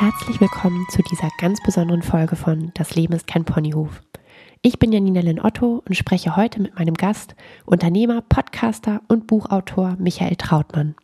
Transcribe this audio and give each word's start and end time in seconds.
Herzlich 0.00 0.40
willkommen 0.40 0.86
zu 0.90 1.02
dieser 1.02 1.28
ganz 1.40 1.60
besonderen 1.60 2.02
Folge 2.02 2.36
von 2.36 2.70
Das 2.74 2.94
Leben 2.94 3.14
ist 3.14 3.26
kein 3.26 3.44
Ponyhof. 3.44 4.00
Ich 4.62 4.78
bin 4.78 4.92
Janina 4.92 5.22
Lynn 5.22 5.40
Otto 5.40 5.82
und 5.84 5.96
spreche 5.96 6.36
heute 6.36 6.62
mit 6.62 6.78
meinem 6.78 6.94
Gast, 6.94 7.34
Unternehmer, 7.66 8.22
Podcaster 8.22 9.02
und 9.08 9.26
Buchautor 9.26 9.96
Michael 9.98 10.36
Trautmann. 10.36 10.94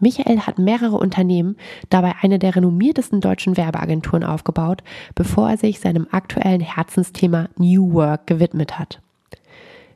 Michael 0.00 0.40
hat 0.40 0.58
mehrere 0.58 0.96
Unternehmen, 0.96 1.58
dabei 1.90 2.14
eine 2.22 2.38
der 2.38 2.56
renommiertesten 2.56 3.20
deutschen 3.20 3.58
Werbeagenturen 3.58 4.24
aufgebaut, 4.24 4.82
bevor 5.14 5.50
er 5.50 5.58
sich 5.58 5.78
seinem 5.78 6.08
aktuellen 6.10 6.62
Herzensthema 6.62 7.50
New 7.58 7.92
Work 7.92 8.26
gewidmet 8.26 8.78
hat. 8.78 9.02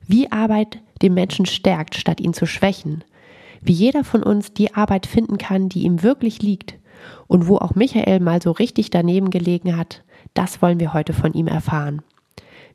Wie 0.06 0.30
Arbeit 0.30 0.82
den 1.00 1.14
Menschen 1.14 1.46
stärkt, 1.46 1.94
statt 1.94 2.20
ihn 2.20 2.34
zu 2.34 2.44
schwächen. 2.44 3.02
Wie 3.62 3.72
jeder 3.72 4.04
von 4.04 4.22
uns 4.22 4.52
die 4.52 4.74
Arbeit 4.74 5.06
finden 5.06 5.38
kann, 5.38 5.70
die 5.70 5.84
ihm 5.84 6.02
wirklich 6.02 6.42
liegt. 6.42 6.74
Und 7.28 7.48
wo 7.48 7.56
auch 7.56 7.74
Michael 7.74 8.20
mal 8.20 8.40
so 8.40 8.52
richtig 8.52 8.90
daneben 8.90 9.30
gelegen 9.30 9.76
hat, 9.76 10.02
das 10.34 10.62
wollen 10.62 10.80
wir 10.80 10.92
heute 10.92 11.12
von 11.12 11.32
ihm 11.32 11.46
erfahren. 11.46 12.02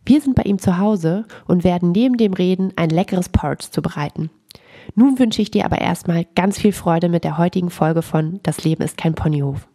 Wir 0.05 0.19
sind 0.19 0.35
bei 0.35 0.43
ihm 0.43 0.59
zu 0.59 0.77
Hause 0.77 1.25
und 1.47 1.63
werden 1.63 1.91
neben 1.91 2.17
dem 2.17 2.33
Reden 2.33 2.73
ein 2.75 2.89
leckeres 2.89 3.29
Porridge 3.29 3.67
zubereiten. 3.69 4.29
Nun 4.95 5.19
wünsche 5.19 5.41
ich 5.41 5.51
dir 5.51 5.65
aber 5.65 5.79
erstmal 5.79 6.25
ganz 6.35 6.57
viel 6.57 6.73
Freude 6.73 7.07
mit 7.07 7.23
der 7.23 7.37
heutigen 7.37 7.69
Folge 7.69 8.01
von 8.01 8.39
Das 8.43 8.63
Leben 8.63 8.83
ist 8.83 8.97
kein 8.97 9.13
Ponyhof. 9.13 9.67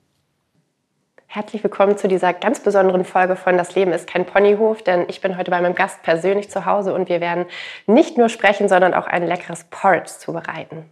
Herzlich 1.28 1.62
willkommen 1.62 1.98
zu 1.98 2.08
dieser 2.08 2.32
ganz 2.32 2.60
besonderen 2.60 3.04
Folge 3.04 3.36
von 3.36 3.56
Das 3.56 3.74
Leben 3.74 3.92
ist 3.92 4.06
kein 4.06 4.24
Ponyhof, 4.24 4.82
denn 4.82 5.04
ich 5.08 5.20
bin 5.20 5.36
heute 5.36 5.50
bei 5.50 5.60
meinem 5.60 5.74
Gast 5.74 6.02
persönlich 6.02 6.50
zu 6.50 6.64
Hause 6.64 6.94
und 6.94 7.08
wir 7.08 7.20
werden 7.20 7.44
nicht 7.86 8.16
nur 8.16 8.28
sprechen, 8.28 8.68
sondern 8.68 8.94
auch 8.94 9.06
ein 9.06 9.26
leckeres 9.26 9.64
Porridge 9.64 10.12
zubereiten. 10.18 10.90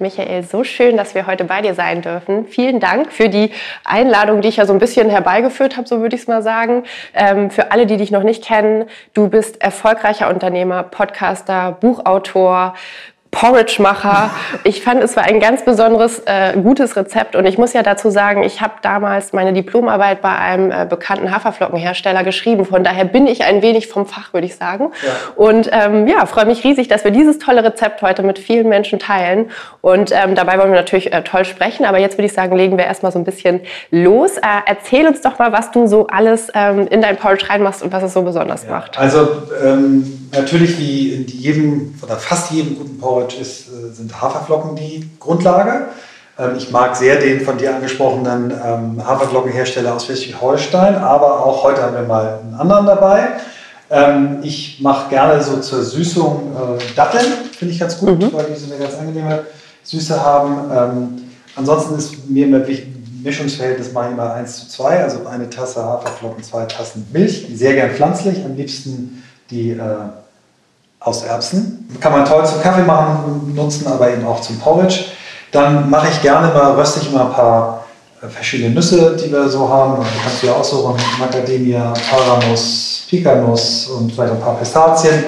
Michael, 0.00 0.44
so 0.44 0.62
schön, 0.62 0.96
dass 0.96 1.16
wir 1.16 1.26
heute 1.26 1.42
bei 1.42 1.60
dir 1.60 1.74
sein 1.74 2.02
dürfen. 2.02 2.46
Vielen 2.46 2.78
Dank 2.78 3.12
für 3.12 3.28
die 3.28 3.50
Einladung, 3.84 4.42
die 4.42 4.48
ich 4.48 4.58
ja 4.58 4.64
so 4.64 4.72
ein 4.72 4.78
bisschen 4.78 5.10
herbeigeführt 5.10 5.76
habe, 5.76 5.88
so 5.88 6.00
würde 6.00 6.14
ich 6.14 6.22
es 6.22 6.28
mal 6.28 6.40
sagen. 6.40 6.84
Ähm, 7.14 7.50
für 7.50 7.72
alle, 7.72 7.84
die 7.84 7.96
dich 7.96 8.12
noch 8.12 8.22
nicht 8.22 8.44
kennen, 8.44 8.84
du 9.12 9.28
bist 9.28 9.60
erfolgreicher 9.60 10.28
Unternehmer, 10.28 10.84
Podcaster, 10.84 11.72
Buchautor, 11.80 12.74
Porridge-Macher. 13.30 14.30
Ich 14.64 14.82
fand, 14.82 15.02
es 15.02 15.16
war 15.16 15.24
ein 15.24 15.38
ganz 15.40 15.64
besonderes, 15.64 16.22
äh, 16.24 16.54
gutes 16.60 16.96
Rezept. 16.96 17.36
Und 17.36 17.46
ich 17.46 17.58
muss 17.58 17.72
ja 17.72 17.82
dazu 17.82 18.10
sagen, 18.10 18.42
ich 18.42 18.60
habe 18.60 18.74
damals 18.82 19.32
meine 19.32 19.52
Diplomarbeit 19.52 20.22
bei 20.22 20.34
einem 20.36 20.70
äh, 20.70 20.86
bekannten 20.88 21.30
Haferflockenhersteller 21.30 22.24
geschrieben. 22.24 22.64
Von 22.64 22.84
daher 22.84 23.04
bin 23.04 23.26
ich 23.26 23.44
ein 23.44 23.62
wenig 23.62 23.88
vom 23.88 24.06
Fach, 24.06 24.32
würde 24.32 24.46
ich 24.46 24.56
sagen. 24.56 24.92
Ja. 25.04 25.12
Und 25.36 25.70
ähm, 25.72 26.06
ja, 26.06 26.24
freue 26.26 26.46
mich 26.46 26.64
riesig, 26.64 26.88
dass 26.88 27.04
wir 27.04 27.10
dieses 27.10 27.38
tolle 27.38 27.62
Rezept 27.62 28.02
heute 28.02 28.22
mit 28.22 28.38
vielen 28.38 28.68
Menschen 28.68 28.98
teilen. 28.98 29.50
Und 29.82 30.10
ähm, 30.12 30.34
dabei 30.34 30.58
wollen 30.58 30.70
wir 30.70 30.78
natürlich 30.78 31.12
äh, 31.12 31.22
toll 31.22 31.44
sprechen. 31.44 31.84
Aber 31.84 31.98
jetzt 31.98 32.16
würde 32.16 32.26
ich 32.26 32.32
sagen, 32.32 32.56
legen 32.56 32.78
wir 32.78 32.86
erstmal 32.86 33.12
so 33.12 33.18
ein 33.18 33.24
bisschen 33.24 33.60
los. 33.90 34.38
Äh, 34.38 34.40
erzähl 34.66 35.06
uns 35.06 35.20
doch 35.20 35.38
mal, 35.38 35.52
was 35.52 35.70
du 35.70 35.86
so 35.86 36.06
alles 36.06 36.48
ähm, 36.54 36.88
in 36.88 37.02
dein 37.02 37.16
Porridge 37.16 37.48
reinmachst 37.48 37.82
und 37.82 37.92
was 37.92 38.02
es 38.02 38.14
so 38.14 38.22
besonders 38.22 38.64
ja. 38.64 38.70
macht. 38.70 38.98
Also 38.98 39.28
ähm, 39.62 40.28
natürlich 40.32 40.78
wie 40.78 41.12
in 41.12 41.26
jedem 41.26 41.94
oder 42.02 42.16
fast 42.16 42.50
jedem 42.50 42.76
guten 42.76 42.98
Porridge 42.98 43.17
Porridge 43.18 43.36
ist, 43.40 43.68
äh, 43.68 43.92
sind 43.92 44.20
Haferflocken 44.20 44.76
die 44.76 45.08
Grundlage. 45.18 45.88
Ähm, 46.38 46.52
ich 46.56 46.70
mag 46.70 46.94
sehr 46.96 47.16
den 47.16 47.40
von 47.40 47.58
dir 47.58 47.74
angesprochenen 47.74 48.52
ähm, 48.64 49.04
Haferflockenhersteller 49.04 49.94
aus 49.94 50.06
Schleswig-Holstein, 50.06 50.94
aber 50.96 51.44
auch 51.44 51.64
heute 51.64 51.82
haben 51.82 51.94
wir 51.94 52.02
mal 52.02 52.40
einen 52.42 52.54
anderen 52.54 52.86
dabei. 52.86 53.28
Ähm, 53.90 54.38
ich 54.42 54.80
mache 54.80 55.10
gerne 55.10 55.42
so 55.42 55.58
zur 55.58 55.82
Süßung 55.82 56.52
äh, 56.54 56.94
Datteln, 56.94 57.26
finde 57.58 57.74
ich 57.74 57.80
ganz 57.80 57.98
gut, 57.98 58.18
mhm. 58.18 58.32
weil 58.32 58.44
die 58.44 58.54
so 58.54 58.72
eine 58.72 58.82
ganz 58.82 58.96
angenehme 58.96 59.44
Süße 59.82 60.22
haben. 60.22 61.24
Ansonsten 61.56 61.96
ist 61.96 62.28
mir 62.28 62.46
immer 62.46 62.66
wichtig, 62.66 62.88
Mischungsverhältnis 63.22 63.92
mache 63.92 64.08
ich 64.08 64.12
immer 64.12 64.34
1 64.34 64.60
zu 64.60 64.68
2, 64.68 65.02
also 65.02 65.26
eine 65.26 65.48
Tasse 65.48 65.82
Haferflocken, 65.82 66.44
zwei 66.44 66.66
Tassen 66.66 67.06
Milch, 67.10 67.46
sehr 67.54 67.72
gern 67.72 67.90
pflanzlich, 67.92 68.44
am 68.44 68.54
liebsten 68.54 69.22
die 69.50 69.70
äh, 69.70 69.78
aus 71.00 71.22
Erbsen. 71.22 71.88
Kann 72.00 72.12
man 72.12 72.24
toll 72.24 72.44
zum 72.44 72.60
Kaffee 72.60 72.82
machen, 72.82 73.52
nutzen, 73.54 73.86
aber 73.86 74.10
eben 74.10 74.26
auch 74.26 74.40
zum 74.40 74.58
Porridge. 74.58 75.04
Dann 75.52 75.88
mache 75.88 76.08
ich 76.10 76.20
gerne 76.20 76.48
mal, 76.48 76.72
röste 76.72 77.00
ich 77.00 77.10
immer 77.10 77.26
ein 77.26 77.32
paar 77.32 77.84
äh, 78.22 78.26
verschiedene 78.28 78.74
Nüsse, 78.74 79.16
die 79.16 79.32
wir 79.32 79.48
so 79.48 79.68
haben. 79.68 79.94
Und 79.94 80.06
da 80.06 80.22
kannst 80.22 80.42
du 80.42 80.46
ja 80.48 80.52
aussuchen, 80.54 80.94
Macadamia, 81.18 81.92
Paranuss, 82.10 83.06
Pikanuss 83.08 83.86
und 83.86 84.12
vielleicht 84.12 84.32
ein 84.32 84.40
paar 84.40 84.56
Pistazien. 84.56 85.24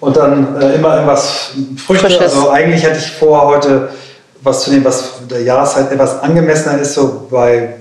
Und 0.00 0.16
dann 0.16 0.60
äh, 0.60 0.74
immer 0.74 0.94
irgendwas 0.94 1.50
Früchte. 1.76 2.06
Frisches. 2.06 2.20
Also 2.20 2.50
eigentlich 2.50 2.82
hätte 2.84 2.98
ich 2.98 3.10
vor, 3.10 3.46
heute 3.46 3.88
was 4.42 4.62
zu 4.62 4.70
nehmen, 4.70 4.84
was 4.84 5.14
der 5.28 5.42
Jahreszeit 5.42 5.90
etwas 5.90 6.22
angemessener 6.22 6.78
ist. 6.78 6.94
So 6.94 7.26
bei 7.28 7.76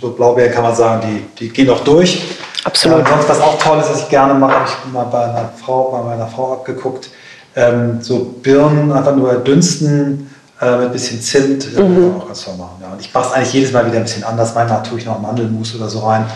so 0.00 0.10
Blaubeeren 0.10 0.52
kann 0.52 0.62
man 0.62 0.74
sagen, 0.74 1.02
die, 1.02 1.46
die 1.46 1.52
gehen 1.52 1.66
noch 1.66 1.82
durch. 1.82 2.22
Absolut. 2.68 2.98
Ja, 2.98 3.14
sonst 3.14 3.28
was 3.30 3.40
auch 3.40 3.58
toll 3.58 3.78
ist, 3.78 3.90
was 3.90 4.02
ich 4.02 4.08
gerne 4.10 4.34
mache, 4.34 4.54
habe 4.54 4.64
ich 4.68 4.92
mal 4.92 5.04
bei 5.04 5.24
einer 5.24 5.48
Frau, 5.56 5.90
bei 5.90 6.02
meiner 6.02 6.26
Frau 6.26 6.52
abgeguckt. 6.52 7.08
Ähm, 7.56 7.98
so 8.02 8.34
Birnen 8.42 8.92
einfach 8.92 9.16
nur 9.16 9.32
dünsten 9.36 10.30
äh, 10.60 10.76
mit 10.76 10.86
ein 10.86 10.92
bisschen 10.92 11.20
Zimt. 11.22 11.78
Mhm. 11.78 12.16
auch 12.18 12.26
ganz 12.26 12.44
toll 12.44 12.56
machen. 12.58 12.76
Ja. 12.82 12.92
Und 12.92 13.00
ich 13.00 13.12
mache 13.12 13.28
es 13.28 13.32
eigentlich 13.32 13.52
jedes 13.54 13.72
Mal 13.72 13.86
wieder 13.86 13.96
ein 13.96 14.02
bisschen 14.02 14.22
anders. 14.22 14.54
Manchmal 14.54 14.82
tue 14.82 14.98
ich 14.98 15.06
noch 15.06 15.18
Mandelmus 15.18 15.74
oder 15.74 15.88
so 15.88 16.00
rein. 16.00 16.26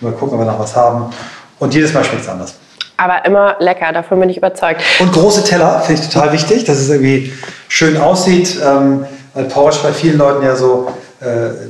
Mal 0.00 0.12
gucken, 0.12 0.38
ob 0.38 0.44
wir 0.44 0.50
noch 0.50 0.58
was 0.58 0.74
haben. 0.74 1.12
Und 1.58 1.74
jedes 1.74 1.92
Mal 1.92 2.02
schmeckt 2.02 2.22
es 2.22 2.28
anders. 2.28 2.54
Aber 2.96 3.24
immer 3.26 3.56
lecker, 3.58 3.92
davon 3.92 4.18
bin 4.18 4.30
ich 4.30 4.38
überzeugt. 4.38 4.80
Und 4.98 5.12
große 5.12 5.44
Teller 5.44 5.80
finde 5.80 6.00
ich 6.00 6.08
total 6.08 6.32
wichtig, 6.32 6.64
dass 6.64 6.78
es 6.78 6.88
irgendwie 6.88 7.32
schön 7.68 7.98
aussieht. 7.98 8.58
Ähm, 8.64 9.04
weil 9.34 9.44
Porridge 9.44 9.78
bei 9.82 9.92
vielen 9.92 10.16
Leuten 10.16 10.44
ja 10.44 10.56
so 10.56 10.88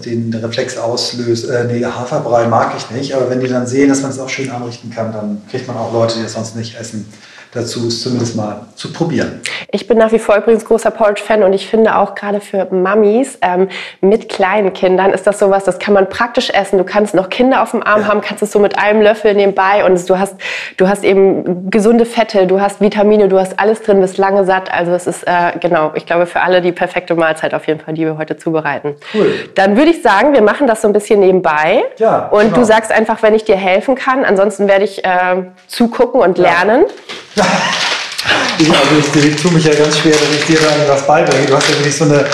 den 0.04 0.32
Reflex 0.34 0.78
auslöst. 0.78 1.48
Äh, 1.48 1.64
nee, 1.64 1.84
Haferbrei 1.84 2.46
mag 2.46 2.74
ich 2.76 2.90
nicht, 2.90 3.14
aber 3.14 3.28
wenn 3.30 3.40
die 3.40 3.48
dann 3.48 3.66
sehen, 3.66 3.88
dass 3.88 4.02
man 4.02 4.10
es 4.10 4.18
auch 4.18 4.28
schön 4.28 4.50
anrichten 4.50 4.90
kann, 4.90 5.12
dann 5.12 5.42
kriegt 5.50 5.68
man 5.68 5.76
auch 5.76 5.92
Leute, 5.92 6.16
die 6.16 6.22
das 6.22 6.32
sonst 6.32 6.56
nicht 6.56 6.78
essen, 6.78 7.06
dazu, 7.52 7.86
es 7.86 8.02
zumindest 8.02 8.34
mal 8.34 8.62
zu 8.76 8.92
probieren. 8.92 9.40
Ich 9.70 9.86
bin 9.86 9.98
nach 9.98 10.10
wie 10.10 10.18
vor 10.18 10.36
übrigens 10.36 10.64
großer 10.64 10.90
Porridge-Fan 10.90 11.42
und 11.42 11.52
ich 11.52 11.68
finde 11.68 11.96
auch 11.96 12.14
gerade 12.14 12.40
für 12.40 12.66
Mamis 12.72 13.38
ähm, 13.42 13.68
mit 14.00 14.30
kleinen 14.30 14.72
Kindern 14.72 15.12
ist 15.12 15.26
das 15.26 15.38
sowas, 15.38 15.64
das 15.64 15.78
kann 15.78 15.92
man 15.92 16.08
praktisch 16.08 16.48
essen. 16.50 16.78
Du 16.78 16.84
kannst 16.84 17.14
noch 17.14 17.28
Kinder 17.28 17.62
auf 17.62 17.72
dem 17.72 17.82
Arm 17.82 18.00
ja. 18.00 18.08
haben, 18.08 18.22
kannst 18.22 18.42
es 18.42 18.52
so 18.52 18.58
mit 18.58 18.78
einem 18.78 19.02
Löffel 19.02 19.34
nebenbei 19.34 19.84
und 19.84 20.08
du 20.08 20.18
hast, 20.18 20.36
du 20.78 20.88
hast 20.88 21.04
eben 21.04 21.70
gesunde 21.70 22.06
Fette, 22.06 22.46
du 22.46 22.60
hast 22.60 22.80
Vitamine, 22.80 23.28
du 23.28 23.38
hast 23.38 23.60
alles 23.60 23.82
drin, 23.82 24.00
bist 24.00 24.16
lange 24.16 24.44
satt. 24.46 24.72
Also 24.72 24.92
es 24.92 25.06
ist, 25.06 25.24
äh, 25.24 25.52
genau, 25.60 25.92
ich 25.94 26.06
glaube 26.06 26.24
für 26.24 26.40
alle 26.40 26.62
die 26.62 26.72
perfekte 26.72 27.14
Mahlzeit 27.14 27.52
auf 27.52 27.66
jeden 27.66 27.80
Fall, 27.80 27.92
die 27.94 28.04
wir 28.06 28.16
heute 28.16 28.38
zubereiten. 28.38 28.94
Cool. 29.12 29.30
Dann 29.54 29.76
würde 29.76 29.90
ich 29.90 30.02
sagen, 30.02 30.32
wir 30.32 30.42
machen 30.42 30.66
das 30.66 30.80
so 30.80 30.88
ein 30.88 30.94
bisschen 30.94 31.20
nebenbei. 31.20 31.84
Ja, 31.98 32.28
und 32.28 32.44
genau. 32.44 32.56
du 32.56 32.64
sagst 32.64 32.90
einfach, 32.90 33.22
wenn 33.22 33.34
ich 33.34 33.44
dir 33.44 33.56
helfen 33.56 33.94
kann. 33.94 34.24
Ansonsten 34.24 34.68
werde 34.68 34.84
ich 34.84 35.04
äh, 35.04 35.44
zugucken 35.66 36.22
und 36.22 36.38
lernen. 36.38 36.84
Ja. 37.34 37.41
Ich, 38.58 38.68
also 38.70 39.18
ich, 39.18 39.24
ich 39.24 39.42
tue 39.42 39.50
mich 39.52 39.64
ja 39.64 39.74
ganz 39.74 39.98
schwer, 39.98 40.12
dass 40.12 40.30
ich 40.38 40.44
dir 40.46 40.60
da 40.60 40.76
etwas 40.76 41.06
beibringe. 41.06 41.46
Du 41.46 41.56
hast 41.56 41.68
ja 41.68 41.74
wirklich 41.76 41.96
so 41.96 42.04
eine, 42.04 42.24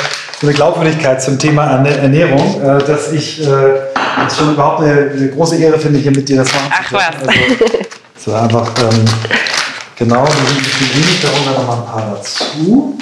so 0.41 0.47
eine 0.47 0.53
Glaubwürdigkeit 0.53 1.23
zum 1.23 1.39
Thema 1.39 1.67
Ernährung, 1.67 2.61
äh, 2.63 2.85
dass 2.85 3.13
ich 3.13 3.41
äh, 3.43 3.47
das 4.25 4.37
schon 4.37 4.53
überhaupt 4.53 4.83
eine, 4.83 5.11
eine, 5.11 5.29
große 5.29 5.57
Ehre 5.57 5.79
finde, 5.79 5.99
hier 5.99 6.11
mit 6.11 6.29
dir 6.29 6.39
das 6.39 6.53
machen 6.53 6.71
Ach 6.71 6.93
was. 6.93 7.05
Also, 7.05 7.33
so 8.25 8.35
einfach, 8.35 8.69
ähm, 8.79 9.05
genau, 9.97 10.27
die 10.27 11.01
ich 11.01 11.21
darunter 11.23 11.53
noch 11.53 11.67
mal 11.67 11.77
ein 11.77 11.87
paar 11.87 12.17
dazu. 12.17 12.99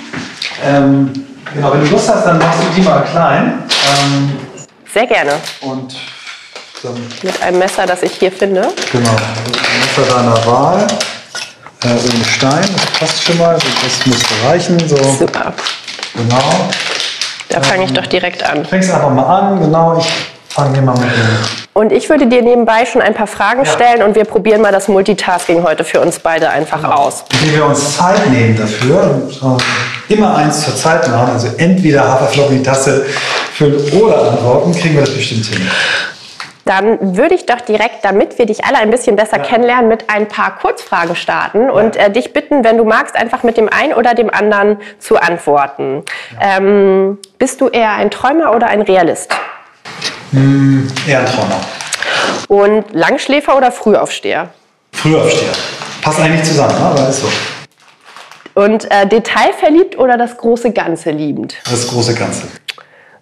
Ähm, 0.65 1.13
genau, 1.53 1.73
wenn 1.73 1.81
du 1.81 1.91
Lust 1.91 2.09
hast, 2.09 2.27
dann 2.27 2.39
machst 2.39 2.61
du 2.61 2.81
die 2.81 2.83
mal 2.83 3.03
klein. 3.03 3.65
Ähm, 3.89 4.33
Sehr 4.93 5.07
gerne. 5.07 5.33
Und 5.63 5.97
dann, 6.83 6.95
mit 7.23 7.43
einem 7.43 7.59
Messer, 7.59 7.87
das 7.87 8.03
ich 8.03 8.13
hier 8.13 8.31
finde. 8.31 8.69
Genau, 8.93 9.11
ein 9.11 9.81
Messer 9.81 10.15
deiner 10.15 10.47
Wahl 10.47 10.87
äh, 11.87 11.99
so 11.99 12.11
ein 12.11 12.25
Stein, 12.25 12.65
das 12.73 12.99
passt 12.99 13.23
schon 13.23 13.39
mal, 13.39 13.55
das 13.55 14.07
muss 14.07 14.23
reichen. 14.45 14.79
So. 14.89 14.97
Super. 14.97 15.53
Genau. 16.15 16.69
Da 17.49 17.63
fange 17.63 17.85
ich 17.85 17.91
ähm, 17.91 17.97
doch 17.97 18.07
direkt 18.07 18.43
an. 18.43 18.63
Du 18.63 18.69
fängst 18.69 18.91
einfach 18.91 19.11
mal 19.11 19.23
an, 19.23 19.61
genau. 19.61 19.99
Ich 19.99 20.07
fange 20.49 20.73
hier 20.73 20.83
mal 20.83 20.99
mit 20.99 21.05
dem. 21.05 21.39
Und 21.75 21.93
ich 21.93 22.09
würde 22.09 22.27
dir 22.27 22.43
nebenbei 22.43 22.87
schon 22.87 23.03
ein 23.03 23.15
paar 23.15 23.27
Fragen 23.27 23.65
ja. 23.65 23.71
stellen 23.71 24.03
und 24.03 24.15
wir 24.15 24.25
probieren 24.25 24.63
mal 24.63 24.73
das 24.73 24.89
Multitasking 24.89 25.63
heute 25.63 25.85
für 25.85 26.01
uns 26.01 26.19
beide 26.19 26.49
einfach 26.49 26.83
genau. 26.83 26.95
aus. 26.95 27.25
Indem 27.33 27.57
wir 27.57 27.67
uns 27.67 27.97
Zeit 27.97 28.29
nehmen 28.31 28.57
dafür 28.57 29.03
und 29.43 29.61
äh, 29.61 30.15
immer 30.15 30.37
eins 30.37 30.65
zur 30.65 30.75
Zeit 30.75 31.07
machen, 31.09 31.33
also 31.35 31.49
entweder 31.59 32.09
Haferflocken 32.09 32.57
in 32.57 32.63
die 32.63 32.69
Tasse 32.69 33.05
füllen 33.55 33.79
oder 33.93 34.33
antworten, 34.33 34.73
kriegen 34.73 34.95
wir 34.95 35.03
das 35.03 35.15
bestimmt 35.15 35.45
hin. 35.47 35.71
Dann 36.67 37.17
würde 37.17 37.37
ich 37.37 37.47
doch 37.47 37.61
direkt, 37.61 38.05
damit 38.05 38.39
wir 38.39 38.47
dich 38.47 38.65
alle 38.65 38.79
ein 38.79 38.91
bisschen 38.91 39.15
besser 39.15 39.39
ja. 39.39 39.45
kennenlernen, 39.45 39.87
mit 39.89 40.11
ein 40.11 40.27
paar 40.27 40.57
Kurzfragen 40.57 41.15
starten 41.15 41.67
ja. 41.67 41.71
und 41.71 41.97
äh, 41.97 42.11
dich 42.11 42.33
bitten, 42.33 42.65
wenn 42.65 42.77
du 42.77 42.85
magst, 42.85 43.15
einfach 43.15 43.45
mit 43.45 43.57
dem 43.57 43.69
einen 43.69 43.93
oder 43.93 44.15
dem 44.15 44.35
anderen 44.35 44.79
zu 44.99 45.17
antworten. 45.17 46.03
Ja. 46.33 46.59
Ähm, 46.59 47.19
bist 47.39 47.61
du 47.61 47.69
eher 47.69 47.93
ein 47.93 48.11
Träumer 48.11 48.53
oder 48.53 48.67
ein 48.67 48.83
Realist? 48.83 49.33
Hm, 50.33 50.89
eher 51.07 51.21
ein 51.21 51.27
Träumer. 51.27 51.61
Und 52.49 52.93
Langschläfer 52.93 53.57
oder 53.57 53.71
Frühaufsteher? 53.71 54.49
Frühaufsteher. 54.93 55.53
Passt 56.03 56.19
eigentlich 56.19 56.43
zusammen, 56.43 56.75
ne? 56.75 56.85
aber 56.85 57.09
ist 57.09 57.21
so. 57.21 57.29
Und 58.55 58.91
äh, 58.91 59.07
detailverliebt 59.07 59.99
oder 59.99 60.17
das 60.17 60.37
große 60.37 60.73
Ganze 60.73 61.13
liebend? 61.13 61.55
Das 61.71 61.87
große 61.87 62.15
Ganze. 62.15 62.49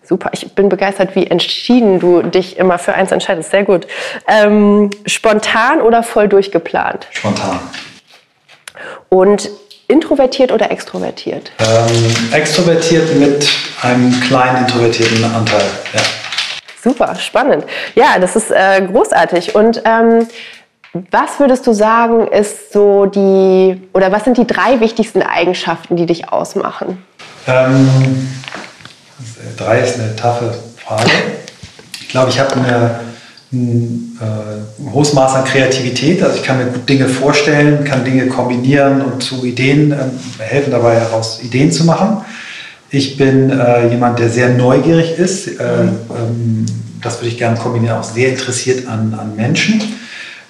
Super, 0.07 0.31
ich 0.33 0.55
bin 0.55 0.69
begeistert, 0.69 1.17
wie 1.17 1.27
entschieden 1.27 1.99
du 1.99 2.21
dich 2.23 2.59
immer 2.59 2.79
für 2.79 2.95
eins 2.95 3.11
entscheidest. 3.11 3.51
Sehr 3.51 3.65
gut. 3.65 3.87
Ähm, 4.29 4.91
spontan 5.07 5.81
oder 5.81 6.03
voll 6.03 6.29
durchgeplant? 6.29 7.07
Spontan. 7.11 7.59
Und 9.09 9.49
introvertiert 9.89 10.53
oder 10.53 10.71
extrovertiert? 10.71 11.53
Ähm, 11.59 12.17
extrovertiert 12.33 13.15
mit 13.17 13.49
einem 13.83 14.21
kleinen 14.21 14.67
introvertierten 14.67 15.25
Anteil. 15.25 15.65
Ja. 15.95 16.01
Super, 16.83 17.15
spannend. 17.15 17.65
Ja, 17.95 18.19
das 18.21 18.37
ist 18.37 18.51
äh, 18.51 18.83
großartig. 18.87 19.55
Und 19.55 19.83
ähm, 19.87 20.27
was 21.11 21.41
würdest 21.41 21.67
du 21.67 21.73
sagen, 21.73 22.29
ist 22.29 22.73
so 22.73 23.07
die, 23.07 23.81
oder 23.95 24.13
was 24.13 24.25
sind 24.25 24.37
die 24.37 24.47
drei 24.47 24.81
wichtigsten 24.81 25.23
Eigenschaften, 25.23 25.97
die 25.97 26.05
dich 26.05 26.29
ausmachen? 26.29 27.03
Ähm, 27.47 28.29
drei 29.57 29.81
ist 29.81 29.99
eine 29.99 30.17
taffe 30.17 30.55
Frage. 30.85 31.11
Ich 32.01 32.09
glaube, 32.09 32.31
ich 32.31 32.39
habe 32.39 32.55
ein, 33.53 34.19
äh, 34.21 34.91
hohes 34.93 35.13
Maß 35.13 35.35
an 35.35 35.45
Kreativität. 35.45 36.23
Also 36.23 36.37
ich 36.37 36.43
kann 36.43 36.59
mir 36.59 36.67
gut 36.67 36.89
Dinge 36.89 37.09
vorstellen, 37.09 37.85
kann 37.85 38.05
Dinge 38.05 38.27
kombinieren 38.27 39.03
und 39.03 39.23
zu 39.23 39.45
Ideen 39.45 39.93
äh, 39.93 39.97
helfen 40.39 40.71
dabei 40.71 40.97
heraus 40.97 41.41
Ideen 41.43 41.71
zu 41.71 41.85
machen. 41.85 42.25
Ich 42.91 43.17
bin 43.17 43.51
äh, 43.51 43.89
jemand, 43.89 44.19
der 44.19 44.31
sehr 44.31 44.51
neugierig 44.51 45.19
ist. 45.19 45.49
Äh, 45.49 45.63
ähm, 45.63 46.67
das 47.03 47.19
würde 47.19 47.29
ich 47.29 47.39
gerne 47.39 47.57
kombinieren, 47.57 47.99
auch 47.99 48.05
sehr 48.05 48.31
interessiert 48.31 48.89
an, 48.89 49.15
an 49.19 49.37
Menschen 49.37 49.81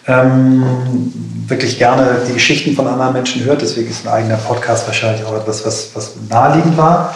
ähm, 0.07 1.13
wirklich 1.47 1.79
gerne 1.79 2.19
die 2.29 2.35
Geschichten 2.35 2.75
von 2.75 2.87
anderen 2.87 3.13
Menschen 3.13 3.45
hört. 3.45 3.63
Deswegen 3.63 3.91
ist 3.91 4.07
ein 4.07 4.13
eigener 4.13 4.37
Podcast 4.37 4.87
wahrscheinlich 4.87 5.25
auch 5.25 5.37
etwas, 5.37 5.65
was, 5.65 5.91
was 5.95 6.13
naheliegend 6.29 6.77
war. 6.77 7.15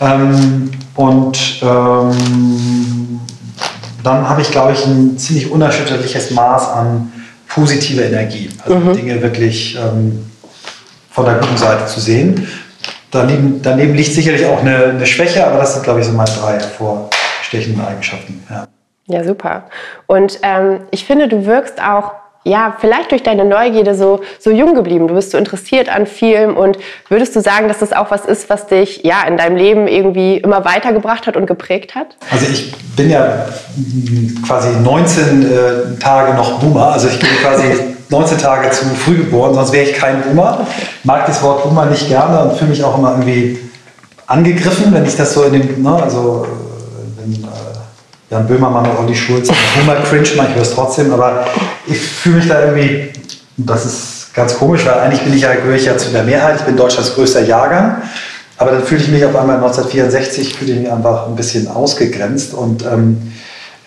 Ähm, 0.00 0.70
und 0.96 1.60
ähm, 1.62 3.20
dann 4.02 4.28
habe 4.28 4.40
ich, 4.42 4.50
glaube 4.50 4.72
ich, 4.72 4.84
ein 4.86 5.18
ziemlich 5.18 5.50
unerschütterliches 5.50 6.30
Maß 6.30 6.68
an 6.68 7.12
positiver 7.48 8.04
Energie. 8.04 8.48
Also 8.64 8.76
mhm. 8.76 8.96
Dinge 8.96 9.22
wirklich 9.22 9.76
ähm, 9.76 10.30
von 11.10 11.24
der 11.24 11.34
guten 11.34 11.56
Seite 11.56 11.86
zu 11.86 12.00
sehen. 12.00 12.48
Daneben, 13.10 13.60
daneben 13.60 13.94
liegt 13.94 14.12
sicherlich 14.12 14.46
auch 14.46 14.60
eine, 14.60 14.84
eine 14.84 15.06
Schwäche, 15.06 15.46
aber 15.46 15.58
das 15.58 15.74
sind, 15.74 15.82
glaube 15.82 16.00
ich, 16.00 16.06
so 16.06 16.12
meine 16.12 16.30
drei 16.30 16.52
hervorstechenden 16.52 17.84
Eigenschaften. 17.84 18.42
Ja. 18.48 18.66
Ja, 19.06 19.24
super. 19.24 19.64
Und 20.06 20.38
ähm, 20.44 20.82
ich 20.92 21.04
finde, 21.04 21.26
du 21.26 21.44
wirkst 21.44 21.82
auch 21.82 22.12
ja, 22.44 22.74
vielleicht 22.78 23.10
durch 23.10 23.22
deine 23.22 23.44
Neugierde 23.44 23.94
so, 23.94 24.20
so 24.38 24.50
jung 24.50 24.74
geblieben. 24.74 25.08
Du 25.08 25.14
bist 25.14 25.30
so 25.30 25.38
interessiert 25.38 25.94
an 25.94 26.06
Film 26.06 26.56
und 26.56 26.78
würdest 27.08 27.36
du 27.36 27.40
sagen, 27.40 27.68
dass 27.68 27.80
das 27.80 27.92
auch 27.92 28.10
was 28.10 28.24
ist, 28.24 28.48
was 28.48 28.66
dich 28.66 29.02
ja 29.04 29.22
in 29.28 29.36
deinem 29.36 29.56
Leben 29.56 29.86
irgendwie 29.86 30.38
immer 30.38 30.64
weitergebracht 30.64 31.26
hat 31.26 31.36
und 31.36 31.46
geprägt 31.46 31.94
hat? 31.94 32.16
Also 32.30 32.46
ich 32.50 32.72
bin 32.96 33.10
ja 33.10 33.46
quasi 34.46 34.68
19 34.82 35.42
äh, 35.42 35.98
Tage 35.98 36.34
noch 36.34 36.60
Boomer. 36.60 36.92
Also 36.92 37.08
ich 37.08 37.18
bin 37.18 37.28
quasi 37.42 37.94
19 38.08 38.38
Tage 38.38 38.70
zu 38.70 38.86
früh 38.86 39.18
geboren, 39.18 39.54
sonst 39.54 39.72
wäre 39.72 39.88
ich 39.88 39.94
kein 39.94 40.22
Boomer. 40.22 40.66
Mag 41.04 41.26
das 41.26 41.42
Wort 41.42 41.62
Boomer 41.62 41.86
nicht 41.86 42.08
gerne 42.08 42.42
und 42.44 42.56
fühle 42.56 42.70
mich 42.70 42.82
auch 42.82 42.98
immer 42.98 43.12
irgendwie 43.12 43.58
angegriffen, 44.26 44.92
wenn 44.92 45.04
ich 45.04 45.16
das 45.16 45.34
so 45.34 45.44
in 45.44 45.52
dem, 45.52 45.82
ne, 45.82 46.02
also 46.02 46.46
äh, 46.46 47.20
wenn, 47.20 47.34
äh, 47.34 47.46
Jan 48.30 48.46
Böhmermann 48.46 48.88
und 48.88 48.96
Olli 48.96 49.16
Schulz. 49.16 49.50
Humor 49.80 49.96
cringe 50.08 50.36
mal, 50.36 50.46
ich 50.48 50.54
höre 50.54 50.62
es 50.62 50.72
trotzdem, 50.72 51.12
aber 51.12 51.46
ich 51.86 51.98
fühle 51.98 52.36
mich 52.36 52.46
da 52.46 52.60
irgendwie, 52.64 53.10
das 53.56 53.84
ist 53.84 54.34
ganz 54.34 54.56
komisch, 54.56 54.86
weil 54.86 54.94
eigentlich 54.94 55.22
bin 55.22 55.34
ich 55.34 55.42
ja, 55.42 55.52
gehöre 55.54 55.74
ich 55.74 55.86
ja 55.86 55.98
zu 55.98 56.10
der 56.10 56.22
Mehrheit, 56.22 56.60
ich 56.60 56.62
bin 56.62 56.76
Deutschlands 56.76 57.12
größter 57.14 57.42
Jahrgang, 57.42 58.02
aber 58.56 58.70
dann 58.70 58.84
fühle 58.84 59.02
ich 59.02 59.08
mich 59.08 59.24
auf 59.24 59.34
einmal 59.34 59.56
1964, 59.56 60.54
fühle 60.54 60.74
ich 60.74 60.78
mich 60.78 60.92
einfach 60.92 61.26
ein 61.26 61.34
bisschen 61.34 61.66
ausgegrenzt. 61.66 62.54
Und 62.54 62.84
ähm, 62.84 63.32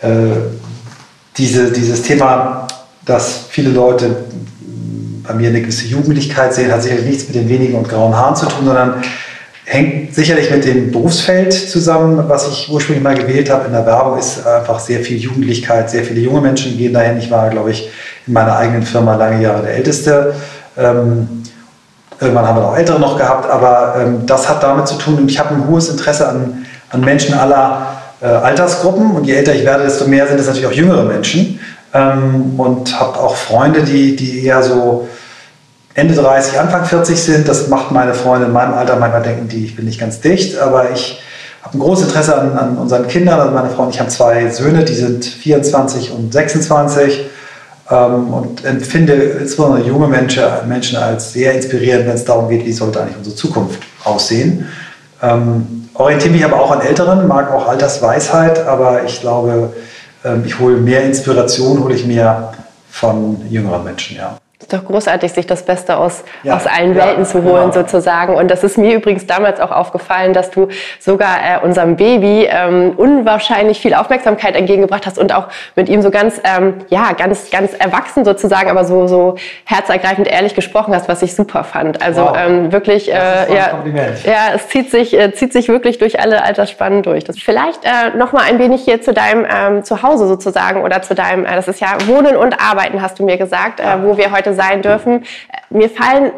äh, 0.02 0.36
diese, 1.38 1.72
dieses 1.72 2.02
Thema, 2.02 2.68
dass 3.06 3.46
viele 3.50 3.70
Leute 3.70 4.26
bei 5.26 5.36
mir 5.36 5.48
eine 5.50 5.62
gewisse 5.62 5.86
Jugendlichkeit 5.86 6.54
sehen, 6.54 6.70
hat 6.70 6.84
sicherlich 6.84 7.06
nichts 7.06 7.28
mit 7.28 7.36
den 7.36 7.48
wenigen 7.48 7.76
und 7.76 7.88
grauen 7.88 8.14
Haaren 8.14 8.36
zu 8.36 8.48
tun, 8.48 8.66
sondern 8.66 8.96
Hängt 9.66 10.14
sicherlich 10.14 10.52
mit 10.52 10.66
dem 10.66 10.92
Berufsfeld 10.92 11.54
zusammen, 11.54 12.26
was 12.28 12.50
ich 12.50 12.70
ursprünglich 12.70 13.04
mal 13.04 13.16
gewählt 13.16 13.50
habe. 13.50 13.68
In 13.68 13.72
der 13.72 13.86
Werbung 13.86 14.20
ist 14.20 14.46
einfach 14.46 14.80
sehr 14.80 15.00
viel 15.00 15.18
Jugendlichkeit, 15.18 15.90
sehr 15.90 16.04
viele 16.04 16.20
junge 16.20 16.42
Menschen 16.42 16.78
gehen 16.78 16.94
dahin. 16.94 17.18
Ich 17.18 17.32
war, 17.32 17.50
glaube 17.50 17.72
ich, 17.72 17.90
in 18.28 18.34
meiner 18.34 18.58
eigenen 18.58 18.84
Firma 18.84 19.16
lange 19.16 19.42
Jahre 19.42 19.62
der 19.62 19.76
Älteste. 19.76 20.34
Ähm, 20.78 21.44
irgendwann 22.20 22.46
haben 22.46 22.58
wir 22.58 22.68
auch 22.68 22.78
Ältere 22.78 23.00
noch 23.00 23.18
gehabt, 23.18 23.50
aber 23.50 23.96
ähm, 24.00 24.26
das 24.26 24.50
hat 24.50 24.62
damit 24.64 24.88
zu 24.88 24.96
tun, 24.96 25.24
ich 25.28 25.40
habe 25.40 25.56
ein 25.56 25.68
hohes 25.68 25.90
Interesse 25.90 26.28
an, 26.28 26.66
an 26.90 27.02
Menschen 27.02 27.34
aller 27.34 28.02
äh, 28.22 28.26
Altersgruppen. 28.26 29.12
Und 29.12 29.26
je 29.26 29.36
älter 29.36 29.54
ich 29.54 29.66
werde, 29.66 29.84
desto 29.84 30.08
mehr 30.08 30.28
sind 30.28 30.40
es 30.40 30.48
natürlich 30.48 30.68
auch 30.68 30.74
jüngere 30.74 31.04
Menschen. 31.04 31.60
Ähm, 31.94 32.54
und 32.58 33.00
habe 33.00 33.20
auch 33.20 33.36
Freunde, 33.36 33.84
die, 33.84 34.16
die 34.16 34.46
eher 34.46 34.62
so 34.64 35.08
Ende 35.96 36.16
30, 36.16 36.60
Anfang 36.60 36.86
40 36.86 37.22
sind. 37.22 37.48
Das 37.48 37.68
macht 37.68 37.92
meine 37.92 38.14
Freunde 38.14 38.48
in 38.48 38.54
meinem 38.54 38.74
Alter 38.74 38.96
manchmal 38.96 39.22
denken, 39.22 39.48
die, 39.48 39.66
ich 39.66 39.76
bin 39.76 39.86
nicht 39.86 40.00
ganz 40.00 40.20
dicht, 40.22 40.58
aber 40.58 40.92
ich 40.92 41.22
habe 41.62 41.78
ein 41.78 41.80
großes 41.80 42.08
Interesse 42.08 42.38
an, 42.38 42.58
an, 42.58 42.78
unseren 42.78 43.08
Kindern. 43.08 43.40
Also 43.40 43.54
meine 43.54 43.70
Frau 43.70 43.84
und 43.84 43.94
ich 43.94 44.00
haben 44.00 44.10
zwei 44.10 44.50
Söhne, 44.50 44.84
die 44.84 44.94
sind 44.94 45.24
24 45.24 46.12
und 46.12 46.34
26 46.34 47.26
ähm, 47.92 48.34
und 48.34 48.66
empfinde 48.66 49.14
insbesondere 49.14 49.88
junge 49.88 50.08
Menschen, 50.08 50.44
Menschen 50.68 50.98
als 50.98 51.34
sehr 51.34 51.54
inspirierend, 51.54 52.08
wenn 52.08 52.16
es 52.16 52.26
darum 52.26 52.50
geht, 52.50 52.66
wie 52.66 52.74
sollte 52.74 53.02
eigentlich 53.02 53.18
unsere 53.18 53.36
Zukunft 53.36 53.80
aussehen. 54.04 54.68
Ähm, 55.22 55.90
orientiere 55.94 56.34
mich 56.34 56.44
aber 56.44 56.60
auch 56.60 56.72
an 56.72 56.82
Älteren, 56.82 57.28
mag 57.28 57.52
auch 57.52 57.68
Altersweisheit, 57.68 58.66
aber 58.66 59.04
ich 59.06 59.22
glaube, 59.22 59.74
ähm, 60.26 60.44
ich 60.44 60.60
hole 60.60 60.78
mehr 60.78 61.04
Inspiration, 61.04 61.84
hole 61.84 61.94
ich 61.94 62.06
mehr 62.06 62.52
von 62.90 63.42
jüngeren 63.50 63.84
Menschen, 63.84 64.18
ja 64.18 64.38
ist 64.74 64.82
doch 64.82 64.88
großartig, 64.88 65.32
sich 65.32 65.48
das 65.48 65.64
Beste 65.64 65.98
aus, 65.98 66.24
ja, 66.44 66.56
aus 66.56 66.66
allen 66.68 66.96
ja, 66.96 67.06
Welten 67.06 67.26
zu 67.26 67.44
holen, 67.44 67.72
genau. 67.72 67.72
sozusagen. 67.72 68.36
Und 68.36 68.50
das 68.50 68.64
ist 68.64 68.78
mir 68.78 68.96
übrigens 68.96 69.26
damals 69.28 69.60
auch 69.60 69.72
aufgefallen, 69.72 70.34
dass 70.34 70.52
du 70.52 70.68
sogar 71.00 71.38
äh, 71.38 71.66
unserem 71.66 71.96
Baby 71.96 72.48
ähm, 72.50 72.94
unwahrscheinlich 72.98 73.80
viel 73.80 73.94
Aufmerksamkeit 73.94 74.56
entgegengebracht 74.56 75.06
hast 75.06 75.18
und 75.18 75.34
auch 75.34 75.48
mit 75.76 75.90
ihm 75.90 76.02
so 76.02 76.12
ganz, 76.12 76.42
ähm, 76.44 76.76
ja, 76.90 77.14
ganz, 77.14 77.52
ganz 77.52 77.74
erwachsen 77.74 78.26
sozusagen, 78.26 78.70
aber 78.70 78.86
so, 78.86 79.08
so 79.08 79.36
herzergreifend 79.66 80.28
ehrlich 80.28 80.56
gesprochen 80.56 80.94
hast, 80.94 81.08
was 81.08 81.22
ich 81.22 81.36
super 81.36 81.64
fand. 81.64 82.02
Also 82.02 82.22
wow. 82.22 82.38
ähm, 82.38 82.72
wirklich, 82.72 83.12
äh, 83.12 83.16
ja, 83.54 83.84
ja, 84.26 84.56
es 84.56 84.68
zieht 84.70 84.90
sich, 84.90 85.18
äh, 85.18 85.34
zieht 85.34 85.54
sich 85.54 85.68
wirklich 85.70 85.98
durch 85.98 86.20
alle 86.20 86.44
Altersspannen 86.44 87.04
durch. 87.04 87.24
Das 87.24 87.38
vielleicht 87.38 87.84
äh, 87.86 88.18
noch 88.18 88.32
mal 88.32 88.44
ein 88.44 88.60
wenig 88.60 88.84
hier 88.84 89.02
zu 89.02 89.14
deinem 89.14 89.46
ähm, 89.50 89.84
Zuhause 89.84 90.28
sozusagen 90.28 90.82
oder 90.82 91.02
zu 91.02 91.16
deinem, 91.16 91.46
äh, 91.46 91.56
das 91.56 91.68
ist 91.68 91.80
ja 91.80 91.96
Wohnen 92.08 92.36
und 92.36 92.60
Arbeiten, 92.60 93.02
hast 93.02 93.20
du 93.20 93.26
mir 93.26 93.38
gesagt, 93.38 93.80
äh, 93.80 93.84
wo 94.02 94.18
wir 94.18 94.32
heute 94.32 94.54
sein 94.64 94.82
dürfen. 94.82 95.24
Mir 95.70 95.90
fallen 95.90 96.32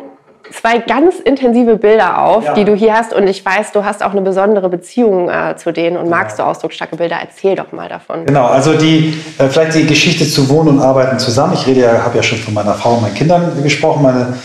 zwei 0.52 0.78
ganz 0.78 1.20
intensive 1.20 1.78
Bilder 1.78 2.22
auf, 2.22 2.46
ja. 2.46 2.54
die 2.54 2.66
du 2.66 2.76
hier 2.76 2.96
hast. 2.96 3.14
Und 3.14 3.28
ich 3.28 3.44
weiß, 3.44 3.72
du 3.72 3.84
hast 3.84 4.04
auch 4.04 4.12
eine 4.12 4.22
besondere 4.22 4.70
Beziehung 4.70 5.30
äh, 5.30 5.56
zu 5.58 5.72
denen 5.72 5.98
und 5.98 6.10
magst 6.10 6.38
ja. 6.38 6.46
du 6.46 6.52
ausdrucksstarke 6.52 6.96
Bilder. 6.96 7.18
Erzähl 7.22 7.56
doch 7.56 7.72
mal 7.72 7.90
davon. 7.90 8.26
Genau, 8.26 8.46
also 8.46 8.74
die, 8.74 9.20
äh, 9.38 9.48
vielleicht 9.48 9.76
die 9.76 9.86
Geschichte 9.86 10.28
zu 10.28 10.48
Wohnen 10.50 10.70
und 10.70 10.82
Arbeiten 10.82 11.18
zusammen. 11.20 11.54
Ich 11.54 11.66
rede 11.68 11.82
ja, 11.82 12.04
habe 12.04 12.18
ja 12.18 12.24
schon 12.24 12.38
von 12.38 12.54
meiner 12.54 12.74
Frau 12.74 12.94
und 12.94 13.02
meinen 13.02 13.16
Kindern 13.16 13.52
gesprochen. 13.64 14.04
Meine 14.04 14.36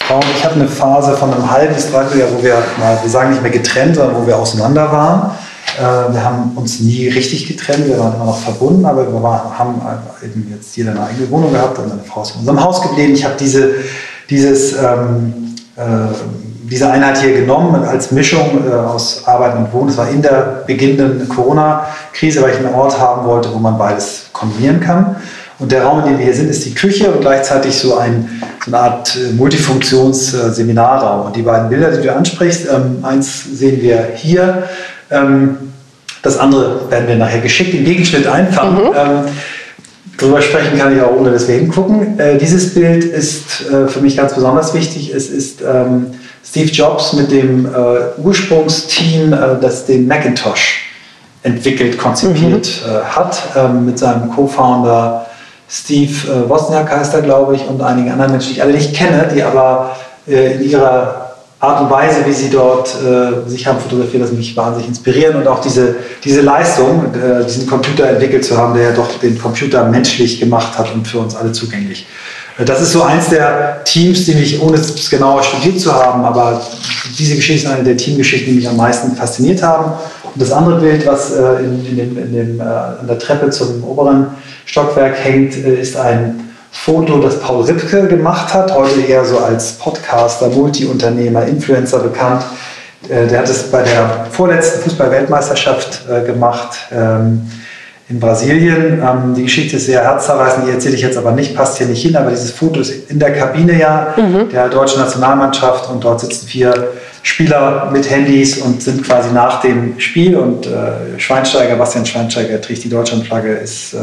Frau 0.00 0.16
und 0.16 0.26
ich 0.36 0.44
hatten 0.44 0.60
eine 0.60 0.68
Phase 0.68 1.16
von 1.16 1.32
einem 1.32 1.50
halben 1.50 1.74
bis 1.74 1.90
dreiviertel 1.90 2.20
Jahr, 2.20 2.28
wo 2.36 2.42
wir 2.42 2.62
mal, 2.78 2.98
wir 3.02 3.10
sagen 3.10 3.30
nicht 3.30 3.42
mehr 3.42 3.50
getrennt, 3.50 3.96
sondern 3.96 4.22
wo 4.22 4.26
wir 4.26 4.36
auseinander 4.36 4.92
waren. 4.92 5.30
Äh, 5.78 6.12
wir 6.12 6.24
haben 6.24 6.52
uns 6.56 6.80
nie 6.80 7.08
richtig 7.08 7.46
getrennt, 7.46 7.86
wir 7.86 7.98
waren 7.98 8.14
immer 8.14 8.26
noch 8.26 8.38
verbunden, 8.38 8.84
aber 8.84 9.12
wir 9.12 9.22
waren, 9.22 9.58
haben 9.58 9.80
eben 10.22 10.52
jetzt 10.54 10.76
jeder 10.76 10.92
eine 10.92 11.02
eigene 11.02 11.30
Wohnung 11.30 11.52
gehabt 11.52 11.78
und 11.78 11.88
meine 11.88 12.02
Frau 12.02 12.22
ist 12.22 12.34
in 12.34 12.40
unserem 12.40 12.62
Haus 12.62 12.80
geblieben. 12.82 13.12
Ich 13.14 13.24
habe 13.24 13.34
diese, 13.38 13.74
dieses, 14.30 14.72
ähm, 14.72 15.54
äh, 15.76 15.82
diese 16.70 16.90
Einheit 16.90 17.18
hier 17.18 17.34
genommen 17.34 17.84
als 17.84 18.10
Mischung 18.10 18.64
äh, 18.66 18.72
aus 18.72 19.22
Arbeit 19.26 19.56
und 19.56 19.72
Wohnen. 19.72 19.90
Es 19.90 19.96
war 19.96 20.08
in 20.08 20.22
der 20.22 20.64
beginnenden 20.66 21.28
Corona-Krise, 21.28 22.42
weil 22.42 22.50
ich 22.50 22.58
einen 22.58 22.74
Ort 22.74 22.98
haben 22.98 23.26
wollte, 23.26 23.52
wo 23.52 23.58
man 23.58 23.76
beides 23.78 24.26
kombinieren 24.32 24.80
kann. 24.80 25.16
Und 25.58 25.72
der 25.72 25.84
Raum, 25.84 26.00
in 26.00 26.06
dem 26.06 26.18
wir 26.18 26.24
hier 26.26 26.34
sind, 26.34 26.50
ist 26.50 26.64
die 26.66 26.74
Küche 26.74 27.10
und 27.10 27.20
gleichzeitig 27.22 27.78
so, 27.78 27.96
ein, 27.96 28.42
so 28.64 28.70
eine 28.70 28.78
Art 28.78 29.16
äh, 29.16 29.32
Multifunktions-Seminarraum. 29.32 31.26
Und 31.26 31.36
die 31.36 31.42
beiden 31.42 31.68
Bilder, 31.68 31.90
die 31.90 32.02
du 32.02 32.14
ansprichst, 32.14 32.66
ähm, 32.72 32.98
eins 33.02 33.44
sehen 33.44 33.80
wir 33.80 34.08
hier. 34.14 34.64
Ähm, 35.10 35.56
das 36.22 36.38
andere 36.38 36.90
werden 36.90 37.08
wir 37.08 37.16
nachher 37.16 37.40
geschickt 37.40 37.74
im 37.74 37.84
Gegenschnitt 37.84 38.26
einfangen. 38.26 38.84
Mhm. 38.84 38.94
Ähm, 38.96 39.24
drüber 40.18 40.42
sprechen 40.42 40.78
kann 40.78 40.94
ich 40.94 41.02
auch, 41.02 41.16
ohne 41.16 41.30
dass 41.30 41.46
wir 41.46 41.56
hingucken. 41.56 42.18
Äh, 42.18 42.38
dieses 42.38 42.74
Bild 42.74 43.04
ist 43.04 43.70
äh, 43.70 43.86
für 43.86 44.00
mich 44.00 44.16
ganz 44.16 44.34
besonders 44.34 44.74
wichtig. 44.74 45.14
Es 45.14 45.30
ist 45.30 45.62
ähm, 45.62 46.06
Steve 46.44 46.70
Jobs 46.70 47.12
mit 47.12 47.30
dem 47.30 47.66
äh, 47.66 47.68
Ursprungsteam, 48.18 49.32
äh, 49.32 49.36
das 49.60 49.86
den 49.86 50.08
Macintosh 50.08 50.90
entwickelt, 51.42 51.98
konzipiert 51.98 52.82
mhm. 52.84 52.92
Äh, 52.92 53.04
hat, 53.04 53.42
ähm, 53.56 53.86
mit 53.86 53.98
seinem 53.98 54.30
Co-Founder 54.30 55.26
Steve 55.68 56.12
äh, 56.28 56.48
Wozniak 56.48 56.90
heißt 56.90 57.14
er, 57.14 57.22
glaube 57.22 57.56
ich, 57.56 57.66
und 57.68 57.80
einigen 57.82 58.10
anderen 58.10 58.32
Menschen, 58.32 58.48
die 58.48 58.54
ich 58.54 58.62
alle 58.62 58.72
nicht 58.72 58.94
kenne, 58.94 59.28
die 59.34 59.42
aber 59.42 59.96
in 60.26 60.62
ihrer 60.62 61.25
Art 61.58 61.80
und 61.80 61.90
Weise, 61.90 62.26
wie 62.26 62.32
sie 62.32 62.50
dort 62.50 62.94
äh, 63.02 63.48
sich 63.48 63.66
haben 63.66 63.80
fotografiert, 63.80 64.22
das 64.22 64.32
mich 64.32 64.54
wahnsinnig 64.56 64.88
inspirieren 64.88 65.36
und 65.36 65.48
auch 65.48 65.60
diese, 65.62 65.94
diese 66.22 66.42
Leistung, 66.42 67.06
äh, 67.14 67.44
diesen 67.44 67.66
Computer 67.66 68.10
entwickelt 68.10 68.44
zu 68.44 68.58
haben, 68.58 68.74
der 68.74 68.90
ja 68.90 68.92
doch 68.92 69.18
den 69.18 69.38
Computer 69.38 69.84
menschlich 69.88 70.38
gemacht 70.38 70.78
hat 70.78 70.92
und 70.92 71.08
für 71.08 71.18
uns 71.18 71.34
alle 71.34 71.52
zugänglich. 71.52 72.06
Äh, 72.58 72.66
das 72.66 72.82
ist 72.82 72.92
so 72.92 73.02
eins 73.02 73.30
der 73.30 73.82
Teams, 73.84 74.26
die 74.26 74.34
mich, 74.34 74.60
ohne 74.60 74.76
es 74.76 75.08
genauer 75.08 75.42
studiert 75.42 75.80
zu 75.80 75.94
haben, 75.94 76.24
aber 76.24 76.60
diese 77.18 77.36
Geschichte 77.36 77.66
ist 77.66 77.74
eine 77.74 77.84
der 77.84 77.96
Teamgeschichten, 77.96 78.52
die 78.52 78.58
mich 78.58 78.68
am 78.68 78.76
meisten 78.76 79.16
fasziniert 79.16 79.62
haben. 79.62 79.92
Und 80.34 80.42
das 80.42 80.52
andere 80.52 80.78
Bild, 80.78 81.06
was 81.06 81.32
äh, 81.32 81.64
in, 81.64 81.86
in, 81.86 81.96
dem, 81.96 82.18
in 82.18 82.32
dem, 82.34 82.60
äh, 82.60 82.64
an 82.64 83.06
der 83.08 83.18
Treppe 83.18 83.48
zum 83.48 83.82
oberen 83.82 84.26
Stockwerk 84.66 85.16
hängt, 85.24 85.56
äh, 85.56 85.80
ist 85.80 85.96
ein 85.96 86.45
Foto, 86.70 87.18
das 87.18 87.40
Paul 87.40 87.64
Ripke 87.64 88.06
gemacht 88.06 88.52
hat, 88.54 88.72
heute 88.74 89.00
eher 89.00 89.24
so 89.24 89.38
als 89.38 89.72
Podcaster, 89.72 90.48
Multiunternehmer, 90.48 91.44
Influencer 91.46 91.98
bekannt. 91.98 92.44
Äh, 93.08 93.26
der 93.26 93.40
hat 93.40 93.48
es 93.48 93.64
bei 93.64 93.82
der 93.82 94.26
vorletzten 94.30 94.82
Fußball-Weltmeisterschaft 94.82 96.02
äh, 96.08 96.24
gemacht 96.24 96.76
ähm, 96.92 97.50
in 98.08 98.20
Brasilien. 98.20 99.02
Ähm, 99.02 99.34
die 99.34 99.44
Geschichte 99.44 99.76
ist 99.76 99.86
sehr 99.86 100.02
herzzerreißend, 100.02 100.66
die 100.66 100.70
erzähle 100.70 100.94
ich 100.94 101.02
jetzt 101.02 101.18
aber 101.18 101.32
nicht, 101.32 101.56
passt 101.56 101.78
hier 101.78 101.86
nicht 101.86 102.02
hin, 102.02 102.16
aber 102.16 102.30
dieses 102.30 102.52
Foto 102.52 102.80
ist 102.80 103.10
in 103.10 103.18
der 103.18 103.32
Kabine 103.32 103.78
ja 103.78 104.14
mhm. 104.16 104.48
der 104.50 104.68
deutschen 104.68 105.00
Nationalmannschaft 105.00 105.90
und 105.90 106.04
dort 106.04 106.20
sitzen 106.20 106.46
vier 106.46 106.92
Spieler 107.22 107.90
mit 107.92 108.08
Handys 108.08 108.58
und 108.58 108.80
sind 108.80 109.02
quasi 109.04 109.32
nach 109.32 109.60
dem 109.60 109.98
Spiel 109.98 110.36
und 110.36 110.66
äh, 110.66 111.18
Schweinsteiger, 111.18 111.74
Bastian 111.74 112.06
Schweinsteiger 112.06 112.60
trägt 112.60 112.84
die 112.84 112.88
Deutschlandflagge, 112.88 113.52
ist 113.52 113.96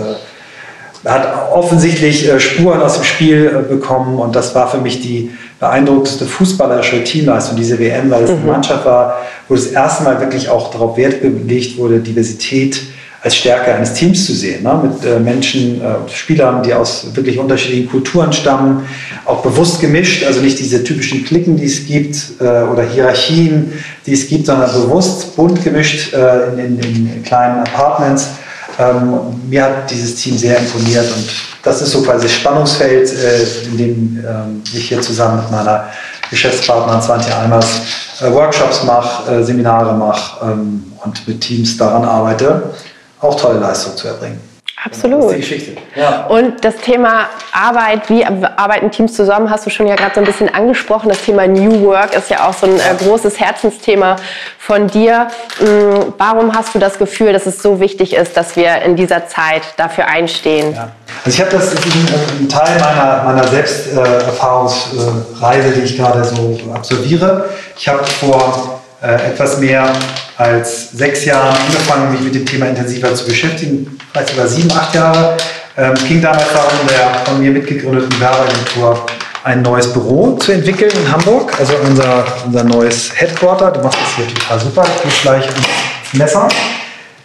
hat 1.06 1.52
offensichtlich 1.52 2.30
äh, 2.30 2.40
Spuren 2.40 2.82
aus 2.82 2.96
dem 2.96 3.04
Spiel 3.04 3.48
äh, 3.48 3.74
bekommen 3.74 4.20
und 4.20 4.36
das 4.36 4.56
war 4.56 4.70
für 4.70 4.78
mich 4.78 5.02
die 5.02 5.32
beeindruckendste 5.60 6.26
fußballerische 6.26 7.04
Teamleistung 7.04 7.58
diese 7.58 7.80
WM, 7.80 8.10
weil 8.10 8.24
es 8.24 8.32
mhm. 8.32 8.38
eine 8.38 8.52
Mannschaft 8.52 8.86
war, 8.86 9.18
wo 9.48 9.56
das 9.56 9.68
erste 9.68 10.04
Mal 10.04 10.20
wirklich 10.20 10.50
auch 10.50 10.72
darauf 10.72 10.98
Wert 10.98 11.22
gelegt 11.22 11.78
wurde, 11.78 12.00
Diversität 12.00 12.82
als 13.22 13.38
Stärke 13.38 13.74
eines 13.74 13.94
Teams 13.94 14.26
zu 14.26 14.34
sehen. 14.34 14.64
Ne? 14.64 14.82
Mit 14.84 15.06
äh, 15.06 15.18
Menschen, 15.18 15.82
äh, 15.82 16.10
Spielern, 16.14 16.62
die 16.62 16.74
aus 16.74 17.08
wirklich 17.14 17.40
unterschiedlichen 17.40 17.90
Kulturen 17.90 18.34
stammen, 18.34 18.86
auch 19.24 19.42
bewusst 19.42 19.80
gemischt, 19.80 20.26
also 20.26 20.42
nicht 20.42 20.60
diese 20.60 20.84
typischen 20.84 21.24
Klicken, 21.24 21.56
die 21.56 21.66
es 21.66 21.86
gibt, 21.86 22.18
äh, 22.42 22.44
oder 22.44 22.84
Hierarchien, 22.84 23.72
die 24.06 24.12
es 24.12 24.28
gibt, 24.28 24.48
sondern 24.48 24.70
bewusst 24.74 25.38
bunt 25.38 25.64
gemischt 25.64 26.14
äh, 26.14 26.50
in, 26.50 26.80
in, 26.80 27.14
in 27.14 27.24
kleinen 27.24 27.60
Apartments 27.60 28.32
ähm, 28.80 29.42
mir 29.50 29.64
hat 29.64 29.92
dieses 29.92 30.16
Team 30.16 30.38
sehr 30.38 30.58
imponiert 30.58 31.06
und 31.16 31.26
das 31.64 31.82
ist 31.82 31.92
so 31.92 32.02
quasi 32.02 32.24
das 32.24 32.34
Spannungsfeld, 32.34 33.12
äh, 33.12 33.68
in 33.68 33.78
dem 33.78 34.26
ähm, 34.28 34.64
ich 34.74 34.90
hier 34.90 35.02
zusammen 35.02 35.42
mit 35.42 35.52
meiner 35.52 35.90
Geschäftspartnerin 36.30 37.02
Svante 37.02 37.36
Eimers 37.36 37.82
äh, 38.22 38.32
Workshops 38.32 38.84
mache, 38.84 39.32
äh, 39.32 39.44
Seminare 39.44 39.94
mache 39.94 40.46
ähm, 40.46 40.92
und 41.04 41.28
mit 41.28 41.42
Teams 41.42 41.78
daran 41.78 42.04
arbeite, 42.04 42.74
auch 43.20 43.40
tolle 43.40 43.60
Leistungen 43.60 43.98
zu 43.98 44.08
erbringen. 44.08 44.53
Absolut. 44.86 45.24
Das 45.24 45.32
ist 45.32 45.36
die 45.36 45.42
Geschichte. 45.42 45.78
Ja. 45.96 46.26
Und 46.28 46.66
das 46.66 46.76
Thema 46.78 47.28
Arbeit, 47.54 48.10
wie 48.10 48.26
arbeiten 48.26 48.92
Teams 48.92 49.14
zusammen, 49.14 49.50
hast 49.50 49.66
du 49.66 49.70
schon 49.70 49.88
ja 49.88 49.96
gerade 49.96 50.16
so 50.16 50.20
ein 50.20 50.26
bisschen 50.26 50.54
angesprochen. 50.54 51.08
Das 51.08 51.22
Thema 51.22 51.48
New 51.48 51.86
Work 51.86 52.14
ist 52.16 52.30
ja 52.30 52.50
auch 52.50 52.54
so 52.54 52.66
ein 52.66 52.76
äh, 52.76 52.82
großes 53.00 53.40
Herzensthema 53.40 54.18
von 54.60 54.88
dir. 54.88 55.30
Ähm, 55.62 56.14
warum 56.18 56.54
hast 56.54 56.76
du 56.76 56.80
das 56.80 56.98
Gefühl, 56.98 57.32
dass 57.32 57.46
es 57.46 57.62
so 57.62 57.80
wichtig 57.80 58.14
ist, 58.14 58.36
dass 58.36 58.58
wir 58.58 58.82
in 58.82 58.98
dieser 58.98 59.28
Zeit 59.28 59.62
dafür 59.78 60.08
einstehen? 60.08 60.74
Ja. 60.74 60.90
Also 61.24 61.38
ich 61.38 61.40
habe 61.40 61.52
das 61.52 61.72
ist 61.74 61.86
ein, 61.86 62.50
Teil 62.50 62.80
meiner, 62.80 63.22
meiner 63.24 63.48
Selbsterfahrungsreise, 63.48 65.72
die 65.72 65.82
ich 65.82 65.96
gerade 65.96 66.26
so 66.26 66.60
absolviere. 66.74 67.50
Ich 67.78 67.88
habe 67.88 68.04
vor 68.04 68.82
äh, 69.04 69.16
etwas 69.32 69.60
mehr 69.60 69.92
als 70.38 70.92
sechs 70.92 71.26
Jahren 71.26 71.56
angefangen, 71.56 72.12
mich 72.14 72.22
mit 72.22 72.36
dem 72.36 72.46
Thema 72.46 72.68
intensiver 72.68 73.14
zu 73.14 73.26
beschäftigen, 73.26 73.98
vielleicht 74.12 74.30
sogar 74.30 74.48
sieben, 74.48 74.72
acht 74.72 74.96
Jahre. 74.96 75.38
Ähm, 75.76 75.94
ging 76.08 76.22
damals 76.22 76.54
darum, 76.54 76.72
in 76.82 76.88
der 76.88 77.26
von 77.26 77.42
mir 77.42 77.52
mitgegründeten 77.52 78.20
Werbeagentur 78.20 79.06
ein 79.44 79.62
neues 79.62 79.92
Büro 79.92 80.38
zu 80.38 80.54
entwickeln 80.54 80.92
in 80.96 81.12
Hamburg, 81.12 81.52
also 81.60 81.74
unser, 81.86 82.24
unser 82.46 82.64
neues 82.64 83.12
Headquarter. 83.14 83.72
Du 83.72 83.82
machst 83.82 84.00
das 84.00 84.16
hier 84.16 84.34
total 84.34 84.60
super, 84.60 84.86
ich 84.96 85.04
gehe 85.04 85.22
gleich 85.22 85.46
ins 85.48 86.14
Messer. 86.14 86.48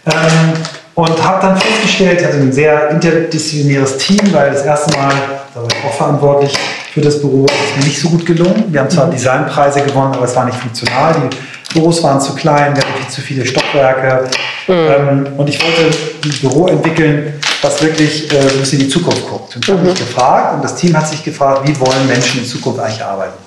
Ähm, 0.05 0.53
und 0.95 1.23
habe 1.23 1.41
dann 1.41 1.57
festgestellt, 1.57 2.25
also 2.25 2.39
ein 2.39 2.51
sehr 2.51 2.89
interdisziplinäres 2.89 3.97
Team, 3.99 4.19
weil 4.33 4.51
das 4.51 4.65
erste 4.65 4.97
Mal, 4.97 5.13
da 5.53 5.61
war 5.61 5.67
ich 5.71 5.85
auch 5.85 5.93
verantwortlich 5.93 6.53
für 6.93 6.99
das 6.99 7.21
Büro, 7.21 7.45
ist 7.45 7.77
mir 7.77 7.85
nicht 7.85 8.01
so 8.01 8.09
gut 8.09 8.25
gelungen. 8.25 8.65
Wir 8.67 8.81
haben 8.81 8.89
zwar 8.89 9.07
mhm. 9.07 9.11
Designpreise 9.11 9.81
gewonnen, 9.81 10.13
aber 10.13 10.25
es 10.25 10.35
war 10.35 10.43
nicht 10.43 10.57
funktional. 10.57 11.13
Die 11.13 11.37
Büros 11.73 12.03
waren 12.03 12.19
zu 12.19 12.33
klein, 12.33 12.75
wir 12.75 12.83
hatten 12.83 13.01
viel 13.01 13.09
zu 13.09 13.21
viele 13.21 13.45
Stockwerke. 13.45 14.29
Mhm. 14.67 14.73
Ähm, 14.73 15.27
und 15.37 15.49
ich 15.49 15.59
wollte 15.63 15.95
ein 16.23 16.39
Büro 16.41 16.67
entwickeln, 16.67 17.33
was 17.61 17.81
wirklich 17.81 18.31
äh, 18.31 18.37
in 18.71 18.79
die 18.79 18.89
Zukunft 18.89 19.27
guckt. 19.27 19.55
Und 19.55 19.63
ich 19.63 19.69
habe 19.71 19.81
mhm. 19.81 19.89
mich 19.89 19.99
gefragt, 19.99 20.55
und 20.55 20.63
das 20.63 20.75
Team 20.75 20.95
hat 20.97 21.07
sich 21.07 21.23
gefragt, 21.23 21.67
wie 21.67 21.79
wollen 21.79 22.07
Menschen 22.07 22.39
in 22.39 22.45
Zukunft 22.45 22.79
eigentlich 22.79 23.03
arbeiten? 23.03 23.37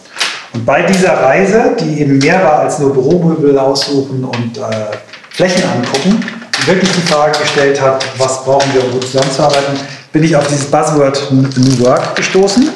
Und 0.54 0.66
bei 0.66 0.82
dieser 0.82 1.14
Reise, 1.14 1.76
die 1.80 2.00
eben 2.00 2.18
mehr 2.18 2.42
war 2.44 2.60
als 2.60 2.78
nur 2.78 2.92
Büromöbel 2.92 3.58
aussuchen 3.58 4.22
und 4.24 4.58
äh, 4.58 4.96
Flächen 5.30 5.62
angucken, 5.64 6.24
die 6.58 6.66
wirklich 6.66 6.90
die 6.92 7.00
Frage 7.00 7.38
gestellt 7.38 7.80
hat, 7.80 8.04
was 8.18 8.44
brauchen 8.44 8.72
wir, 8.74 8.84
um 8.84 8.92
gut 8.92 9.04
zusammenzuarbeiten, 9.04 9.78
bin 10.12 10.24
ich 10.24 10.36
auf 10.36 10.46
dieses 10.46 10.66
Buzzword 10.66 11.32
New 11.32 11.80
Work 11.80 12.16
gestoßen 12.16 12.68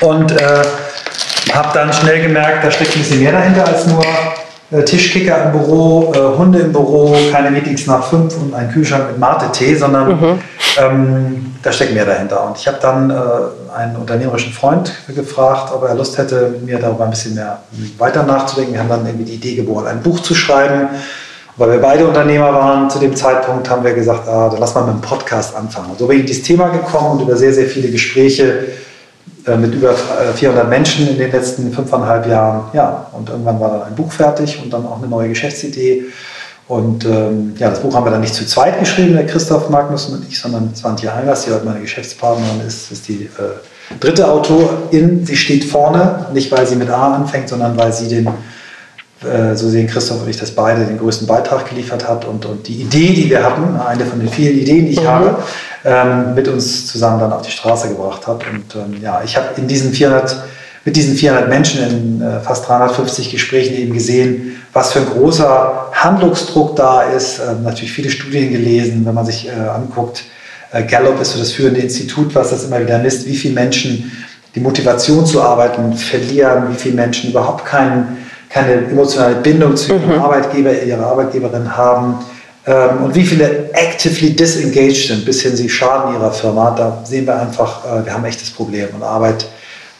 und 0.00 0.30
äh, 0.30 0.62
habe 1.52 1.70
dann 1.74 1.92
schnell 1.92 2.22
gemerkt, 2.22 2.64
da 2.64 2.70
steckt 2.70 2.94
ein 2.94 3.00
bisschen 3.00 3.22
mehr 3.22 3.32
dahinter 3.32 3.66
als 3.66 3.86
nur 3.86 4.04
Tischkicker 4.70 5.46
im 5.46 5.52
Büro, 5.52 6.12
äh, 6.14 6.38
Hunde 6.38 6.58
im 6.58 6.72
Büro, 6.72 7.16
keine 7.32 7.50
Meetings 7.50 7.86
nach 7.86 8.04
fünf 8.04 8.36
und 8.36 8.54
ein 8.54 8.70
Kühlschrank 8.70 9.08
mit 9.08 9.18
Mate-Tee, 9.18 9.74
sondern 9.74 10.08
mhm. 10.08 10.38
ähm, 10.78 11.54
da 11.62 11.72
steckt 11.72 11.94
mehr 11.94 12.04
dahinter. 12.04 12.46
Und 12.46 12.58
ich 12.58 12.66
habe 12.66 12.78
dann 12.82 13.08
äh, 13.08 13.14
einen 13.74 13.96
unternehmerischen 13.96 14.52
Freund 14.52 14.92
gefragt, 15.14 15.72
ob 15.74 15.84
er 15.84 15.94
Lust 15.94 16.18
hätte, 16.18 16.50
mit 16.50 16.66
mir 16.66 16.78
darüber 16.78 17.04
ein 17.04 17.10
bisschen 17.10 17.34
mehr 17.34 17.60
weiter 17.96 18.24
nachzudenken. 18.24 18.74
Wir 18.74 18.80
haben 18.80 18.90
dann 18.90 19.06
irgendwie 19.06 19.24
die 19.24 19.34
Idee 19.34 19.54
geboren, 19.54 19.86
ein 19.86 20.02
Buch 20.02 20.20
zu 20.20 20.34
schreiben. 20.34 20.88
Weil 21.56 21.72
wir 21.72 21.80
beide 21.80 22.06
Unternehmer 22.06 22.52
waren 22.52 22.88
zu 22.88 23.00
dem 23.00 23.16
Zeitpunkt, 23.16 23.68
haben 23.68 23.82
wir 23.82 23.92
gesagt, 23.92 24.28
ah, 24.28 24.48
dann 24.48 24.60
lass 24.60 24.76
mal 24.76 24.82
mit 24.82 24.90
einem 24.90 25.00
Podcast 25.00 25.56
anfangen. 25.56 25.90
Und 25.90 25.98
so 25.98 26.06
bin 26.06 26.18
ich 26.18 26.20
in 26.20 26.26
dieses 26.28 26.44
Thema 26.44 26.68
gekommen 26.68 27.12
und 27.18 27.22
über 27.22 27.36
sehr, 27.36 27.52
sehr 27.52 27.66
viele 27.66 27.90
Gespräche 27.90 28.44
äh, 28.44 28.66
mit 29.56 29.74
über 29.74 29.94
400 30.34 30.64
äh, 30.64 30.68
Menschen 30.68 31.08
in 31.08 31.18
den 31.18 31.30
letzten 31.30 31.72
fünfeinhalb 31.72 32.26
Jahren. 32.26 32.64
Ja, 32.72 33.06
und 33.12 33.28
irgendwann 33.30 33.60
war 33.60 33.70
dann 33.70 33.82
ein 33.82 33.94
Buch 33.94 34.12
fertig 34.12 34.60
und 34.62 34.72
dann 34.72 34.86
auch 34.86 34.98
eine 34.98 35.08
neue 35.08 35.28
Geschäftsidee. 35.28 36.04
Und 36.68 37.06
ähm, 37.06 37.54
ja, 37.58 37.70
das 37.70 37.80
Buch 37.80 37.94
haben 37.94 38.04
wir 38.04 38.10
dann 38.10 38.20
nicht 38.20 38.34
zu 38.34 38.46
zweit 38.46 38.78
geschrieben, 38.78 39.14
der 39.14 39.26
Christoph 39.26 39.70
Magnussen 39.70 40.14
und 40.14 40.28
ich, 40.28 40.38
sondern 40.38 40.74
Svante 40.74 41.12
Heimers, 41.14 41.46
die 41.46 41.50
heute 41.50 41.64
meine 41.64 41.80
Geschäftspartnerin 41.80 42.60
ist, 42.66 42.92
ist 42.92 43.08
die 43.08 43.24
äh, 43.24 43.96
dritte 43.98 44.30
Autorin. 44.30 45.24
Sie 45.24 45.36
steht 45.36 45.64
vorne, 45.64 46.26
nicht 46.34 46.52
weil 46.52 46.66
sie 46.66 46.76
mit 46.76 46.90
A 46.90 47.14
anfängt, 47.14 47.48
sondern 47.48 47.74
weil 47.78 47.90
sie 47.94 48.08
den, 48.08 48.26
äh, 49.22 49.54
so 49.54 49.70
sehen 49.70 49.86
Christoph 49.86 50.20
und 50.20 50.28
ich 50.28 50.36
das 50.36 50.50
beide, 50.50 50.84
den 50.84 50.98
größten 50.98 51.26
Beitrag 51.26 51.66
geliefert 51.70 52.06
hat. 52.06 52.26
Und, 52.26 52.44
und 52.44 52.68
die 52.68 52.82
Idee, 52.82 53.14
die 53.14 53.30
wir 53.30 53.42
hatten, 53.42 53.80
eine 53.80 54.04
von 54.04 54.20
den 54.20 54.28
vielen 54.28 54.58
Ideen, 54.58 54.84
die 54.84 54.92
ich 54.92 55.02
mhm. 55.02 55.08
habe, 55.08 55.38
ähm, 55.84 56.34
mit 56.34 56.48
uns 56.48 56.86
zusammen 56.86 57.20
dann 57.20 57.32
auf 57.32 57.42
die 57.42 57.50
Straße 57.50 57.88
gebracht 57.88 58.26
hat. 58.26 58.42
Und 58.50 58.74
ähm, 58.74 59.00
ja, 59.02 59.22
ich 59.24 59.36
habe 59.36 59.48
in 59.56 59.68
diesen 59.68 59.92
400, 59.92 60.36
mit 60.84 60.96
diesen 60.96 61.14
400 61.14 61.48
Menschen 61.48 61.82
in 61.82 62.22
äh, 62.22 62.40
fast 62.40 62.68
350 62.68 63.30
Gesprächen 63.30 63.74
eben 63.74 63.92
gesehen, 63.92 64.60
was 64.72 64.92
für 64.92 65.00
ein 65.00 65.06
großer 65.06 65.90
Handlungsdruck 65.92 66.76
da 66.76 67.02
ist. 67.02 67.38
Ähm, 67.40 67.62
natürlich 67.62 67.92
viele 67.92 68.10
Studien 68.10 68.50
gelesen, 68.50 69.06
wenn 69.06 69.14
man 69.14 69.26
sich 69.26 69.48
äh, 69.48 69.52
anguckt. 69.52 70.24
Äh, 70.72 70.82
Gallup 70.84 71.20
ist 71.20 71.32
so 71.32 71.38
das 71.38 71.52
führende 71.52 71.80
Institut, 71.80 72.34
was 72.34 72.50
das 72.50 72.64
immer 72.64 72.80
wieder 72.80 72.98
misst, 72.98 73.26
wie 73.26 73.36
viele 73.36 73.54
Menschen 73.54 74.10
die 74.54 74.60
Motivation 74.60 75.24
zu 75.24 75.42
arbeiten 75.42 75.92
verlieren, 75.94 76.72
wie 76.72 76.76
viele 76.76 76.94
Menschen 76.96 77.30
überhaupt 77.30 77.64
kein, 77.64 78.16
keine 78.50 78.72
emotionale 78.72 79.36
Bindung 79.36 79.76
zu 79.76 79.92
ihrem 79.92 80.16
mhm. 80.16 80.22
Arbeitgeber, 80.22 80.82
ihrer 80.82 81.06
Arbeitgeberin 81.06 81.76
haben 81.76 82.18
ähm, 82.66 83.04
und 83.04 83.14
wie 83.14 83.24
viele 83.24 83.70
actively 83.72 84.34
disengaged 84.34 85.08
sind, 85.08 85.24
bis 85.24 85.42
hin 85.42 85.56
sie 85.56 85.68
schaden 85.68 86.14
ihrer 86.14 86.32
Firma, 86.32 86.70
da 86.76 87.02
sehen 87.04 87.26
wir 87.26 87.40
einfach, 87.40 87.84
äh, 87.84 88.04
wir 88.04 88.12
haben 88.12 88.24
ein 88.24 88.30
echtes 88.30 88.50
Problem. 88.50 88.88
Und 88.94 89.02
Arbeit 89.02 89.46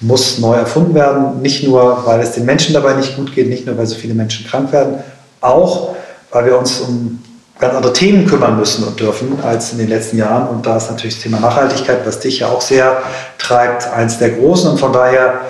muss 0.01 0.39
neu 0.39 0.55
erfunden 0.55 0.95
werden, 0.95 1.41
nicht 1.43 1.65
nur, 1.65 2.07
weil 2.07 2.21
es 2.21 2.33
den 2.33 2.45
Menschen 2.45 2.75
dabei 2.75 2.95
nicht 2.95 3.17
gut 3.17 3.35
geht, 3.35 3.49
nicht 3.49 3.67
nur, 3.67 3.77
weil 3.77 3.87
so 3.87 3.97
viele 3.97 4.15
Menschen 4.15 4.47
krank 4.47 4.73
werden, 4.73 4.99
auch, 5.41 5.97
weil 6.31 6.47
wir 6.47 6.59
uns 6.59 6.81
um 6.81 7.23
ganz 7.59 7.75
andere 7.75 7.93
Themen 7.93 8.27
kümmern 8.27 8.57
müssen 8.57 8.85
und 8.85 9.01
dürfen 9.01 9.39
als 9.43 9.73
in 9.73 9.79
den 9.79 9.89
letzten 9.89 10.19
Jahren. 10.19 10.49
Und 10.49 10.67
da 10.67 10.77
ist 10.77 10.91
natürlich 10.91 11.15
das 11.15 11.25
Thema 11.25 11.41
Nachhaltigkeit, 11.41 12.07
was 12.07 12.21
dich 12.21 12.41
ja 12.41 12.49
auch 12.49 12.61
sehr 12.61 12.99
treibt, 13.39 13.91
eins 13.93 14.19
der 14.19 14.31
großen. 14.31 14.71
Und 14.71 14.79
von 14.79 14.93
daher 14.93 15.41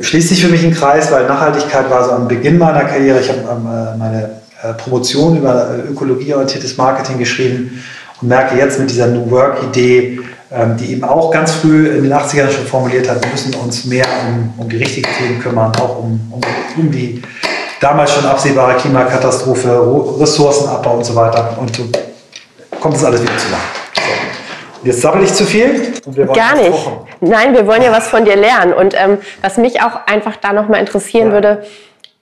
schließt 0.00 0.28
sich 0.28 0.44
für 0.44 0.50
mich 0.50 0.62
ein 0.62 0.74
Kreis, 0.74 1.10
weil 1.10 1.26
Nachhaltigkeit 1.26 1.90
war 1.90 2.04
so 2.04 2.12
am 2.12 2.28
Beginn 2.28 2.58
meiner 2.58 2.84
Karriere. 2.84 3.20
Ich 3.20 3.28
habe 3.28 3.40
äh, 3.40 3.98
meine 3.98 4.30
Promotion 4.74 5.36
über 5.36 5.70
äh, 5.70 5.90
ökologieorientiertes 5.90 6.76
Marketing 6.76 7.18
geschrieben 7.18 7.82
und 8.20 8.28
merke 8.28 8.56
jetzt 8.56 8.78
mit 8.78 8.90
dieser 8.90 9.08
New 9.08 9.30
Work-Idee, 9.30 10.20
ähm, 10.50 10.76
die 10.76 10.92
eben 10.92 11.04
auch 11.04 11.30
ganz 11.30 11.52
früh 11.52 11.88
in 11.88 12.04
den 12.04 12.12
80ern 12.12 12.50
schon 12.50 12.66
formuliert 12.66 13.08
hat, 13.08 13.22
wir 13.22 13.30
müssen 13.30 13.54
uns 13.54 13.84
mehr 13.84 14.06
um, 14.26 14.54
um 14.58 14.68
die 14.68 14.76
richtigen 14.76 15.08
Themen 15.18 15.40
kümmern, 15.40 15.72
auch 15.76 15.98
um, 15.98 16.20
um, 16.30 16.40
um 16.76 16.90
die 16.90 17.22
damals 17.80 18.12
schon 18.14 18.24
absehbare 18.24 18.76
Klimakatastrophe, 18.76 20.16
Ressourcenabbau 20.20 20.96
und 20.96 21.04
so 21.04 21.14
weiter. 21.14 21.56
Und 21.60 21.74
so 21.74 21.84
kommt 22.80 22.94
das 22.94 23.04
alles 23.04 23.22
wieder 23.22 23.36
zusammen. 23.36 23.62
So. 23.94 24.86
Jetzt 24.86 25.00
sabbel 25.00 25.24
ich 25.24 25.34
zu 25.34 25.44
viel. 25.44 25.92
Gar 26.34 26.56
nicht. 26.56 26.70
Kochen. 26.70 26.98
Nein, 27.20 27.54
wir 27.54 27.66
wollen 27.66 27.82
ja 27.82 27.92
was 27.92 28.08
von 28.08 28.24
dir 28.24 28.36
lernen. 28.36 28.72
Und 28.72 28.94
ähm, 28.96 29.18
was 29.42 29.56
mich 29.56 29.82
auch 29.82 30.06
einfach 30.06 30.36
da 30.36 30.52
nochmal 30.52 30.80
interessieren 30.80 31.28
ja. 31.28 31.32
würde, 31.32 31.62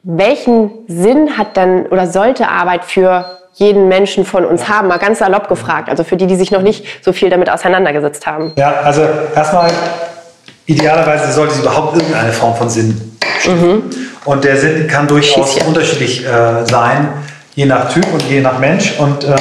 welchen 0.04 0.70
Sinn 0.87 1.37
hat 1.38 1.56
denn 1.56 1.87
oder 1.87 2.06
sollte 2.06 2.49
Arbeit 2.49 2.84
für 2.84 3.25
jeden 3.54 3.88
Menschen 3.88 4.25
von 4.25 4.44
uns 4.44 4.68
haben? 4.68 4.88
Mal 4.88 4.99
ganz 4.99 5.18
salopp 5.18 5.49
gefragt. 5.49 5.88
Also 5.88 6.04
für 6.04 6.16
die, 6.16 6.26
die 6.26 6.37
sich 6.37 6.50
noch 6.50 6.62
nicht 6.62 6.84
so 7.02 7.12
viel 7.12 7.30
damit 7.30 7.49
auseinandergesetzt 7.50 8.26
haben. 8.26 8.52
Ja, 8.56 8.75
also 8.84 9.02
erstmal, 9.34 9.70
idealerweise 10.66 11.32
sollte 11.32 11.54
es 11.54 11.61
überhaupt 11.61 11.96
irgendeine 11.96 12.32
Form 12.32 12.54
von 12.54 12.68
Sinn. 12.68 13.16
Mhm. 13.46 13.82
Und 14.26 14.44
der 14.44 14.56
Sinn 14.58 14.87
kann 14.88 15.06
durchaus 15.06 15.56
unterschiedlich 15.62 16.25
äh, 16.25 16.64
sein, 16.66 17.08
je 17.54 17.64
nach 17.64 17.90
Typ 17.90 18.06
und 18.12 18.23
je 18.25 18.40
nach 18.40 18.58
Mensch. 18.58 18.99
Und 18.99 19.25
ähm, 19.25 19.34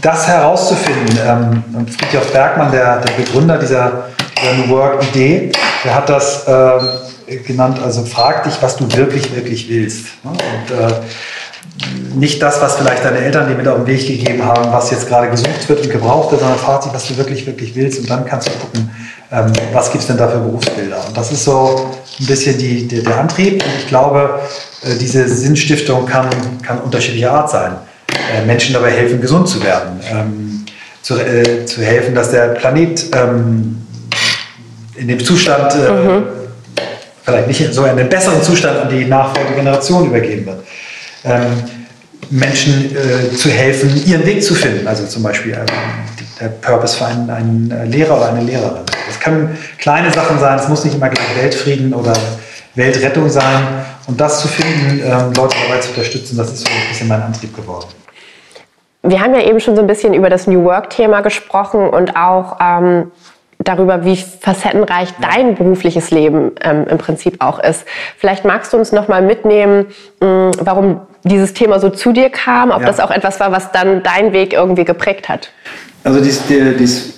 das 0.00 0.26
herauszufinden, 0.28 1.18
ähm, 1.26 1.86
Friedhof 1.86 2.32
Bergmann, 2.32 2.70
der, 2.72 3.00
der 3.00 3.12
Begründer 3.12 3.58
dieser, 3.58 4.04
dieser 4.38 4.54
New 4.54 4.68
Work-Idee, 4.70 5.52
der 5.84 5.94
hat 5.94 6.08
das 6.08 6.46
äh, 6.46 6.78
genannt, 7.26 7.78
also 7.82 8.04
frag 8.04 8.44
dich, 8.44 8.54
was 8.60 8.76
du 8.76 8.90
wirklich, 8.92 9.34
wirklich 9.34 9.68
willst. 9.68 10.06
Ne? 10.24 10.30
Und 10.30 10.78
äh, 10.78 10.94
nicht 12.14 12.40
das, 12.40 12.60
was 12.60 12.76
vielleicht 12.76 13.04
deine 13.04 13.18
Eltern 13.18 13.48
dir 13.48 13.54
mit 13.54 13.68
auf 13.68 13.76
den 13.76 13.86
Weg 13.86 14.06
gegeben 14.06 14.44
haben, 14.44 14.72
was 14.72 14.90
jetzt 14.90 15.08
gerade 15.08 15.30
gesucht 15.30 15.68
wird 15.68 15.82
und 15.82 15.90
gebraucht 15.90 16.30
wird, 16.30 16.40
sondern 16.40 16.58
frag 16.58 16.82
dich, 16.82 16.92
was 16.92 17.08
du 17.08 17.16
wirklich, 17.16 17.46
wirklich 17.46 17.74
willst. 17.74 18.00
Und 18.00 18.08
dann 18.08 18.24
kannst 18.24 18.48
du 18.48 18.52
gucken, 18.52 18.90
ähm, 19.30 19.52
was 19.72 19.90
gibt 19.90 20.02
es 20.02 20.06
denn 20.06 20.16
da 20.16 20.28
für 20.28 20.38
Berufsbilder. 20.38 21.04
Und 21.06 21.16
das 21.16 21.32
ist 21.32 21.44
so 21.44 21.94
ein 22.20 22.26
bisschen 22.26 22.56
die, 22.58 22.88
der, 22.88 23.02
der 23.02 23.18
Antrieb. 23.18 23.62
Und 23.64 23.72
ich 23.78 23.88
glaube, 23.88 24.40
äh, 24.82 24.96
diese 24.96 25.28
Sinnstiftung 25.28 26.06
kann, 26.06 26.30
kann 26.62 26.80
unterschiedlicher 26.80 27.32
Art 27.32 27.50
sein. 27.50 27.72
Äh, 28.34 28.44
Menschen 28.46 28.72
dabei 28.72 28.92
helfen, 28.92 29.20
gesund 29.20 29.48
zu 29.48 29.62
werden. 29.62 30.00
Ähm, 30.10 30.64
zu, 31.02 31.18
äh, 31.18 31.66
zu 31.66 31.82
helfen, 31.82 32.14
dass 32.14 32.30
der 32.30 32.48
Planet 32.48 33.04
ähm, 33.14 33.86
in 34.96 35.08
dem 35.08 35.22
Zustand, 35.22 35.74
mhm. 35.76 36.22
Vielleicht 37.26 37.48
nicht 37.48 37.74
so 37.74 37.84
in 37.84 37.90
einem 37.90 38.08
besseren 38.08 38.40
Zustand 38.40 38.78
an 38.78 38.88
die 38.88 39.04
nachfolgende 39.04 39.56
Generation 39.56 40.06
übergeben 40.06 40.46
wird. 40.46 40.64
Ähm, 41.24 41.64
Menschen 42.30 42.96
äh, 42.96 43.34
zu 43.34 43.50
helfen, 43.50 44.00
ihren 44.06 44.24
Weg 44.24 44.42
zu 44.42 44.54
finden. 44.54 44.86
Also 44.86 45.06
zum 45.06 45.22
Beispiel 45.22 45.52
ähm, 45.52 45.66
der 46.40 46.48
Purpose 46.48 46.96
für 46.96 47.06
einen, 47.06 47.28
einen, 47.28 47.70
äh, 47.70 47.84
Lehrer 47.84 48.16
oder 48.16 48.28
eine 48.28 48.42
Lehrerin. 48.42 48.82
Das 49.06 49.20
können 49.20 49.56
kleine 49.78 50.12
Sachen 50.12 50.38
sein, 50.38 50.58
es 50.58 50.68
muss 50.68 50.84
nicht 50.84 50.94
immer 50.94 51.08
gleich 51.08 51.36
Weltfrieden 51.36 51.92
oder 51.94 52.12
Weltrettung 52.74 53.28
sein. 53.28 53.84
Und 54.06 54.20
das 54.20 54.40
zu 54.40 54.48
finden, 54.48 55.00
ähm, 55.04 55.32
Leute 55.34 55.56
dabei 55.66 55.80
zu 55.80 55.90
unterstützen, 55.90 56.36
das 56.36 56.52
ist 56.52 56.66
so 56.66 56.72
ein 56.72 56.88
bisschen 56.88 57.08
mein 57.08 57.22
Antrieb 57.22 57.54
geworden. 57.56 57.88
Wir 59.02 59.20
haben 59.20 59.34
ja 59.34 59.42
eben 59.42 59.60
schon 59.60 59.74
so 59.74 59.82
ein 59.82 59.86
bisschen 59.86 60.14
über 60.14 60.30
das 60.30 60.46
New 60.46 60.64
Work-Thema 60.64 61.20
gesprochen 61.20 61.88
und 61.88 62.16
auch 62.16 62.58
ähm, 62.60 63.10
darüber, 63.68 64.04
wie 64.04 64.16
facettenreich 64.16 65.10
dein 65.20 65.54
berufliches 65.54 66.10
Leben 66.10 66.52
ähm, 66.62 66.86
im 66.88 66.98
Prinzip 66.98 67.36
auch 67.40 67.58
ist. 67.58 67.84
Vielleicht 68.16 68.44
magst 68.44 68.72
du 68.72 68.76
uns 68.76 68.92
noch 68.92 69.08
mal 69.08 69.22
mitnehmen, 69.22 69.86
mh, 70.20 70.26
mm, 70.26 70.52
warum 70.60 71.00
dieses 71.24 71.54
Thema 71.54 71.80
so 71.80 71.90
zu 71.90 72.12
dir 72.12 72.30
kam, 72.30 72.70
ob 72.70 72.80
ja. 72.80 72.86
das 72.86 73.00
auch 73.00 73.10
etwas 73.10 73.40
war, 73.40 73.50
was 73.50 73.72
dann 73.72 74.02
deinen 74.02 74.32
Weg 74.32 74.52
irgendwie 74.52 74.84
geprägt 74.84 75.28
hat. 75.28 75.50
Also 76.04 76.20
dies, 76.20 76.42
dies 76.46 77.14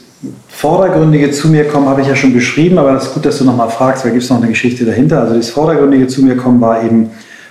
vordergründige 0.48 1.30
zu 1.30 1.48
mir 1.48 1.68
kommen 1.68 1.88
habe 1.88 2.00
ich 2.00 2.08
ja 2.08 2.16
schon 2.16 2.32
beschrieben, 2.32 2.78
aber 2.78 2.96
es 2.96 3.04
ist 3.04 3.14
gut, 3.14 3.26
dass 3.26 3.38
du 3.38 3.44
noch 3.44 3.56
mal 3.56 3.68
fragst, 3.68 4.04
weil 4.04 4.12
gibt 4.12 4.24
es 4.24 4.30
noch 4.30 4.38
eine 4.38 4.48
Geschichte 4.48 4.84
dahinter. 4.84 5.20
Also 5.20 5.36
das 5.36 5.50
vordergründige 5.50 6.06
zu 6.06 6.22
mir 6.22 6.36
kommen 6.36 6.60
war 6.60 6.82
eben 6.82 7.10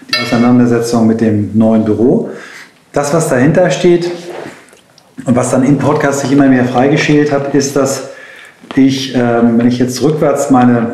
die 0.10 0.20
Auseinandersetzung 0.20 1.06
mit 1.08 1.22
dem 1.22 1.52
neuen 1.54 1.86
Büro. 1.86 2.30
Das, 2.92 3.14
was 3.14 3.30
dahinter 3.30 3.70
steht 3.70 4.10
und 5.26 5.36
was 5.36 5.52
dann 5.52 5.64
im 5.64 5.78
Podcast 5.78 6.22
sich 6.22 6.32
immer 6.32 6.48
mehr 6.48 6.66
freigeschält 6.66 7.32
hat, 7.32 7.54
ist, 7.54 7.76
dass 7.76 8.10
ich, 8.86 9.16
ähm, 9.16 9.58
wenn 9.58 9.68
ich 9.68 9.80
jetzt 9.80 10.02
rückwärts 10.04 10.52
meine, 10.52 10.92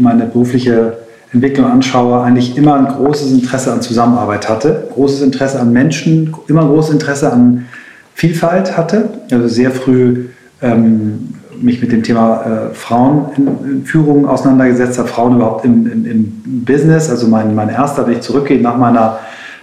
meine 0.00 0.24
berufliche 0.26 0.98
Entwicklung 1.32 1.70
anschaue, 1.70 2.22
eigentlich 2.22 2.56
immer 2.56 2.74
ein 2.74 2.88
großes 2.88 3.32
Interesse 3.32 3.72
an 3.72 3.82
Zusammenarbeit 3.82 4.48
hatte, 4.48 4.88
großes 4.92 5.22
Interesse 5.22 5.60
an 5.60 5.72
Menschen, 5.72 6.34
immer 6.48 6.66
großes 6.66 6.92
Interesse 6.92 7.32
an 7.32 7.66
Vielfalt 8.14 8.76
hatte. 8.76 9.08
Also 9.30 9.48
sehr 9.48 9.70
früh 9.70 10.26
ähm, 10.60 11.34
mich 11.60 11.80
mit 11.80 11.92
dem 11.92 12.02
Thema 12.02 12.42
äh, 12.42 12.74
Frauen 12.74 13.26
in, 13.36 13.46
in, 13.46 13.84
Führung 13.84 14.26
auseinandergesetzt 14.26 14.98
habe, 14.98 15.08
Frauen 15.08 15.36
überhaupt 15.36 15.64
im, 15.64 15.90
im, 15.90 16.06
im 16.06 16.64
Business. 16.64 17.10
Also 17.10 17.28
mein, 17.28 17.54
mein 17.54 17.68
erster, 17.68 18.06
wenn 18.06 18.14
ich 18.14 18.22
zurückgehe 18.22 18.60
nach 18.60 18.76
meiner 18.76 19.18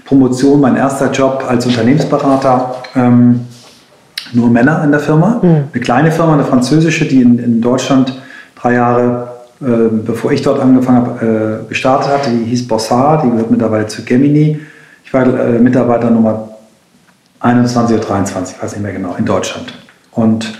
Promotion, 0.06 0.62
mein 0.62 0.75
erster 0.77 1.12
Job 1.12 1.43
als 1.47 1.65
Unternehmensberater. 1.65 2.75
Ähm, 2.95 3.41
nur 4.34 4.50
Männer 4.50 4.84
in 4.84 4.92
der 4.92 5.00
Firma. 5.00 5.40
Mhm. 5.42 5.63
Eine 5.74 5.82
kleine 5.82 6.12
Firma, 6.12 6.34
eine 6.34 6.46
französische, 6.46 7.06
die 7.06 7.22
in, 7.22 7.40
in 7.40 7.62
Deutschland 7.62 8.22
drei 8.56 8.74
Jahre, 8.74 9.28
äh, 9.62 9.66
bevor 10.06 10.32
ich 10.32 10.42
dort 10.42 10.60
angefangen 10.60 10.98
habe, 10.98 11.63
äh, 11.66 11.70
gestartet 11.70 12.12
hatte. 12.12 12.30
Die 12.30 12.46
hieß 12.46 12.68
Bossard, 12.68 13.24
die 13.24 13.30
gehört 13.30 13.52
mittlerweile 13.52 13.88
zu 13.88 14.04
Gemini. 14.04 14.60
Ich 15.04 15.13
war 15.13 15.26
äh, 15.26 15.60
Mitarbeiter 15.60 16.10
Nummer 16.10 16.50
21 17.40 17.98
oder 17.98 18.06
23, 18.06 18.62
weiß 18.62 18.74
nicht 18.74 18.84
mehr 18.84 18.94
genau, 18.94 19.16
in 19.18 19.26
Deutschland. 19.26 19.74
Und 20.12 20.60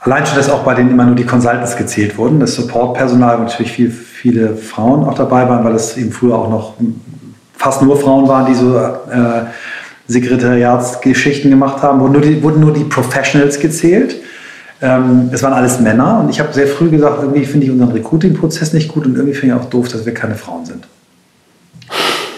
allein 0.00 0.24
schon, 0.26 0.36
dass 0.36 0.48
auch 0.48 0.62
bei 0.62 0.74
denen 0.74 0.90
immer 0.90 1.04
nur 1.04 1.16
die 1.16 1.26
Consultants 1.26 1.76
gezählt 1.76 2.16
wurden, 2.16 2.40
das 2.40 2.54
Supportpersonal, 2.54 3.38
wo 3.38 3.42
natürlich 3.42 3.72
viel, 3.72 3.90
viele 3.90 4.56
Frauen 4.56 5.04
auch 5.04 5.14
dabei 5.14 5.48
waren, 5.48 5.64
weil 5.64 5.74
es 5.74 5.96
eben 5.96 6.12
früher 6.12 6.36
auch 6.36 6.48
noch 6.48 6.74
fast 7.56 7.82
nur 7.82 7.98
Frauen 7.98 8.28
waren, 8.28 8.46
die 8.46 8.54
so 8.54 8.76
äh, 8.76 9.46
Sekretariatsgeschichten 10.06 11.50
gemacht 11.50 11.82
haben, 11.82 12.00
wurden 12.00 12.12
nur 12.12 12.22
die, 12.22 12.42
wurden 12.42 12.60
nur 12.60 12.72
die 12.72 12.84
Professionals 12.84 13.58
gezählt. 13.58 14.16
Ähm, 14.82 15.30
es 15.32 15.42
waren 15.42 15.54
alles 15.54 15.80
Männer 15.80 16.20
und 16.20 16.30
ich 16.30 16.40
habe 16.40 16.52
sehr 16.52 16.66
früh 16.66 16.90
gesagt, 16.90 17.22
irgendwie 17.22 17.46
finde 17.46 17.66
ich 17.66 17.72
unseren 17.72 17.92
Recruiting-Prozess 17.92 18.72
nicht 18.72 18.88
gut 18.92 19.06
und 19.06 19.14
irgendwie 19.14 19.34
finde 19.34 19.54
ich 19.54 19.60
auch 19.60 19.70
doof, 19.70 19.88
dass 19.88 20.04
wir 20.04 20.12
keine 20.12 20.34
Frauen 20.34 20.66
sind. 20.66 20.86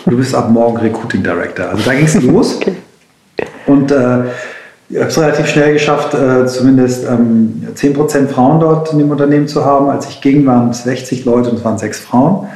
Du 0.07 0.16
bist 0.16 0.35
ab 0.35 0.50
morgen 0.50 0.76
Recruiting 0.76 1.24
Director. 1.24 1.70
Also 1.70 1.83
da 1.85 1.94
ging 1.94 2.05
es 2.05 2.14
los. 2.22 2.61
Und 3.66 3.90
äh, 3.90 4.24
ich 4.88 4.98
habe 4.98 5.09
es 5.09 5.18
relativ 5.18 5.46
schnell 5.48 5.72
geschafft, 5.72 6.14
äh, 6.14 6.46
zumindest 6.46 7.05
ähm, 7.05 7.66
10% 7.74 8.29
Frauen 8.29 8.61
dort 8.61 8.92
in 8.92 8.98
dem 8.98 9.11
Unternehmen 9.11 9.48
zu 9.48 9.64
haben. 9.64 9.88
Als 9.90 10.09
ich 10.09 10.20
ging, 10.20 10.46
waren 10.46 10.70
es 10.70 10.85
60 10.85 11.24
Leute 11.24 11.50
und 11.50 11.57
es 11.57 11.64
waren 11.64 11.79
sechs 11.79 11.98
Frauen. 11.98 12.46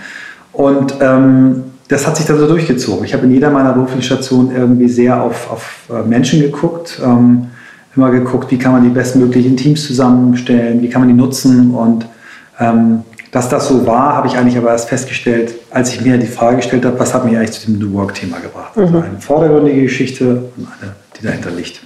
Und 0.52 0.94
ähm, 1.00 1.64
das 1.90 2.06
hat 2.06 2.16
sich 2.16 2.24
dann 2.24 2.38
so 2.38 2.46
durchgezogen. 2.46 3.04
Ich 3.04 3.12
habe 3.12 3.26
in 3.26 3.32
jeder 3.32 3.50
meiner 3.50 3.72
beruflichen 3.72 4.02
Stationen 4.02 4.54
irgendwie 4.54 4.88
sehr 4.88 5.20
auf, 5.20 5.50
auf 5.50 5.88
äh, 5.90 6.06
Menschen 6.06 6.40
geguckt, 6.40 7.00
ähm, 7.04 7.48
immer 7.96 8.10
geguckt, 8.12 8.50
wie 8.52 8.58
kann 8.58 8.72
man 8.72 8.84
die 8.84 8.90
bestmöglichen 8.90 9.56
Teams 9.56 9.84
zusammenstellen, 9.84 10.80
wie 10.82 10.88
kann 10.88 11.02
man 11.02 11.08
die 11.08 11.14
nutzen 11.14 11.74
und 11.74 12.06
ähm, 12.60 13.02
dass 13.32 13.48
das 13.48 13.68
so 13.68 13.86
war, 13.86 14.14
habe 14.14 14.28
ich 14.28 14.36
eigentlich 14.36 14.56
aber 14.56 14.70
erst 14.70 14.88
festgestellt, 14.88 15.54
als 15.70 15.92
ich 15.92 16.00
mir 16.00 16.16
die 16.18 16.26
Frage 16.26 16.56
gestellt 16.56 16.84
habe, 16.84 16.98
was 16.98 17.12
hat 17.14 17.24
mich 17.24 17.36
eigentlich 17.36 17.52
zu 17.52 17.66
dem 17.66 17.78
New 17.78 17.92
Work-Thema 17.92 18.38
gebracht. 18.38 18.72
Also 18.76 18.96
mhm. 18.96 19.02
eine 19.02 19.20
vordergründige 19.20 19.82
Geschichte 19.82 20.50
und 20.56 20.68
eine, 20.80 20.92
die 21.16 21.26
dahinter 21.26 21.50
liegt 21.50 21.80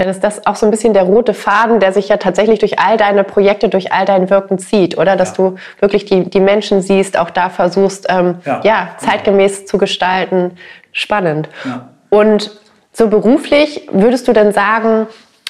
dann 0.00 0.08
ist 0.08 0.24
das 0.24 0.46
auch 0.46 0.56
so 0.56 0.66
ein 0.66 0.70
bisschen 0.70 0.94
der 0.94 1.02
rote 1.02 1.34
Faden, 1.34 1.78
der 1.78 1.92
sich 1.92 2.08
ja 2.08 2.16
tatsächlich 2.16 2.58
durch 2.58 2.78
all 2.78 2.96
deine 2.96 3.22
Projekte, 3.22 3.68
durch 3.68 3.92
all 3.92 4.06
dein 4.06 4.30
Wirken 4.30 4.58
zieht, 4.58 4.96
oder? 4.96 5.14
Dass 5.14 5.36
ja. 5.36 5.44
du 5.44 5.56
wirklich 5.78 6.06
die, 6.06 6.28
die 6.28 6.40
Menschen 6.40 6.80
siehst, 6.80 7.18
auch 7.18 7.28
da 7.28 7.50
versuchst, 7.50 8.06
ähm, 8.08 8.36
ja. 8.46 8.60
ja. 8.64 8.88
zeitgemäß 8.96 9.66
zu 9.66 9.76
gestalten. 9.76 10.52
Spannend. 10.92 11.48
Ja. 11.64 11.88
Und 12.08 12.50
so 12.92 13.08
beruflich 13.08 13.88
würdest 13.92 14.26
du 14.26 14.32
dann 14.32 14.52
sagen, 14.52 15.06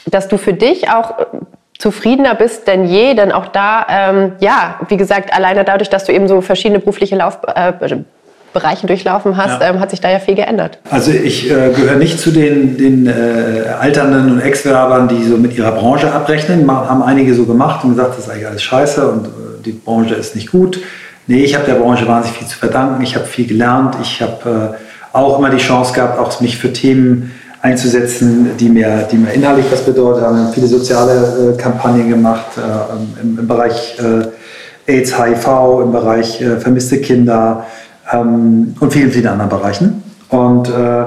dass 0.06 0.26
du 0.26 0.36
für 0.36 0.52
dich 0.52 0.90
auch 0.90 1.14
zufriedener 1.78 2.34
bist 2.34 2.66
denn 2.66 2.84
je, 2.84 3.14
denn 3.14 3.32
auch 3.32 3.46
da, 3.46 3.86
ähm, 3.88 4.32
ja, 4.40 4.80
wie 4.88 4.96
gesagt, 4.96 5.32
alleine 5.32 5.64
dadurch, 5.64 5.88
dass 5.88 6.04
du 6.04 6.12
eben 6.12 6.28
so 6.28 6.40
verschiedene 6.40 6.80
berufliche 6.80 7.16
Lauf, 7.16 7.38
äh, 7.54 7.72
Bereiche 8.52 8.86
durchlaufen 8.86 9.36
hast, 9.36 9.60
ja. 9.60 9.70
ähm, 9.70 9.80
hat 9.80 9.90
sich 9.90 10.00
da 10.00 10.10
ja 10.10 10.18
viel 10.18 10.34
geändert. 10.34 10.78
Also 10.90 11.10
ich 11.10 11.50
äh, 11.50 11.70
gehöre 11.70 11.96
nicht 11.96 12.18
zu 12.18 12.30
den, 12.30 12.76
den 12.76 13.06
äh, 13.06 13.68
Alternden 13.78 14.32
und 14.32 14.40
Ex-Werbern, 14.40 15.08
die 15.08 15.24
so 15.24 15.36
mit 15.36 15.56
ihrer 15.56 15.72
Branche 15.72 16.12
abrechnen. 16.12 16.66
Mal, 16.66 16.88
haben 16.88 17.02
einige 17.02 17.34
so 17.34 17.44
gemacht 17.44 17.84
und 17.84 17.90
gesagt, 17.90 18.10
das 18.10 18.24
ist 18.24 18.30
eigentlich 18.30 18.46
alles 18.46 18.62
scheiße 18.62 19.08
und 19.08 19.26
äh, 19.26 19.30
die 19.64 19.72
Branche 19.72 20.14
ist 20.14 20.34
nicht 20.34 20.50
gut. 20.50 20.80
Nee, 21.26 21.44
ich 21.44 21.54
habe 21.54 21.64
der 21.64 21.74
Branche 21.74 22.08
wahnsinnig 22.08 22.38
viel 22.38 22.48
zu 22.48 22.58
verdanken. 22.58 23.02
Ich 23.02 23.14
habe 23.14 23.24
viel 23.24 23.46
gelernt. 23.46 23.94
Ich 24.02 24.20
habe 24.20 24.74
äh, 25.12 25.16
auch 25.16 25.38
immer 25.38 25.50
die 25.50 25.58
Chance 25.58 25.92
gehabt, 25.92 26.18
auch 26.18 26.40
mich 26.40 26.58
für 26.58 26.72
Themen 26.72 27.32
einzusetzen, 27.62 28.56
die 28.58 28.68
mir, 28.68 29.06
die 29.12 29.16
mir 29.16 29.32
inhaltlich 29.32 29.66
was 29.70 29.82
bedeutet 29.82 30.24
haben. 30.24 30.36
Wir 30.36 30.44
haben 30.46 30.52
viele 30.52 30.66
soziale 30.66 31.54
äh, 31.54 31.56
Kampagnen 31.56 32.08
gemacht 32.08 32.46
äh, 32.56 33.22
im, 33.22 33.38
im, 33.38 33.46
Bereich 33.46 33.96
AIDS, 34.88 35.16
HIV, 35.16 35.46
im 35.84 35.92
Bereich 35.92 36.42
vermisste 36.58 37.00
Kinder, 37.00 37.64
ähm, 38.12 38.74
und 38.80 38.92
vielen, 38.92 39.10
vielen 39.10 39.26
anderen 39.26 39.50
Bereichen. 39.50 40.02
Und 40.28 40.68
äh, 40.68 41.04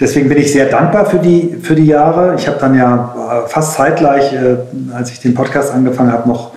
deswegen 0.00 0.28
bin 0.28 0.38
ich 0.38 0.52
sehr 0.52 0.66
dankbar 0.66 1.06
für 1.06 1.18
die, 1.18 1.56
für 1.62 1.74
die 1.74 1.86
Jahre. 1.86 2.34
Ich 2.36 2.46
habe 2.46 2.58
dann 2.58 2.74
ja 2.74 3.44
äh, 3.44 3.48
fast 3.48 3.74
zeitgleich, 3.74 4.32
äh, 4.32 4.56
als 4.94 5.10
ich 5.10 5.20
den 5.20 5.34
Podcast 5.34 5.72
angefangen 5.72 6.12
habe, 6.12 6.28
noch 6.28 6.52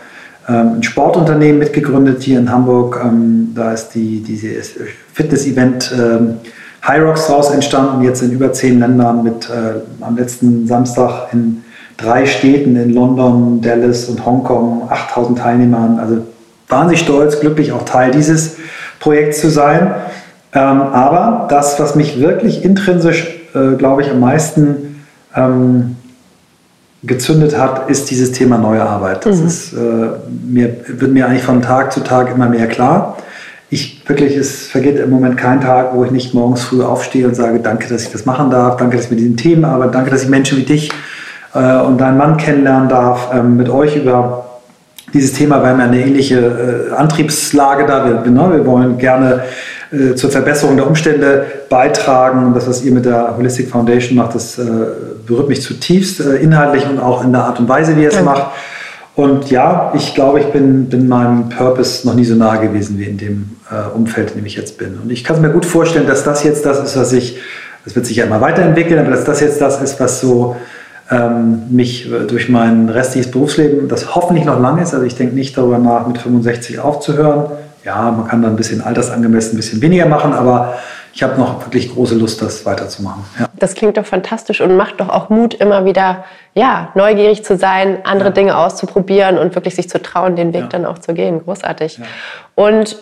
ähm, 0.48 0.76
ein 0.78 0.84
Sportunternehmen 0.84 1.60
mitgegründet 1.60 2.24
hier 2.24 2.40
in 2.40 2.52
Hamburg. 2.52 3.00
Ähm, 3.04 3.52
da 3.54 3.74
ist 3.74 3.90
die, 3.90 4.22
dieses 4.22 4.76
Fitness-Event 5.14 5.94
ähm, 5.98 6.38
High 6.86 7.02
Rocks 7.02 7.28
draus 7.28 7.52
entstanden, 7.52 8.04
jetzt 8.04 8.22
in 8.22 8.32
über 8.32 8.54
zehn 8.54 8.80
Ländern 8.80 9.24
mit 9.24 9.50
äh, 9.50 9.82
am 10.02 10.16
letzten 10.16 10.68
Samstag 10.68 11.34
in 11.34 11.64
drei 11.98 12.26
Städten 12.26 12.78
in 12.78 12.94
London, 12.94 13.60
Dallas 13.62 14.06
und 14.06 14.26
Hongkong, 14.26 14.88
8000 14.90 15.38
Teilnehmern. 15.38 16.00
Also 16.00 16.20
wahnsinnig 16.70 17.02
stolz, 17.02 17.40
glücklich 17.42 17.74
auch 17.74 17.84
Teil 17.84 18.12
dieses 18.12 18.58
Projekts 19.00 19.42
zu 19.42 19.50
sein. 19.50 19.92
Ähm, 20.54 20.82
aber 20.82 21.48
das, 21.50 21.80
was 21.80 21.96
mich 21.96 22.20
wirklich 22.20 22.64
intrinsisch, 22.64 23.28
äh, 23.54 23.76
glaube 23.76 24.02
ich, 24.02 24.10
am 24.10 24.20
meisten 24.20 25.04
ähm, 25.36 25.98
gezündet 27.04 27.58
hat, 27.58 27.90
ist 27.90 28.10
dieses 28.10 28.32
Thema 28.32 28.58
neue 28.58 28.82
Arbeit. 28.82 29.26
Das 29.26 29.40
mhm. 29.40 29.48
ist, 29.48 29.74
äh, 29.74 29.78
mir, 30.46 30.76
wird 30.88 31.12
mir 31.12 31.28
eigentlich 31.28 31.44
von 31.44 31.62
Tag 31.62 31.92
zu 31.92 32.02
Tag 32.02 32.34
immer 32.34 32.48
mehr 32.48 32.68
klar. 32.68 33.18
Ich 33.70 34.02
wirklich, 34.08 34.36
es 34.36 34.68
vergeht 34.68 34.98
im 34.98 35.10
Moment 35.10 35.38
kein 35.38 35.60
Tag, 35.60 35.94
wo 35.94 36.06
ich 36.06 36.12
nicht 36.12 36.34
morgens 36.34 36.64
früh 36.64 36.82
aufstehe 36.82 37.28
und 37.28 37.36
sage, 37.36 37.60
danke, 37.60 37.88
dass 37.90 38.04
ich 38.04 38.12
das 38.12 38.26
machen 38.26 38.50
darf, 38.50 38.78
danke, 38.78 38.96
dass 38.96 39.06
ich 39.06 39.12
mit 39.12 39.20
diesen 39.20 39.36
Themen 39.36 39.66
arbeite, 39.66 39.92
danke, 39.92 40.10
dass 40.10 40.24
ich 40.24 40.30
Menschen 40.30 40.58
wie 40.58 40.64
dich 40.64 40.90
äh, 41.54 41.78
und 41.82 42.00
deinen 42.00 42.18
Mann 42.18 42.38
kennenlernen 42.38 42.88
darf, 42.88 43.30
ähm, 43.34 43.58
mit 43.58 43.70
euch 43.70 43.98
über 43.98 44.47
dieses 45.18 45.34
Thema. 45.34 45.62
Wir 45.62 45.70
haben 45.70 45.80
ja 45.80 45.86
eine 45.86 46.02
ähnliche 46.02 46.90
äh, 46.90 46.94
Antriebslage 46.94 47.86
da. 47.86 48.06
Wir, 48.06 48.32
ne, 48.32 48.50
wir 48.52 48.66
wollen 48.66 48.98
gerne 48.98 49.44
äh, 49.92 50.16
zur 50.16 50.30
Verbesserung 50.30 50.78
der 50.78 50.88
Umstände 50.88 51.46
beitragen. 51.70 52.46
Und 52.46 52.56
das, 52.56 52.68
was 52.68 52.84
ihr 52.84 52.92
mit 52.92 53.06
der 53.06 53.36
Holistic 53.38 53.70
Foundation 53.70 54.18
macht, 54.18 54.36
das 54.36 54.58
äh, 54.58 54.64
berührt 55.26 55.50
mich 55.50 55.62
zutiefst, 55.62 56.20
äh, 56.20 56.36
inhaltlich 56.38 56.86
und 56.88 57.00
auch 57.00 57.24
in 57.24 57.32
der 57.32 57.44
Art 57.44 57.60
und 57.60 57.68
Weise, 57.68 57.96
wie 57.98 58.04
ihr 58.04 58.10
es 58.10 58.22
macht. 58.22 58.52
Und 59.16 59.50
ja, 59.50 59.92
ich 59.96 60.14
glaube, 60.14 60.40
ich 60.40 60.46
bin, 60.48 60.90
bin 60.90 61.08
meinem 61.08 61.50
Purpose 61.50 62.06
noch 62.06 62.14
nie 62.14 62.24
so 62.24 62.36
nah 62.36 62.58
gewesen 62.58 63.00
wie 63.00 63.06
in 63.06 63.18
dem 63.18 63.58
äh, 63.72 63.96
Umfeld, 63.96 64.32
in 64.32 64.38
dem 64.38 64.46
ich 64.46 64.56
jetzt 64.56 64.78
bin. 64.78 65.00
Und 65.02 65.12
ich 65.12 65.24
kann 65.24 65.38
es 65.38 65.42
mir 65.42 65.50
gut 65.50 65.66
vorstellen, 65.66 66.06
dass 66.06 66.24
das 66.24 66.44
jetzt 66.44 66.66
das 66.66 66.84
ist, 66.84 66.96
was 66.96 67.14
ich, 67.14 67.40
das 67.84 67.96
wird 67.96 68.06
sich 68.06 68.18
ja 68.18 68.26
immer 68.26 68.42
weiterentwickeln, 68.42 69.00
aber 69.00 69.10
dass 69.10 69.24
das 69.24 69.40
jetzt 69.40 69.60
das 69.60 69.82
ist, 69.82 70.00
was 70.00 70.22
so 70.22 70.56
ähm, 71.10 71.64
mich 71.70 72.10
durch 72.28 72.50
mein 72.50 72.90
restliches 72.90 73.32
Berufsleben, 73.32 73.88
das 73.88 74.16
hoffentlich 74.16 74.46
noch 74.46 74.60
lang 74.60 74.78
ist, 74.80 74.94
also 74.94 75.06
ich 75.06 75.16
denke 75.16 75.36
nicht 75.36 75.58
darüber 75.58 75.78
nach, 75.78 76.08
mit 76.08 76.18
65 76.18 76.80
aufzuhören. 76.80 77.52
Ja, 77.86 78.12
man 78.12 78.28
kann 78.28 78.42
dann 78.42 78.52
ein 78.52 78.58
bisschen 78.58 78.82
altersangemessen, 78.82 79.54
ein 79.54 79.58
bisschen 79.58 79.82
weniger 79.82 80.06
machen, 80.06 80.34
aber 80.34 80.74
ich 81.14 81.24
habe 81.24 81.40
noch 81.40 81.66
wirklich 81.66 81.92
große 81.94 82.16
Lust, 82.16 82.42
das 82.42 82.66
weiterzumachen. 82.66 83.24
Ja. 83.40 83.48
Das 83.56 83.74
klingt 83.74 83.98
doch 83.98 84.06
fantastisch 84.06 84.62
und 84.62 84.76
macht 84.76 85.00
doch 85.00 85.10
auch 85.10 85.30
Mut, 85.30 85.56
immer 85.56 85.84
wieder 85.84 86.26
ja, 86.54 86.90
neugierig 86.94 87.44
zu 87.44 87.58
sein, 87.58 88.00
andere 88.04 88.30
ja. 88.30 88.34
Dinge 88.34 88.58
auszuprobieren 88.58 89.40
und 89.40 89.56
wirklich 89.56 89.74
sich 89.74 89.90
zu 89.90 90.00
trauen, 90.00 90.36
den 90.36 90.54
Weg 90.54 90.62
ja. 90.62 90.68
dann 90.68 90.86
auch 90.86 91.00
zu 91.00 91.14
gehen. 91.16 91.44
Großartig. 91.44 92.00
Und 92.54 92.98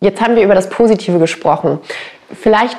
jetzt 0.00 0.20
haben 0.20 0.36
wir 0.36 0.42
über 0.42 0.54
das 0.54 0.68
Positive 0.68 1.18
gesprochen. 1.18 1.78
Vielleicht 2.38 2.76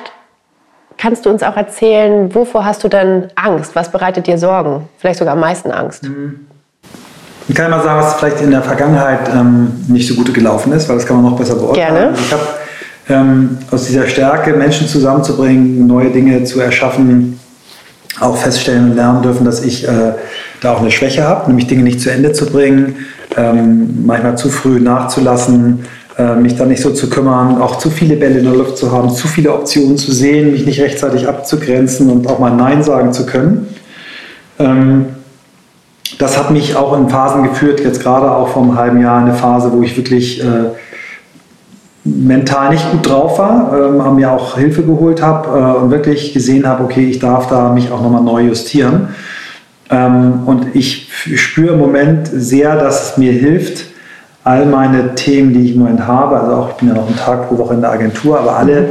kannst 0.98 1.26
du 1.26 1.30
uns 1.30 1.42
auch 1.42 1.56
erzählen, 1.56 2.34
wovor 2.34 2.64
hast 2.64 2.82
du 2.84 2.88
denn 2.88 3.28
Angst? 3.34 3.74
Was 3.74 3.90
bereitet 3.90 4.26
dir 4.26 4.38
Sorgen? 4.38 4.88
Vielleicht 4.98 5.18
sogar 5.18 5.34
am 5.34 5.40
meisten 5.40 5.70
Angst? 5.70 6.04
Mhm. 6.04 6.46
Ich 7.48 7.54
kann 7.54 7.70
mal 7.70 7.82
sagen, 7.82 8.00
was 8.00 8.14
vielleicht 8.14 8.40
in 8.40 8.50
der 8.50 8.62
Vergangenheit 8.62 9.28
ähm, 9.32 9.72
nicht 9.86 10.08
so 10.08 10.14
gut 10.14 10.34
gelaufen 10.34 10.72
ist, 10.72 10.88
weil 10.88 10.96
das 10.96 11.06
kann 11.06 11.22
man 11.22 11.30
noch 11.30 11.38
besser 11.38 11.54
beurteilen. 11.54 11.94
Gerne. 11.94 12.08
Also 12.08 12.22
ich 12.22 12.32
habe 12.32 12.42
ähm, 13.08 13.58
aus 13.70 13.86
dieser 13.86 14.08
Stärke, 14.08 14.52
Menschen 14.54 14.88
zusammenzubringen, 14.88 15.86
neue 15.86 16.10
Dinge 16.10 16.42
zu 16.42 16.60
erschaffen, 16.60 17.38
auch 18.20 18.36
feststellen 18.36 18.90
und 18.90 18.96
lernen 18.96 19.22
dürfen, 19.22 19.44
dass 19.44 19.62
ich 19.62 19.86
äh, 19.86 20.12
da 20.60 20.72
auch 20.72 20.80
eine 20.80 20.90
Schwäche 20.90 21.22
habe, 21.22 21.48
nämlich 21.48 21.68
Dinge 21.68 21.82
nicht 21.84 22.00
zu 22.00 22.10
Ende 22.10 22.32
zu 22.32 22.46
bringen, 22.46 22.96
ähm, 23.36 24.04
manchmal 24.06 24.36
zu 24.36 24.48
früh 24.48 24.80
nachzulassen, 24.80 25.84
mich 26.18 26.56
da 26.56 26.64
nicht 26.64 26.80
so 26.80 26.92
zu 26.92 27.10
kümmern, 27.10 27.60
auch 27.60 27.76
zu 27.76 27.90
viele 27.90 28.16
Bälle 28.16 28.38
in 28.38 28.44
der 28.44 28.54
Luft 28.54 28.78
zu 28.78 28.90
haben, 28.90 29.10
zu 29.10 29.28
viele 29.28 29.52
Optionen 29.52 29.98
zu 29.98 30.12
sehen, 30.12 30.52
mich 30.52 30.64
nicht 30.64 30.80
rechtzeitig 30.80 31.28
abzugrenzen 31.28 32.08
und 32.08 32.26
auch 32.26 32.38
mal 32.38 32.56
Nein 32.56 32.82
sagen 32.82 33.12
zu 33.12 33.26
können. 33.26 33.68
Ähm, 34.58 35.06
das 36.18 36.38
hat 36.38 36.50
mich 36.50 36.76
auch 36.76 36.96
in 36.96 37.08
Phasen 37.08 37.42
geführt, 37.42 37.80
jetzt 37.80 38.02
gerade 38.02 38.30
auch 38.30 38.48
vor 38.48 38.62
einem 38.62 38.76
halben 38.76 39.00
Jahr 39.00 39.20
eine 39.20 39.34
Phase, 39.34 39.72
wo 39.72 39.82
ich 39.82 39.96
wirklich 39.96 40.42
äh, 40.42 40.70
mental 42.04 42.70
nicht 42.70 42.90
gut 42.92 43.08
drauf 43.08 43.38
war, 43.38 43.72
ähm, 43.76 44.16
mir 44.16 44.30
auch 44.30 44.56
Hilfe 44.56 44.82
geholt 44.82 45.20
habe 45.20 45.48
äh, 45.48 45.82
und 45.82 45.90
wirklich 45.90 46.32
gesehen 46.32 46.66
habe, 46.66 46.84
okay, 46.84 47.06
ich 47.10 47.18
darf 47.18 47.48
da 47.48 47.72
mich 47.72 47.90
auch 47.90 48.00
nochmal 48.00 48.22
neu 48.22 48.44
justieren. 48.44 49.08
Ähm, 49.90 50.40
und 50.46 50.74
ich 50.74 51.10
spüre 51.12 51.74
im 51.74 51.80
Moment 51.80 52.28
sehr, 52.32 52.76
dass 52.76 53.10
es 53.10 53.18
mir 53.18 53.32
hilft, 53.32 53.86
all 54.46 54.64
meine 54.64 55.16
Themen, 55.16 55.52
die 55.52 55.64
ich 55.64 55.72
im 55.72 55.80
Moment 55.80 56.06
habe, 56.06 56.38
also 56.38 56.54
auch 56.54 56.70
ich 56.70 56.76
bin 56.76 56.88
ja 56.88 56.94
noch 56.94 57.08
einen 57.08 57.16
Tag 57.16 57.48
pro 57.48 57.58
Woche 57.58 57.74
in 57.74 57.80
der 57.80 57.90
Agentur, 57.90 58.38
aber 58.38 58.56
alle 58.56 58.90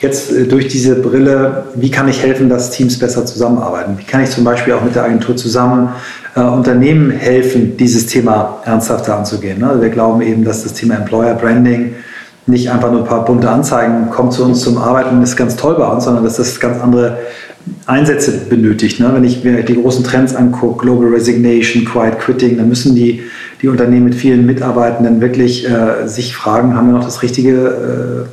jetzt 0.00 0.32
äh, 0.32 0.44
durch 0.44 0.66
diese 0.66 0.96
Brille, 0.96 1.66
wie 1.76 1.88
kann 1.88 2.08
ich 2.08 2.20
helfen, 2.20 2.48
dass 2.48 2.70
Teams 2.70 2.98
besser 2.98 3.24
zusammenarbeiten? 3.24 3.96
Wie 3.96 4.02
kann 4.02 4.24
ich 4.24 4.30
zum 4.30 4.42
Beispiel 4.42 4.72
auch 4.72 4.82
mit 4.82 4.96
der 4.96 5.04
Agentur 5.04 5.36
zusammen 5.36 5.90
äh, 6.34 6.40
Unternehmen 6.40 7.12
helfen, 7.12 7.76
dieses 7.76 8.06
Thema 8.06 8.60
ernsthafter 8.64 9.16
anzugehen? 9.16 9.60
Ne? 9.60 9.68
Also 9.68 9.82
wir 9.82 9.90
glauben 9.90 10.20
eben, 10.20 10.44
dass 10.44 10.64
das 10.64 10.74
Thema 10.74 10.96
Employer 10.96 11.34
Branding 11.34 11.94
nicht 12.48 12.70
einfach 12.70 12.90
nur 12.90 13.02
ein 13.02 13.06
paar 13.06 13.24
bunte 13.24 13.50
Anzeigen, 13.50 14.10
kommt 14.10 14.32
zu 14.32 14.44
uns 14.44 14.60
zum 14.60 14.78
Arbeiten, 14.78 15.22
ist 15.22 15.36
ganz 15.36 15.56
toll 15.56 15.74
bei 15.76 15.86
uns, 15.86 16.04
sondern 16.04 16.24
dass 16.24 16.36
das 16.36 16.58
ganz 16.60 16.80
andere 16.80 17.18
Einsätze 17.86 18.32
benötigt. 18.48 19.00
Ne? 19.00 19.10
Wenn 19.12 19.24
ich 19.24 19.44
mir 19.44 19.62
die 19.62 19.80
großen 19.80 20.04
Trends 20.04 20.34
angucke, 20.34 20.84
Global 20.84 21.08
Resignation, 21.08 21.84
Quiet 21.84 22.18
Quitting, 22.18 22.56
dann 22.56 22.68
müssen 22.68 22.94
die, 22.94 23.22
die 23.62 23.68
Unternehmen 23.68 24.06
mit 24.06 24.14
vielen 24.14 24.46
Mitarbeitenden 24.46 25.20
wirklich 25.20 25.68
äh, 25.68 26.06
sich 26.06 26.34
fragen, 26.34 26.74
haben 26.74 26.88
wir 26.88 26.94
noch 26.94 27.04
das 27.04 27.22
richtige 27.22 28.26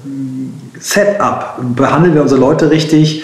äh, 0.76 0.80
Setup? 0.80 1.60
Behandeln 1.76 2.16
wir 2.16 2.22
unsere 2.22 2.40
Leute 2.40 2.70
richtig? 2.70 3.24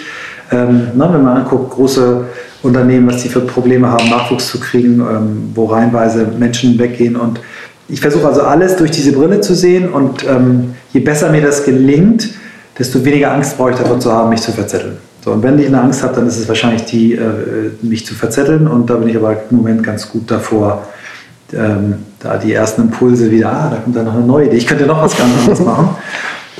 Ähm, 0.50 0.88
ne, 0.94 1.08
wenn 1.10 1.22
man 1.22 1.38
anguckt, 1.38 1.70
große 1.70 2.26
Unternehmen, 2.62 3.08
was 3.08 3.22
die 3.22 3.28
für 3.28 3.40
Probleme 3.40 3.88
haben, 3.90 4.08
Nachwuchs 4.08 4.48
zu 4.48 4.60
kriegen, 4.60 5.00
ähm, 5.00 5.50
wo 5.54 5.66
reihenweise 5.66 6.26
Menschen 6.38 6.78
weggehen. 6.78 7.16
Und 7.16 7.40
ich 7.92 8.00
versuche 8.00 8.26
also 8.26 8.40
alles 8.42 8.76
durch 8.76 8.90
diese 8.90 9.12
Brille 9.12 9.42
zu 9.42 9.54
sehen 9.54 9.92
und 9.92 10.26
ähm, 10.26 10.74
je 10.94 11.00
besser 11.00 11.30
mir 11.30 11.42
das 11.42 11.62
gelingt, 11.62 12.30
desto 12.78 13.04
weniger 13.04 13.32
Angst 13.32 13.58
brauche 13.58 13.72
ich 13.72 13.76
davor 13.76 14.00
zu 14.00 14.10
haben, 14.10 14.30
mich 14.30 14.40
zu 14.40 14.50
verzetteln. 14.50 14.96
So, 15.22 15.30
und 15.30 15.42
wenn 15.42 15.58
ich 15.58 15.66
eine 15.66 15.82
Angst 15.82 16.02
habe, 16.02 16.14
dann 16.14 16.26
ist 16.26 16.38
es 16.38 16.48
wahrscheinlich 16.48 16.86
die, 16.86 17.12
äh, 17.12 17.70
mich 17.82 18.06
zu 18.06 18.14
verzetteln. 18.14 18.66
Und 18.66 18.88
da 18.88 18.94
bin 18.94 19.08
ich 19.08 19.16
aber 19.16 19.36
im 19.50 19.58
Moment 19.58 19.82
ganz 19.82 20.08
gut 20.08 20.30
davor, 20.30 20.86
ähm, 21.52 21.96
da 22.18 22.38
die 22.38 22.54
ersten 22.54 22.80
Impulse 22.80 23.30
wieder, 23.30 23.52
ah, 23.52 23.68
da 23.70 23.76
kommt 23.76 23.94
dann 23.94 24.06
noch 24.06 24.14
eine 24.14 24.24
neue 24.24 24.46
Idee, 24.46 24.56
ich 24.56 24.66
könnte 24.66 24.86
noch 24.86 25.02
was 25.02 25.14
ganz 25.16 25.30
anderes 25.40 25.60
machen. 25.60 25.90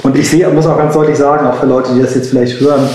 Und 0.02 0.18
ich 0.18 0.28
sehe, 0.28 0.46
muss 0.50 0.66
auch 0.66 0.76
ganz 0.76 0.92
deutlich 0.92 1.16
sagen, 1.16 1.46
auch 1.46 1.58
für 1.58 1.66
Leute, 1.66 1.94
die 1.94 2.02
das 2.02 2.14
jetzt 2.14 2.28
vielleicht 2.28 2.60
hören 2.60 2.86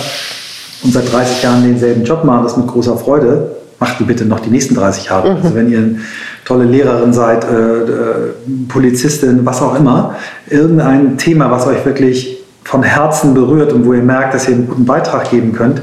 und 0.83 0.93
seit 0.93 1.11
30 1.11 1.41
Jahren 1.41 1.63
denselben 1.63 2.03
Job 2.03 2.23
machen, 2.23 2.43
das 2.43 2.55
mit 2.55 2.67
großer 2.67 2.97
Freude, 2.97 3.56
macht 3.79 3.99
ihn 3.99 4.07
bitte 4.07 4.25
noch 4.25 4.39
die 4.39 4.49
nächsten 4.49 4.75
30 4.75 5.05
Jahre. 5.05 5.35
Also 5.35 5.55
wenn 5.55 5.69
ihr 5.69 5.77
eine 5.77 5.99
tolle 6.45 6.65
Lehrerin 6.65 7.13
seid, 7.13 7.43
äh, 7.43 7.47
äh, 7.49 8.33
Polizistin, 8.67 9.45
was 9.45 9.61
auch 9.61 9.77
immer, 9.77 10.15
irgendein 10.49 11.17
Thema, 11.17 11.51
was 11.51 11.67
euch 11.67 11.85
wirklich 11.85 12.37
von 12.63 12.83
Herzen 12.83 13.33
berührt 13.33 13.71
und 13.73 13.85
wo 13.85 13.93
ihr 13.93 14.01
merkt, 14.01 14.33
dass 14.33 14.47
ihr 14.47 14.55
einen 14.55 14.67
guten 14.67 14.85
Beitrag 14.85 15.29
geben 15.29 15.53
könnt, 15.53 15.81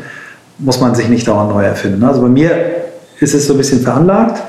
muss 0.58 0.80
man 0.80 0.94
sich 0.94 1.08
nicht 1.08 1.26
dauernd 1.26 1.50
neu 1.50 1.64
erfinden. 1.64 2.04
Also 2.04 2.20
bei 2.20 2.28
mir 2.28 2.50
ist 3.20 3.34
es 3.34 3.46
so 3.46 3.54
ein 3.54 3.58
bisschen 3.58 3.80
veranlagt, 3.80 4.42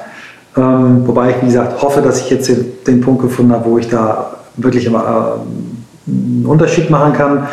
ähm, 0.58 1.08
wobei 1.08 1.32
ich, 1.32 1.42
wie 1.42 1.48
gesagt, 1.48 1.82
hoffe, 1.82 2.02
dass 2.02 2.22
ich 2.22 2.30
jetzt 2.30 2.48
den, 2.48 2.66
den 2.86 3.02
Punkt 3.02 3.22
gefunden 3.22 3.54
habe, 3.54 3.70
wo 3.70 3.78
ich 3.78 3.90
da 3.90 4.38
wirklich 4.58 4.86
immer, 4.86 5.00
äh, 5.00 6.12
einen 6.12 6.46
Unterschied 6.46 6.90
machen 6.90 7.14
kann. 7.14 7.48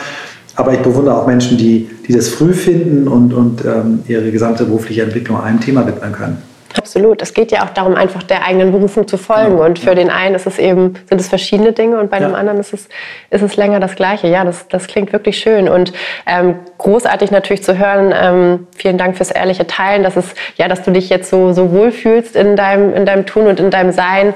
Aber 0.56 0.72
ich 0.72 0.80
bewundere 0.80 1.16
auch 1.16 1.26
Menschen, 1.26 1.56
die, 1.56 1.88
die 2.06 2.12
das 2.12 2.28
früh 2.28 2.52
finden 2.52 3.08
und, 3.08 3.32
und 3.32 3.64
ähm, 3.64 4.04
ihre 4.06 4.30
gesamte 4.30 4.64
berufliche 4.64 5.02
Entwicklung 5.02 5.40
einem 5.40 5.60
Thema 5.60 5.86
widmen 5.86 6.12
können. 6.12 6.42
Absolut. 6.76 7.20
Es 7.20 7.34
geht 7.34 7.52
ja 7.52 7.64
auch 7.64 7.70
darum, 7.70 7.94
einfach 7.94 8.22
der 8.22 8.44
eigenen 8.44 8.72
Berufung 8.72 9.06
zu 9.06 9.18
folgen. 9.18 9.58
Ja, 9.58 9.64
und 9.64 9.78
für 9.78 9.88
ja. 9.88 9.94
den 9.94 10.10
einen 10.10 10.34
ist 10.34 10.46
es 10.46 10.58
eben, 10.58 10.94
sind 11.08 11.20
es 11.20 11.28
verschiedene 11.28 11.72
Dinge 11.72 11.98
und 11.98 12.10
bei 12.10 12.18
ja. 12.18 12.26
dem 12.26 12.34
anderen 12.34 12.58
ist 12.58 12.72
es, 12.72 12.88
ist 13.30 13.42
es 13.42 13.56
länger 13.56 13.80
das 13.80 13.94
Gleiche. 13.94 14.28
Ja, 14.28 14.44
das, 14.44 14.68
das 14.68 14.86
klingt 14.86 15.12
wirklich 15.12 15.38
schön 15.38 15.68
und 15.68 15.92
ähm, 16.26 16.56
großartig 16.78 17.30
natürlich 17.30 17.62
zu 17.62 17.78
hören. 17.78 18.14
Ähm, 18.14 18.66
vielen 18.76 18.98
Dank 18.98 19.16
fürs 19.16 19.30
ehrliche 19.30 19.66
Teilen, 19.66 20.02
dass 20.02 20.16
es, 20.16 20.34
ja, 20.56 20.68
dass 20.68 20.82
du 20.82 20.90
dich 20.92 21.08
jetzt 21.08 21.28
so, 21.28 21.52
so 21.52 21.72
wohlfühlst 21.72 22.36
in 22.36 22.56
deinem, 22.56 22.94
in 22.94 23.06
deinem 23.06 23.26
Tun 23.26 23.46
und 23.46 23.60
in 23.60 23.70
deinem 23.70 23.92
Sein. 23.92 24.34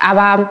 Aber 0.00 0.50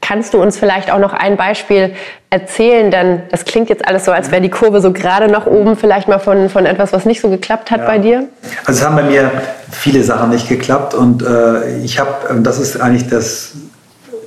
Kannst 0.00 0.34
du 0.34 0.40
uns 0.40 0.56
vielleicht 0.58 0.90
auch 0.90 0.98
noch 0.98 1.12
ein 1.12 1.36
Beispiel 1.36 1.94
erzählen? 2.30 2.90
Denn 2.90 3.22
das 3.30 3.44
klingt 3.44 3.68
jetzt 3.68 3.86
alles 3.86 4.04
so, 4.04 4.12
als 4.12 4.30
wäre 4.30 4.40
die 4.40 4.50
Kurve 4.50 4.80
so 4.80 4.92
gerade 4.92 5.28
nach 5.28 5.46
oben, 5.46 5.76
vielleicht 5.76 6.06
mal 6.08 6.18
von, 6.18 6.48
von 6.48 6.66
etwas, 6.66 6.92
was 6.92 7.06
nicht 7.06 7.20
so 7.20 7.28
geklappt 7.28 7.70
hat 7.70 7.80
ja. 7.80 7.86
bei 7.86 7.98
dir? 7.98 8.28
Also 8.64 8.80
es 8.80 8.86
haben 8.86 8.96
bei 8.96 9.02
mir 9.02 9.30
viele 9.70 10.02
Sachen 10.02 10.30
nicht 10.30 10.48
geklappt 10.48 10.94
und 10.94 11.22
äh, 11.22 11.78
ich 11.78 11.98
habe, 11.98 12.40
das 12.40 12.58
ist 12.58 12.80
eigentlich 12.80 13.08
das, 13.08 13.52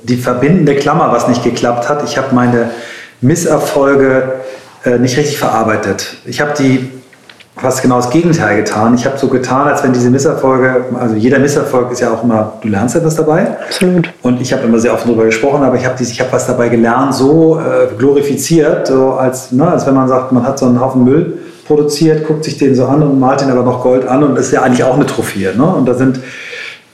die 0.02 0.16
verbindende 0.16 0.76
Klammer, 0.76 1.12
was 1.12 1.28
nicht 1.28 1.42
geklappt 1.42 1.88
hat. 1.88 2.04
Ich 2.04 2.18
habe 2.18 2.34
meine 2.34 2.70
Misserfolge 3.20 4.40
äh, 4.84 4.98
nicht 4.98 5.16
richtig 5.16 5.38
verarbeitet. 5.38 6.16
Ich 6.24 6.40
habe 6.40 6.52
die 6.58 6.90
fast 7.60 7.82
genau 7.82 7.96
das 7.96 8.10
Gegenteil 8.10 8.56
getan. 8.56 8.94
Ich 8.94 9.04
habe 9.04 9.18
so 9.18 9.28
getan, 9.28 9.68
als 9.68 9.82
wenn 9.82 9.92
diese 9.92 10.10
Misserfolge, 10.10 10.86
also 10.98 11.14
jeder 11.14 11.38
Misserfolg 11.38 11.92
ist 11.92 12.00
ja 12.00 12.10
auch 12.10 12.24
immer, 12.24 12.54
du 12.62 12.68
lernst 12.68 12.96
etwas 12.96 13.16
dabei. 13.16 13.58
Absolut. 13.66 14.10
Und 14.22 14.40
ich 14.40 14.52
habe 14.52 14.62
immer 14.62 14.78
sehr 14.78 14.94
offen 14.94 15.08
darüber 15.08 15.24
gesprochen, 15.26 15.62
aber 15.62 15.76
ich 15.76 15.84
habe 15.84 16.02
hab 16.02 16.32
was 16.32 16.46
dabei 16.46 16.68
gelernt, 16.68 17.14
so 17.14 17.60
äh, 17.60 17.94
glorifiziert, 17.96 18.86
so 18.86 19.12
als, 19.12 19.52
ne, 19.52 19.68
als 19.68 19.86
wenn 19.86 19.94
man 19.94 20.08
sagt, 20.08 20.32
man 20.32 20.46
hat 20.46 20.58
so 20.58 20.66
einen 20.66 20.80
Haufen 20.80 21.04
Müll 21.04 21.38
produziert, 21.66 22.26
guckt 22.26 22.44
sich 22.44 22.58
den 22.58 22.74
so 22.74 22.86
an 22.86 23.02
und 23.02 23.20
malt 23.20 23.42
den 23.42 23.50
aber 23.50 23.62
noch 23.62 23.82
Gold 23.82 24.08
an 24.08 24.24
und 24.24 24.34
das 24.36 24.46
ist 24.46 24.52
ja 24.52 24.62
eigentlich 24.62 24.82
auch 24.82 24.96
eine 24.96 25.06
Trophäe. 25.06 25.54
Ne? 25.56 25.64
Und 25.64 25.86
da 25.86 25.94
sind 25.94 26.18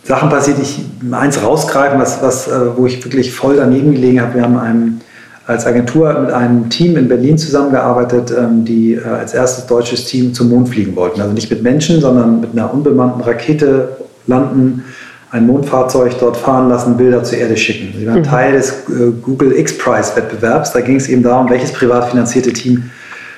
Sachen 0.03 0.29
passiert, 0.29 0.59
ich 0.61 0.85
eins 1.13 1.43
rausgreifen, 1.43 1.99
was, 1.99 2.23
was, 2.23 2.49
äh, 2.49 2.77
wo 2.77 2.87
ich 2.87 3.03
wirklich 3.05 3.33
voll 3.33 3.57
daneben 3.57 3.93
gelegen 3.93 4.21
habe. 4.21 4.35
Wir 4.35 4.43
haben 4.43 4.59
einem 4.59 5.01
als 5.47 5.65
Agentur 5.65 6.13
mit 6.21 6.33
einem 6.33 6.69
Team 6.71 6.97
in 6.97 7.09
Berlin 7.09 7.39
zusammengearbeitet, 7.39 8.33
ähm, 8.37 8.65
die 8.65 8.95
äh, 8.95 9.05
als 9.05 9.33
erstes 9.33 9.67
deutsches 9.67 10.05
Team 10.07 10.35
zum 10.35 10.49
Mond 10.49 10.69
fliegen 10.69 10.97
wollten. 10.97 11.21
Also 11.21 11.33
nicht 11.33 11.51
mit 11.51 11.63
Menschen, 11.63 12.01
sondern 12.01 12.41
mit 12.41 12.51
einer 12.53 12.73
unbemannten 12.73 13.21
Rakete 13.21 13.97
landen, 14.27 14.85
ein 15.31 15.47
Mondfahrzeug 15.47 16.19
dort 16.19 16.37
fahren 16.37 16.69
lassen, 16.69 16.97
Bilder 16.97 17.23
zur 17.23 17.39
Erde 17.39 17.57
schicken. 17.57 17.95
Sie 17.99 18.07
waren 18.07 18.21
mhm. 18.21 18.25
Teil 18.25 18.53
des 18.53 18.71
äh, 18.71 19.13
Google 19.23 19.57
X-Prize-Wettbewerbs. 19.57 20.73
Da 20.73 20.81
ging 20.81 20.97
es 20.97 21.09
eben 21.09 21.23
darum, 21.23 21.49
welches 21.49 21.73
privat 21.73 22.11
finanzierte 22.11 22.53
Team 22.53 22.91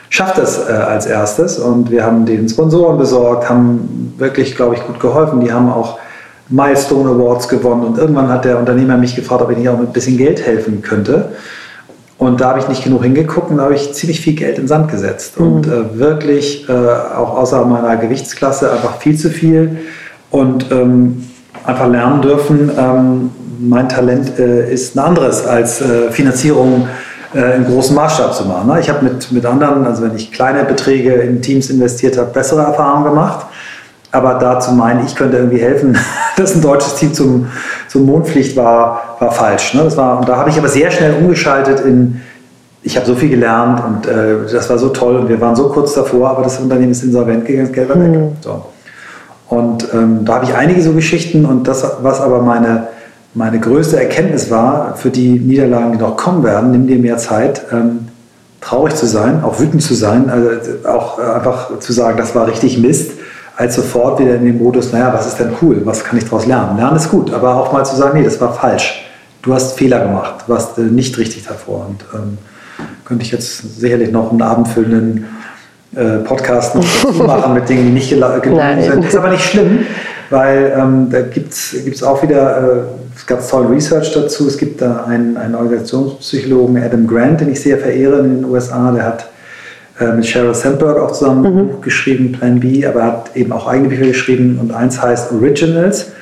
schafft 0.08 0.38
das 0.38 0.68
äh, 0.68 0.72
als 0.72 1.04
erstes. 1.04 1.58
Und 1.58 1.90
wir 1.90 2.04
haben 2.04 2.24
den 2.24 2.48
Sponsoren 2.48 2.96
besorgt, 2.96 3.48
haben 3.50 4.14
wirklich, 4.16 4.56
glaube 4.56 4.76
ich, 4.76 4.86
gut 4.86 5.00
geholfen. 5.00 5.40
Die 5.40 5.52
haben 5.52 5.70
auch 5.70 5.98
Milestone 6.48 7.10
Awards 7.10 7.48
gewonnen. 7.48 7.84
Und 7.84 7.98
irgendwann 7.98 8.28
hat 8.28 8.46
der 8.46 8.58
Unternehmer 8.58 8.96
mich 8.96 9.14
gefragt, 9.14 9.42
ob 9.42 9.50
ich 9.50 9.58
nicht 9.58 9.68
auch 9.68 9.78
mit 9.78 9.90
ein 9.90 9.92
bisschen 9.92 10.16
Geld 10.16 10.44
helfen 10.46 10.80
könnte. 10.80 11.32
Und 12.18 12.40
da 12.40 12.50
habe 12.50 12.58
ich 12.58 12.68
nicht 12.68 12.82
genug 12.82 13.04
hingeguckt 13.04 13.50
und 13.50 13.58
da 13.58 13.64
habe 13.64 13.74
ich 13.74 13.94
ziemlich 13.94 14.20
viel 14.20 14.34
Geld 14.34 14.56
in 14.56 14.64
den 14.64 14.68
Sand 14.68 14.90
gesetzt. 14.90 15.38
Mhm. 15.38 15.46
Und 15.46 15.66
äh, 15.68 15.98
wirklich, 15.98 16.68
äh, 16.68 16.72
auch 16.72 17.36
außer 17.36 17.64
meiner 17.64 17.96
Gewichtsklasse, 17.96 18.72
einfach 18.72 18.98
viel 18.98 19.16
zu 19.16 19.30
viel. 19.30 19.78
Und 20.30 20.70
ähm, 20.72 21.24
einfach 21.64 21.88
lernen 21.88 22.20
dürfen, 22.20 22.70
ähm, 22.76 23.30
mein 23.60 23.88
Talent 23.88 24.38
äh, 24.38 24.72
ist 24.72 24.96
ein 24.96 25.00
anderes 25.00 25.46
als 25.46 25.80
äh, 25.80 26.10
Finanzierung 26.10 26.88
äh, 27.34 27.56
im 27.56 27.66
großen 27.66 27.94
Maßstab 27.94 28.34
zu 28.34 28.44
machen. 28.46 28.68
Ne? 28.68 28.80
Ich 28.80 28.88
habe 28.88 29.04
mit, 29.04 29.30
mit 29.32 29.44
anderen, 29.44 29.86
also 29.86 30.02
wenn 30.02 30.14
ich 30.16 30.32
kleine 30.32 30.64
Beträge 30.64 31.12
in 31.12 31.42
Teams 31.42 31.70
investiert 31.70 32.16
habe, 32.18 32.30
bessere 32.32 32.62
Erfahrungen 32.62 33.04
gemacht. 33.04 33.46
Aber 34.10 34.34
dazu 34.34 34.72
meinen, 34.72 35.04
ich 35.04 35.14
könnte 35.14 35.36
irgendwie 35.36 35.58
helfen, 35.58 35.96
dass 36.36 36.54
ein 36.54 36.62
deutsches 36.62 36.94
Team 36.94 37.12
zum, 37.12 37.46
zum 37.88 38.06
Mond 38.06 38.26
fliegt, 38.28 38.56
war, 38.56 39.16
war 39.18 39.32
falsch. 39.32 39.74
Ne? 39.74 39.84
Das 39.84 39.96
war, 39.96 40.18
und 40.18 40.28
da 40.28 40.36
habe 40.36 40.50
ich 40.50 40.58
aber 40.58 40.68
sehr 40.68 40.90
schnell 40.90 41.14
umgeschaltet 41.14 41.80
in, 41.80 42.20
ich 42.82 42.96
habe 42.96 43.06
so 43.06 43.14
viel 43.14 43.28
gelernt 43.28 43.82
und 43.84 44.06
äh, 44.06 44.50
das 44.50 44.70
war 44.70 44.78
so 44.78 44.88
toll 44.90 45.16
und 45.16 45.28
wir 45.28 45.40
waren 45.40 45.56
so 45.56 45.68
kurz 45.68 45.94
davor, 45.94 46.30
aber 46.30 46.42
das 46.42 46.58
Unternehmen 46.58 46.92
ist 46.92 47.02
insolvent 47.02 47.44
gegangen, 47.44 47.66
das 47.66 47.74
Geld 47.74 47.88
war 47.88 48.00
weg. 48.00 48.10
Mhm. 48.10 48.30
So. 48.40 48.64
Und 49.48 49.88
ähm, 49.92 50.24
da 50.24 50.36
habe 50.36 50.44
ich 50.44 50.54
einige 50.54 50.80
so 50.82 50.92
Geschichten 50.92 51.44
und 51.44 51.66
das, 51.66 51.84
was 52.02 52.20
aber 52.20 52.40
meine, 52.40 52.88
meine 53.34 53.58
größte 53.58 53.98
Erkenntnis 53.98 54.50
war, 54.50 54.94
für 54.96 55.10
die 55.10 55.38
Niederlagen, 55.38 55.92
die 55.92 55.98
noch 55.98 56.16
kommen 56.16 56.44
werden, 56.44 56.70
nimm 56.70 56.86
dir 56.86 56.98
mehr 56.98 57.18
Zeit, 57.18 57.62
ähm, 57.72 58.08
traurig 58.60 58.94
zu 58.94 59.06
sein, 59.06 59.42
auch 59.42 59.58
wütend 59.60 59.82
zu 59.82 59.94
sein, 59.94 60.30
also 60.30 60.48
auch 60.88 61.18
einfach 61.18 61.78
zu 61.78 61.92
sagen, 61.92 62.18
das 62.18 62.34
war 62.34 62.46
richtig 62.46 62.78
Mist 62.78 63.12
als 63.58 63.74
sofort 63.74 64.20
wieder 64.20 64.36
in 64.36 64.44
den 64.44 64.58
Modus, 64.58 64.92
naja, 64.92 65.12
was 65.12 65.26
ist 65.26 65.40
denn 65.40 65.50
cool, 65.60 65.80
was 65.84 66.04
kann 66.04 66.16
ich 66.16 66.24
daraus 66.24 66.46
lernen? 66.46 66.76
Lernen 66.76 66.96
ist 66.96 67.10
gut, 67.10 67.34
aber 67.34 67.56
auch 67.56 67.72
mal 67.72 67.84
zu 67.84 67.96
sagen, 67.96 68.16
nee, 68.16 68.24
das 68.24 68.40
war 68.40 68.54
falsch. 68.54 69.04
Du 69.42 69.52
hast 69.52 69.76
Fehler 69.76 69.98
gemacht, 69.98 70.44
warst 70.46 70.78
äh, 70.78 70.82
nicht 70.82 71.18
richtig 71.18 71.44
davor. 71.44 71.86
Und 71.88 72.04
ähm, 72.14 72.38
könnte 73.04 73.24
ich 73.24 73.32
jetzt 73.32 73.80
sicherlich 73.80 74.12
noch 74.12 74.30
einen 74.30 74.42
abendfüllenden 74.42 75.26
äh, 75.96 76.18
Podcast 76.18 76.76
noch 76.76 76.84
machen 77.26 77.54
mit 77.54 77.68
Dingen, 77.68 77.86
die 77.86 77.92
nicht 77.92 78.10
gelungen 78.10 78.80
sind. 78.80 79.04
Ist 79.04 79.16
aber 79.16 79.30
nicht 79.30 79.42
schlimm, 79.42 79.80
weil 80.30 80.72
ähm, 80.78 81.08
da 81.10 81.22
gibt 81.22 81.52
es 81.52 82.02
auch 82.04 82.22
wieder 82.22 82.58
äh, 82.62 82.80
ganz 83.26 83.48
toll 83.48 83.66
Research 83.66 84.12
dazu. 84.12 84.46
Es 84.46 84.56
gibt 84.56 84.80
da 84.82 85.04
einen, 85.04 85.36
einen 85.36 85.56
Organisationspsychologen, 85.56 86.80
Adam 86.80 87.08
Grant, 87.08 87.40
den 87.40 87.50
ich 87.50 87.60
sehr 87.60 87.78
verehre 87.78 88.20
in 88.20 88.36
den 88.36 88.44
USA, 88.44 88.92
der 88.92 89.04
hat 89.04 89.28
äh, 90.00 90.12
mit 90.12 90.26
Sheryl 90.26 90.54
Sandberg 90.54 90.98
auch 90.98 91.12
zusammen 91.12 91.44
ein 91.44 91.54
mhm. 91.54 91.68
Buch 91.68 91.80
geschrieben, 91.80 92.32
Plan 92.32 92.60
B, 92.60 92.86
aber 92.86 93.00
er 93.00 93.06
hat 93.06 93.36
eben 93.36 93.52
auch 93.52 93.66
eigene 93.66 93.88
Bücher 93.88 94.06
geschrieben 94.06 94.58
und 94.60 94.72
eins 94.72 95.02
heißt 95.02 95.32
Originals. 95.32 96.12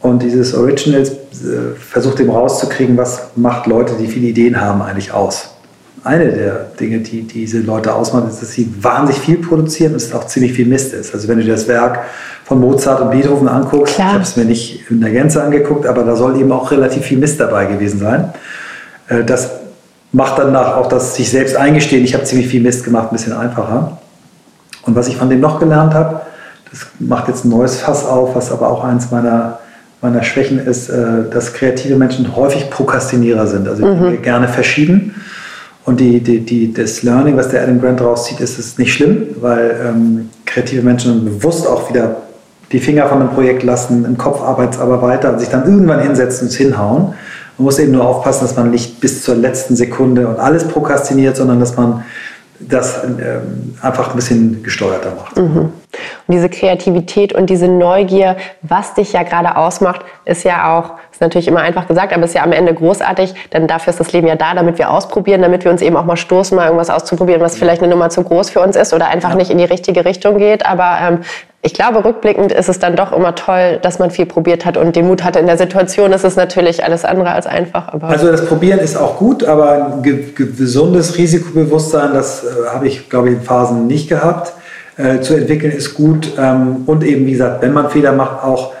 Und 0.00 0.22
dieses 0.22 0.54
Originals 0.54 1.10
äh, 1.10 1.76
versucht 1.78 2.20
eben 2.20 2.30
rauszukriegen, 2.30 2.96
was 2.96 3.28
macht 3.36 3.66
Leute, 3.66 3.94
die 3.98 4.06
viele 4.06 4.26
Ideen 4.26 4.60
haben, 4.60 4.82
eigentlich 4.82 5.12
aus. 5.12 5.50
Eine 6.02 6.30
der 6.30 6.66
Dinge, 6.78 6.98
die 6.98 7.22
diese 7.22 7.60
Leute 7.60 7.94
ausmachen, 7.94 8.28
ist, 8.28 8.42
dass 8.42 8.52
sie 8.52 8.70
wahnsinnig 8.82 9.22
viel 9.22 9.38
produzieren 9.38 9.92
und 9.92 9.96
es 9.96 10.12
auch 10.12 10.26
ziemlich 10.26 10.52
viel 10.52 10.66
Mist 10.66 10.92
ist. 10.92 11.14
Also 11.14 11.28
wenn 11.28 11.38
du 11.38 11.44
dir 11.44 11.52
das 11.52 11.66
Werk 11.68 12.00
von 12.44 12.60
Mozart 12.60 13.00
und 13.00 13.12
Beethoven 13.12 13.48
anguckst, 13.48 13.94
Klar. 13.94 14.08
ich 14.08 14.14
habe 14.14 14.22
es 14.24 14.36
mir 14.36 14.44
nicht 14.44 14.90
in 14.90 15.00
der 15.00 15.10
Gänze 15.10 15.42
angeguckt, 15.42 15.86
aber 15.86 16.02
da 16.02 16.14
soll 16.16 16.38
eben 16.38 16.52
auch 16.52 16.70
relativ 16.70 17.04
viel 17.04 17.16
Mist 17.16 17.40
dabei 17.40 17.64
gewesen 17.64 18.00
sein. 18.00 18.34
Äh, 19.08 19.24
das 19.24 19.50
macht 20.14 20.38
danach 20.38 20.76
auch 20.76 20.86
das 20.86 21.16
sich 21.16 21.28
selbst 21.28 21.56
eingestehen, 21.56 22.04
ich 22.04 22.14
habe 22.14 22.24
ziemlich 22.24 22.46
viel 22.46 22.62
Mist 22.62 22.84
gemacht, 22.84 23.08
ein 23.10 23.16
bisschen 23.16 23.32
einfacher. 23.32 23.98
Und 24.86 24.94
was 24.94 25.08
ich 25.08 25.16
von 25.16 25.28
dem 25.28 25.40
noch 25.40 25.58
gelernt 25.58 25.92
habe, 25.92 26.20
das 26.70 26.86
macht 27.00 27.28
jetzt 27.28 27.44
ein 27.44 27.48
neues 27.48 27.80
Fass 27.80 28.06
auf, 28.06 28.36
was 28.36 28.52
aber 28.52 28.70
auch 28.70 28.84
eins 28.84 29.10
meiner, 29.10 29.58
meiner 30.00 30.22
Schwächen 30.22 30.64
ist, 30.64 30.88
äh, 30.88 31.28
dass 31.30 31.52
kreative 31.52 31.96
Menschen 31.96 32.36
häufig 32.36 32.70
Prokrastinierer 32.70 33.46
sind, 33.48 33.66
also 33.66 33.84
mhm. 33.84 34.22
gerne 34.22 34.46
verschieben. 34.46 35.16
Und 35.84 35.98
die, 35.98 36.20
die, 36.20 36.40
die, 36.40 36.72
das 36.72 37.02
Learning, 37.02 37.36
was 37.36 37.48
der 37.48 37.62
Adam 37.62 37.80
Grant 37.80 38.00
rauszieht, 38.00 38.40
ist, 38.40 38.58
ist 38.58 38.78
nicht 38.78 38.94
schlimm, 38.94 39.26
weil 39.40 39.76
ähm, 39.84 40.30
kreative 40.46 40.82
Menschen 40.82 41.24
bewusst 41.24 41.66
auch 41.66 41.90
wieder 41.90 42.16
die 42.72 42.78
Finger 42.78 43.06
von 43.08 43.20
einem 43.20 43.30
Projekt 43.30 43.64
lassen, 43.64 44.04
im 44.04 44.16
Kopf 44.16 44.40
arbeitet 44.40 44.74
es 44.74 44.80
aber 44.80 45.02
weiter 45.02 45.32
und 45.32 45.40
sich 45.40 45.48
dann 45.48 45.64
irgendwann 45.64 46.00
hinsetzen 46.00 46.46
und 46.46 46.52
es 46.52 46.56
hinhauen. 46.56 47.14
Man 47.56 47.64
muss 47.66 47.78
eben 47.78 47.92
nur 47.92 48.06
aufpassen, 48.06 48.44
dass 48.46 48.56
man 48.56 48.70
nicht 48.70 49.00
bis 49.00 49.22
zur 49.22 49.36
letzten 49.36 49.76
Sekunde 49.76 50.26
und 50.26 50.38
alles 50.38 50.66
prokrastiniert, 50.66 51.36
sondern 51.36 51.60
dass 51.60 51.76
man 51.76 52.04
das 52.58 53.04
ähm, 53.04 53.76
einfach 53.80 54.10
ein 54.10 54.16
bisschen 54.16 54.62
gesteuerter 54.62 55.14
macht. 55.14 55.36
Mhm. 55.36 55.70
Und 56.26 56.34
diese 56.34 56.48
Kreativität 56.48 57.32
und 57.32 57.50
diese 57.50 57.68
Neugier, 57.68 58.36
was 58.62 58.94
dich 58.94 59.12
ja 59.12 59.22
gerade 59.22 59.56
ausmacht, 59.56 60.02
ist 60.24 60.44
ja 60.44 60.78
auch, 60.78 60.92
ist 61.10 61.20
natürlich 61.20 61.48
immer 61.48 61.60
einfach 61.60 61.86
gesagt, 61.86 62.12
aber 62.12 62.24
ist 62.24 62.34
ja 62.34 62.42
am 62.42 62.52
Ende 62.52 62.74
großartig, 62.74 63.34
denn 63.52 63.66
dafür 63.66 63.92
ist 63.92 64.00
das 64.00 64.12
Leben 64.12 64.26
ja 64.26 64.36
da, 64.36 64.54
damit 64.54 64.78
wir 64.78 64.90
ausprobieren, 64.90 65.42
damit 65.42 65.64
wir 65.64 65.70
uns 65.70 65.82
eben 65.82 65.96
auch 65.96 66.04
mal 66.04 66.16
stoßen, 66.16 66.56
mal 66.56 66.66
irgendwas 66.66 66.90
auszuprobieren, 66.90 67.40
was 67.40 67.56
vielleicht 67.56 67.82
eine 67.82 67.90
Nummer 67.90 68.10
zu 68.10 68.22
groß 68.22 68.50
für 68.50 68.60
uns 68.60 68.76
ist 68.76 68.92
oder 68.94 69.08
einfach 69.08 69.30
ja. 69.30 69.36
nicht 69.36 69.50
in 69.50 69.58
die 69.58 69.64
richtige 69.64 70.04
Richtung 70.04 70.38
geht. 70.38 70.66
Aber 70.66 70.98
ähm, 71.00 71.20
ich 71.66 71.72
glaube, 71.72 72.04
rückblickend 72.04 72.52
ist 72.52 72.68
es 72.68 72.78
dann 72.78 72.94
doch 72.94 73.10
immer 73.10 73.34
toll, 73.34 73.78
dass 73.80 73.98
man 73.98 74.10
viel 74.10 74.26
probiert 74.26 74.66
hat 74.66 74.76
und 74.76 74.96
den 74.96 75.06
Mut 75.06 75.24
hatte. 75.24 75.38
In 75.38 75.46
der 75.46 75.56
Situation 75.56 76.12
ist 76.12 76.22
es 76.22 76.36
natürlich 76.36 76.84
alles 76.84 77.06
andere 77.06 77.30
als 77.30 77.46
einfach. 77.46 77.88
also 78.02 78.30
das 78.30 78.44
Probieren 78.44 78.80
ist 78.80 78.96
auch 78.96 79.16
gut, 79.16 79.44
aber 79.44 79.94
ein 79.94 80.02
gesundes 80.34 81.16
Risikobewusstsein, 81.16 82.12
das 82.12 82.44
äh, 82.44 82.68
habe 82.68 82.86
ich, 82.86 83.08
glaube 83.08 83.30
ich, 83.30 83.36
in 83.36 83.42
Phasen 83.42 83.86
nicht 83.86 84.10
gehabt. 84.10 84.52
Äh, 84.96 85.20
zu 85.20 85.34
entwickeln 85.34 85.72
ist 85.72 85.94
gut 85.94 86.32
ähm, 86.38 86.84
und 86.86 87.02
eben, 87.02 87.26
wie 87.26 87.32
gesagt, 87.32 87.62
wenn 87.62 87.72
man 87.72 87.90
Fehler 87.90 88.12
macht, 88.12 88.44
auch 88.44 88.74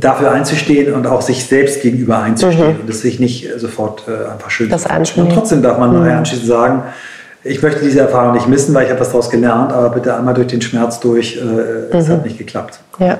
dafür 0.00 0.32
einzustehen 0.32 0.92
und 0.94 1.06
auch 1.06 1.20
sich 1.20 1.46
selbst 1.46 1.82
gegenüber 1.82 2.18
einzustehen 2.18 2.74
mhm. 2.74 2.80
und 2.80 2.90
es 2.90 3.02
sich 3.02 3.20
nicht 3.20 3.48
sofort 3.58 4.04
äh, 4.08 4.32
einfach 4.32 4.50
schön 4.50 4.68
das 4.68 4.86
Und 5.16 5.32
trotzdem 5.32 5.62
darf 5.62 5.78
man 5.78 6.00
mhm. 6.00 6.08
anschließend 6.08 6.48
sagen, 6.48 6.82
ich 7.44 7.62
möchte 7.62 7.84
diese 7.84 8.00
Erfahrung 8.00 8.32
nicht 8.32 8.48
missen, 8.48 8.74
weil 8.74 8.84
ich 8.84 8.90
habe 8.90 9.00
was 9.00 9.10
daraus 9.10 9.30
gelernt, 9.30 9.72
aber 9.72 9.90
bitte 9.90 10.16
einmal 10.16 10.34
durch 10.34 10.48
den 10.48 10.62
Schmerz 10.62 10.98
durch, 11.00 11.36
äh, 11.36 11.96
es 11.96 12.08
mhm. 12.08 12.12
hat 12.12 12.24
nicht 12.24 12.38
geklappt. 12.38 12.80
Ja. 12.98 13.18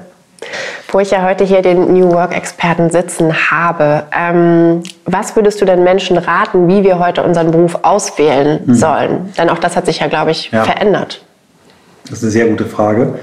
Wo 0.91 1.01
ich 1.01 1.11
ja 1.11 1.23
heute 1.23 1.45
hier 1.45 1.63
den 1.63 1.93
New 1.93 2.13
Work-Experten 2.13 2.91
sitzen 2.91 3.33
habe, 3.51 4.05
ähm, 4.17 4.83
was 5.05 5.37
würdest 5.37 5.61
du 5.61 5.65
den 5.65 5.83
Menschen 5.85 6.17
raten, 6.17 6.69
wie 6.69 6.85
wir 6.85 6.99
heute 6.99 7.23
unseren 7.23 7.51
Beruf 7.51 7.79
auswählen 7.83 8.61
mhm. 8.65 8.75
sollen? 8.75 9.33
Denn 9.37 9.51
auch 9.51 9.59
das 9.59 9.77
hat 9.77 9.87
sich 9.87 10.01
ja, 10.01 10.07
glaube 10.07 10.31
ich, 10.31 10.51
ja. 10.51 10.65
verändert. 10.65 11.24
Das 12.05 12.19
ist 12.19 12.25
eine 12.25 12.33
sehr 12.33 12.49
gute 12.49 12.67
Frage 12.67 13.15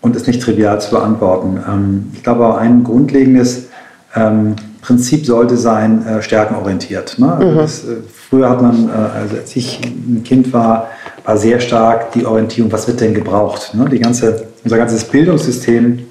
und 0.00 0.16
ist 0.16 0.26
nicht 0.26 0.42
trivial 0.42 0.80
zu 0.80 0.90
beantworten. 0.90 1.58
Ähm, 1.68 2.12
ich 2.14 2.22
glaube, 2.22 2.56
ein 2.58 2.84
grundlegendes 2.84 3.68
ähm, 4.14 4.56
Prinzip 4.86 5.26
sollte 5.26 5.56
sein, 5.56 6.06
äh, 6.06 6.22
stärkenorientiert. 6.22 7.18
Ne? 7.18 7.32
Also 7.32 7.50
mhm. 7.50 7.56
das, 7.56 7.84
äh, 7.84 7.96
früher 8.28 8.48
hat 8.48 8.62
man, 8.62 8.88
äh, 8.88 8.92
also 8.92 9.36
als 9.36 9.56
ich 9.56 9.80
ein 9.84 10.22
Kind 10.24 10.52
war, 10.52 10.90
war 11.24 11.36
sehr 11.36 11.58
stark 11.58 12.12
die 12.12 12.24
Orientierung, 12.24 12.70
was 12.70 12.86
wird 12.86 13.00
denn 13.00 13.14
gebraucht? 13.14 13.74
Ne? 13.74 13.88
Die 13.90 13.98
ganze, 13.98 14.46
unser 14.62 14.76
ganzes 14.76 15.04
Bildungssystem 15.04 16.06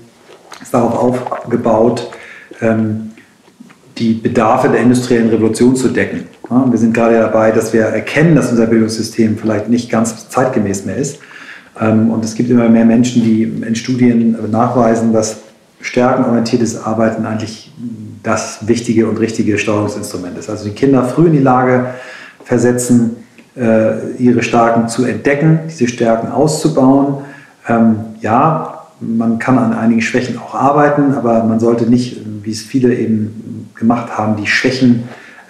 ist 0.62 0.74
darauf 0.74 0.98
aufgebaut, 0.98 2.10
ähm, 2.62 3.12
die 3.98 4.14
Bedarfe 4.14 4.68
der 4.68 4.82
industriellen 4.82 5.30
Revolution 5.30 5.76
zu 5.76 5.88
decken. 5.88 6.26
Ja? 6.50 6.66
Wir 6.70 6.78
sind 6.78 6.94
gerade 6.94 7.18
dabei, 7.18 7.52
dass 7.52 7.72
wir 7.72 7.84
erkennen, 7.84 8.36
dass 8.36 8.52
unser 8.52 8.68
Bildungssystem 8.68 9.38
vielleicht 9.38 9.70
nicht 9.70 9.90
ganz 9.90 10.28
zeitgemäß 10.30 10.86
mehr 10.86 10.98
ist. 10.98 11.20
Ähm, 11.80 12.10
und 12.12 12.24
es 12.24 12.36
gibt 12.36 12.50
immer 12.50 12.70
mehr 12.70 12.86
Menschen, 12.86 13.24
die 13.24 13.44
in 13.44 13.76
Studien 13.76 14.38
nachweisen, 14.52 15.14
dass 15.14 15.38
stärkenorientiertes 15.82 16.84
Arbeiten 16.84 17.26
eigentlich 17.26 17.72
das 18.24 18.68
wichtige 18.68 19.08
und 19.08 19.20
richtige 19.20 19.58
Steuerungsinstrument 19.58 20.38
ist. 20.38 20.50
Also 20.50 20.66
die 20.66 20.76
Kinder 20.76 21.04
früh 21.04 21.28
in 21.28 21.34
die 21.34 21.40
Lage 21.40 21.88
versetzen, 22.44 23.18
äh, 23.56 24.12
ihre 24.18 24.42
Stärken 24.42 24.88
zu 24.88 25.06
entdecken, 25.06 25.60
diese 25.70 25.88
Stärken 25.88 26.32
auszubauen, 26.32 27.24
ähm, 27.68 27.98
ja, 28.22 28.86
man 29.00 29.40
kann 29.40 29.58
an 29.58 29.74
einigen 29.74 30.02
Schwächen 30.02 30.38
auch 30.38 30.56
arbeiten, 30.56 31.14
aber 31.14 31.44
man 31.44 31.60
sollte 31.60 31.86
nicht, 31.86 32.22
wie 32.44 32.52
es 32.52 32.62
viele 32.62 32.96
eben 32.96 33.70
gemacht 33.76 34.18
haben, 34.18 34.36
die 34.38 34.48
Schwächen 34.48 35.04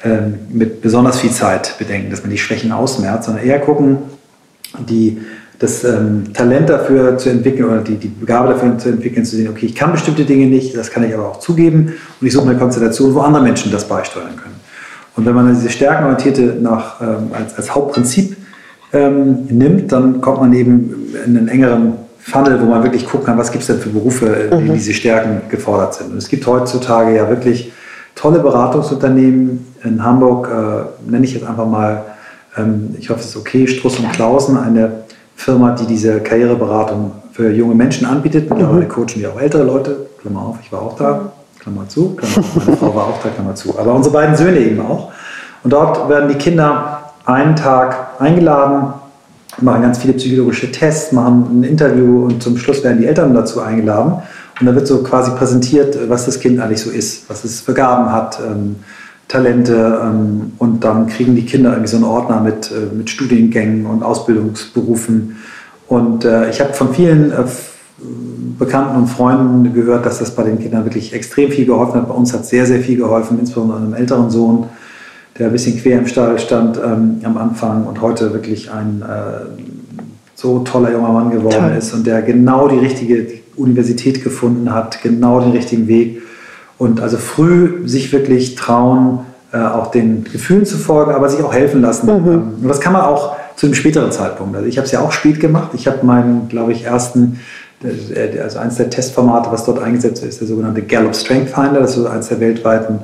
ähm, 0.03 0.35
mit 0.49 0.81
besonders 0.81 1.19
viel 1.19 1.31
Zeit 1.31 1.77
bedenken, 1.77 2.09
dass 2.09 2.21
man 2.21 2.31
die 2.31 2.37
Schwächen 2.37 2.71
ausmerzt, 2.71 3.25
sondern 3.25 3.45
eher 3.45 3.59
gucken, 3.59 3.97
die, 4.89 5.21
das 5.59 5.83
ähm, 5.83 6.33
Talent 6.33 6.69
dafür 6.69 7.17
zu 7.17 7.29
entwickeln 7.29 7.65
oder 7.69 7.79
die, 7.79 7.95
die 7.95 8.07
Begabe 8.07 8.49
dafür 8.49 8.77
zu 8.77 8.89
entwickeln, 8.89 9.25
zu 9.25 9.35
sehen, 9.35 9.49
okay, 9.49 9.67
ich 9.67 9.75
kann 9.75 9.91
bestimmte 9.91 10.25
Dinge 10.25 10.47
nicht, 10.47 10.75
das 10.75 10.91
kann 10.91 11.03
ich 11.03 11.13
aber 11.13 11.29
auch 11.29 11.39
zugeben 11.39 11.93
und 12.19 12.27
ich 12.27 12.33
suche 12.33 12.49
eine 12.49 12.57
Konstellation, 12.57 13.13
wo 13.13 13.21
andere 13.21 13.43
Menschen 13.43 13.71
das 13.71 13.87
beisteuern 13.87 14.35
können. 14.35 14.55
Und 15.15 15.25
wenn 15.25 15.33
man 15.33 15.53
diese 15.53 15.69
stärkenorientierte 15.69 16.57
nach, 16.61 17.01
ähm, 17.01 17.29
als, 17.31 17.55
als 17.55 17.73
Hauptprinzip 17.73 18.35
ähm, 18.91 19.45
nimmt, 19.49 19.91
dann 19.91 20.19
kommt 20.19 20.41
man 20.41 20.53
eben 20.53 21.13
in 21.25 21.37
einen 21.37 21.47
engeren 21.47 21.93
Funnel, 22.19 22.59
wo 22.59 22.65
man 22.65 22.83
wirklich 22.83 23.05
gucken 23.05 23.27
kann, 23.27 23.37
was 23.37 23.51
gibt 23.51 23.61
es 23.61 23.67
denn 23.67 23.79
für 23.79 23.89
Berufe, 23.89 24.25
in 24.25 24.49
denen 24.49 24.67
mhm. 24.69 24.73
diese 24.73 24.93
Stärken 24.93 25.41
gefordert 25.49 25.93
sind. 25.93 26.11
Und 26.11 26.17
es 26.17 26.27
gibt 26.27 26.45
heutzutage 26.47 27.15
ja 27.15 27.29
wirklich 27.29 27.71
tolle 28.15 28.39
Beratungsunternehmen 28.39 29.67
in 29.83 30.03
Hamburg, 30.03 30.49
äh, 30.49 31.09
nenne 31.11 31.25
ich 31.25 31.33
jetzt 31.33 31.45
einfach 31.45 31.67
mal, 31.67 32.03
ähm, 32.57 32.95
ich 32.99 33.09
hoffe, 33.09 33.19
es 33.19 33.27
ist 33.27 33.37
okay, 33.37 33.67
Struss 33.67 33.99
und 33.99 34.11
Klausen, 34.11 34.57
eine 34.57 35.03
Firma, 35.35 35.71
die 35.71 35.85
diese 35.85 36.19
Karriereberatung 36.21 37.11
für 37.31 37.51
junge 37.51 37.75
Menschen 37.75 38.07
anbietet. 38.07 38.49
Mittlerweile 38.49 38.85
mhm. 38.85 38.89
coachen 38.89 39.15
wir 39.15 39.31
auch 39.31 39.39
ältere 39.39 39.63
Leute, 39.63 40.07
Klammer 40.21 40.41
auf, 40.41 40.57
ich 40.61 40.71
war 40.71 40.81
auch 40.81 40.95
da, 40.95 41.31
Klammer 41.59 41.87
zu, 41.87 42.15
Klammer 42.15 42.37
auf, 42.37 42.65
meine 42.65 42.77
Frau 42.77 42.95
war 42.95 43.07
auch 43.07 43.21
da, 43.21 43.29
Klammer 43.29 43.55
zu. 43.55 43.77
Aber 43.77 43.93
unsere 43.93 44.13
beiden 44.13 44.35
Söhne 44.35 44.59
eben 44.59 44.79
auch. 44.79 45.11
Und 45.63 45.73
dort 45.73 46.09
werden 46.09 46.29
die 46.29 46.35
Kinder 46.35 47.11
einen 47.25 47.55
Tag 47.55 48.21
eingeladen, 48.21 48.93
machen 49.59 49.81
ganz 49.81 49.97
viele 49.97 50.13
psychologische 50.13 50.71
Tests, 50.71 51.11
machen 51.11 51.61
ein 51.61 51.63
Interview 51.63 52.25
und 52.25 52.41
zum 52.41 52.57
Schluss 52.57 52.83
werden 52.83 52.99
die 52.99 53.07
Eltern 53.07 53.33
dazu 53.33 53.61
eingeladen. 53.61 54.21
Und 54.59 54.65
da 54.65 54.73
wird 54.73 54.87
so 54.87 55.03
quasi 55.03 55.31
präsentiert, 55.31 55.97
was 56.09 56.25
das 56.25 56.39
Kind 56.39 56.59
eigentlich 56.59 56.81
so 56.81 56.89
ist, 56.89 57.29
was 57.29 57.43
es 57.43 57.61
für 57.61 57.73
Gaben 57.73 58.11
hat, 58.11 58.39
ähm, 58.39 58.77
Talente. 59.27 59.99
Ähm, 60.03 60.53
und 60.57 60.83
dann 60.83 61.07
kriegen 61.07 61.35
die 61.35 61.45
Kinder 61.45 61.71
irgendwie 61.71 61.89
so 61.89 61.97
einen 61.97 62.05
Ordner 62.05 62.41
mit, 62.41 62.71
äh, 62.71 62.95
mit 62.95 63.09
Studiengängen 63.09 63.85
und 63.85 64.03
Ausbildungsberufen. 64.03 65.37
Und 65.87 66.25
äh, 66.25 66.49
ich 66.49 66.59
habe 66.61 66.73
von 66.73 66.93
vielen 66.93 67.31
äh, 67.31 67.43
Bekannten 68.59 68.97
und 68.97 69.07
Freunden 69.07 69.73
gehört, 69.73 70.05
dass 70.05 70.19
das 70.19 70.35
bei 70.35 70.43
den 70.43 70.59
Kindern 70.59 70.85
wirklich 70.85 71.13
extrem 71.13 71.51
viel 71.51 71.65
geholfen 71.65 72.01
hat. 72.01 72.07
Bei 72.09 72.13
uns 72.13 72.33
hat 72.33 72.45
sehr, 72.45 72.65
sehr 72.65 72.81
viel 72.81 72.97
geholfen, 72.97 73.39
insbesondere 73.39 73.77
einem 73.77 73.93
älteren 73.93 74.29
Sohn 74.29 74.65
der 75.37 75.47
ein 75.47 75.51
bisschen 75.51 75.77
quer 75.81 75.99
im 75.99 76.07
Stall 76.07 76.39
stand 76.39 76.77
ähm, 76.77 77.19
am 77.23 77.37
Anfang 77.37 77.85
und 77.85 78.01
heute 78.01 78.33
wirklich 78.33 78.71
ein 78.71 79.01
äh, 79.01 79.45
so 80.33 80.59
toller 80.59 80.91
junger 80.91 81.11
Mann 81.11 81.29
geworden 81.29 81.69
Toll. 81.69 81.77
ist 81.77 81.93
und 81.93 82.07
der 82.07 82.21
genau 82.21 82.67
die 82.67 82.77
richtige 82.77 83.27
Universität 83.57 84.23
gefunden 84.23 84.73
hat, 84.73 85.01
genau 85.01 85.41
den 85.41 85.51
richtigen 85.51 85.87
Weg 85.87 86.21
und 86.77 87.01
also 87.01 87.17
früh 87.17 87.87
sich 87.87 88.11
wirklich 88.11 88.55
trauen, 88.55 89.19
äh, 89.51 89.57
auch 89.57 89.91
den 89.91 90.23
Gefühlen 90.25 90.65
zu 90.65 90.77
folgen, 90.77 91.11
aber 91.11 91.29
sich 91.29 91.43
auch 91.43 91.53
helfen 91.53 91.81
lassen. 91.81 92.07
Mhm. 92.07 92.31
Ähm, 92.31 92.53
und 92.61 92.67
das 92.67 92.81
kann 92.81 92.93
man 92.93 93.03
auch 93.03 93.35
zu 93.55 93.67
einem 93.67 93.75
späteren 93.75 94.11
Zeitpunkt. 94.11 94.55
Also 94.55 94.67
ich 94.67 94.77
habe 94.77 94.85
es 94.85 94.91
ja 94.91 94.99
auch 94.99 95.11
spät 95.11 95.39
gemacht. 95.39 95.71
Ich 95.73 95.87
habe 95.87 96.05
meinen, 96.05 96.49
glaube 96.49 96.73
ich, 96.73 96.83
ersten 96.83 97.39
äh, 97.83 98.39
also 98.39 98.59
eines 98.59 98.75
der 98.75 98.89
Testformate, 98.89 99.51
was 99.51 99.65
dort 99.65 99.81
eingesetzt 99.81 100.23
ist, 100.23 100.41
der 100.41 100.47
sogenannte 100.47 100.81
Gallup 100.81 101.15
Strength 101.15 101.49
Finder. 101.49 101.79
Das 101.79 101.97
ist 101.97 102.05
eines 102.05 102.27
der 102.27 102.39
weltweiten 102.39 102.99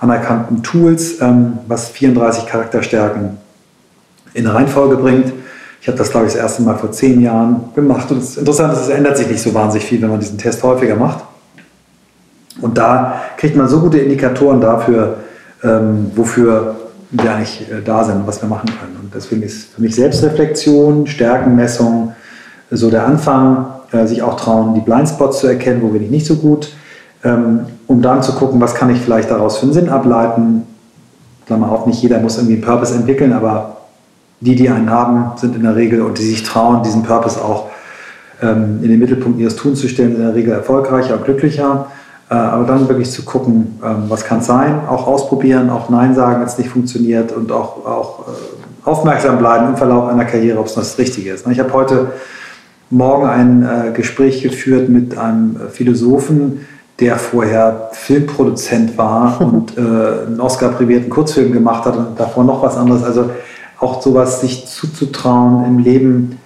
anerkannten 0.00 0.62
Tools, 0.62 1.20
ähm, 1.20 1.58
was 1.66 1.88
34 1.88 2.46
Charakterstärken 2.46 3.38
in 4.34 4.46
Reihenfolge 4.46 4.96
bringt. 4.96 5.32
Ich 5.80 5.88
habe 5.88 5.98
das, 5.98 6.10
glaube 6.10 6.26
ich, 6.26 6.32
das 6.32 6.42
erste 6.42 6.62
Mal 6.62 6.76
vor 6.76 6.92
zehn 6.92 7.20
Jahren 7.20 7.70
gemacht. 7.74 8.10
Und 8.10 8.18
es 8.18 8.30
ist 8.30 8.38
interessant, 8.38 8.74
es 8.74 8.88
ändert 8.88 9.16
sich 9.16 9.28
nicht 9.28 9.40
so 9.40 9.54
wahnsinnig 9.54 9.86
viel, 9.86 10.02
wenn 10.02 10.10
man 10.10 10.20
diesen 10.20 10.36
Test 10.36 10.62
häufiger 10.62 10.96
macht. 10.96 11.24
Und 12.60 12.78
da 12.78 13.22
kriegt 13.36 13.56
man 13.56 13.68
so 13.68 13.80
gute 13.80 13.98
Indikatoren 13.98 14.60
dafür, 14.60 15.18
ähm, 15.62 16.10
wofür 16.14 16.76
wir 17.10 17.32
eigentlich 17.32 17.70
äh, 17.70 17.82
da 17.84 18.04
sind 18.04 18.16
und 18.16 18.26
was 18.26 18.42
wir 18.42 18.48
machen 18.48 18.68
können. 18.68 18.96
Und 19.02 19.14
deswegen 19.14 19.42
ist 19.42 19.74
für 19.74 19.82
mich 19.82 19.94
Selbstreflexion, 19.94 21.06
Stärkenmessung 21.06 22.14
so 22.70 22.90
der 22.90 23.06
Anfang, 23.06 23.66
äh, 23.92 24.06
sich 24.06 24.22
auch 24.22 24.36
trauen, 24.36 24.74
die 24.74 24.80
Blindspots 24.80 25.40
zu 25.40 25.46
erkennen, 25.46 25.82
wo 25.82 25.88
bin 25.88 26.02
ich 26.02 26.10
nicht 26.10 26.26
so 26.26 26.36
gut 26.36 26.72
ähm, 27.26 27.60
um 27.86 28.02
dann 28.02 28.22
zu 28.22 28.32
gucken, 28.32 28.60
was 28.60 28.74
kann 28.74 28.90
ich 28.90 29.00
vielleicht 29.00 29.30
daraus 29.30 29.58
für 29.58 29.64
einen 29.64 29.72
Sinn 29.72 29.88
ableiten. 29.88 30.62
Klammer 31.46 31.70
auf, 31.70 31.86
nicht 31.86 32.02
jeder 32.02 32.20
muss 32.20 32.36
irgendwie 32.36 32.54
einen 32.54 32.64
Purpose 32.64 32.94
entwickeln, 32.94 33.32
aber 33.32 33.76
die, 34.40 34.54
die 34.54 34.68
einen 34.68 34.90
haben, 34.90 35.32
sind 35.36 35.56
in 35.56 35.62
der 35.62 35.76
Regel 35.76 36.02
und 36.02 36.18
die 36.18 36.24
sich 36.24 36.42
trauen, 36.42 36.82
diesen 36.82 37.02
Purpose 37.02 37.42
auch 37.42 37.68
ähm, 38.42 38.80
in 38.82 38.90
den 38.90 38.98
Mittelpunkt 38.98 39.38
ihres 39.38 39.56
Tuns 39.56 39.80
zu 39.80 39.88
stellen, 39.88 40.16
in 40.16 40.22
der 40.22 40.34
Regel 40.34 40.52
erfolgreicher 40.52 41.14
und 41.14 41.24
glücklicher. 41.24 41.86
Äh, 42.28 42.34
aber 42.34 42.64
dann 42.64 42.88
wirklich 42.88 43.10
zu 43.10 43.24
gucken, 43.24 43.78
ähm, 43.84 44.04
was 44.08 44.24
kann 44.24 44.40
es 44.40 44.46
sein, 44.46 44.80
auch 44.88 45.06
ausprobieren, 45.06 45.70
auch 45.70 45.90
Nein 45.90 46.14
sagen, 46.14 46.40
wenn 46.40 46.46
es 46.46 46.58
nicht 46.58 46.70
funktioniert 46.70 47.30
und 47.30 47.52
auch, 47.52 47.86
auch 47.86 48.26
äh, 48.26 48.88
aufmerksam 48.88 49.38
bleiben 49.38 49.68
im 49.68 49.76
Verlauf 49.76 50.08
einer 50.08 50.24
Karriere, 50.24 50.58
ob 50.58 50.66
es 50.66 50.74
das 50.74 50.98
Richtige 50.98 51.32
ist. 51.32 51.46
Ich 51.46 51.60
habe 51.60 51.72
heute 51.72 52.12
Morgen 52.90 53.26
ein 53.26 53.62
äh, 53.62 53.92
Gespräch 53.92 54.42
geführt 54.42 54.88
mit 54.88 55.16
einem 55.16 55.56
Philosophen, 55.70 56.66
der 56.98 57.16
vorher 57.16 57.90
Filmproduzent 57.92 58.98
war 58.98 59.40
und 59.40 59.76
einen 59.76 60.40
Oscar-prämierten 60.40 61.10
Kurzfilm 61.10 61.52
gemacht 61.52 61.84
hat 61.84 61.96
und 61.96 62.18
davor 62.18 62.44
noch 62.44 62.62
was 62.62 62.76
anderes. 62.76 63.04
Also 63.04 63.30
auch 63.78 64.00
sowas 64.00 64.40
sich 64.40 64.66
zuzutrauen, 64.66 65.64
im 65.64 65.78
Leben 65.78 66.38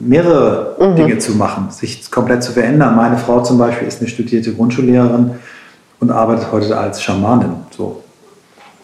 mehrere 0.00 0.76
mhm. 0.78 0.96
Dinge 0.96 1.18
zu 1.18 1.32
machen, 1.32 1.70
sich 1.70 2.10
komplett 2.10 2.42
zu 2.42 2.52
verändern. 2.52 2.94
Meine 2.96 3.18
Frau 3.18 3.40
zum 3.42 3.58
Beispiel 3.58 3.88
ist 3.88 4.00
eine 4.00 4.08
studierte 4.08 4.52
Grundschullehrerin 4.54 5.32
und 6.00 6.10
arbeitet 6.10 6.50
heute 6.52 6.76
als 6.76 7.02
Schamanin. 7.02 7.56
So. 7.76 8.02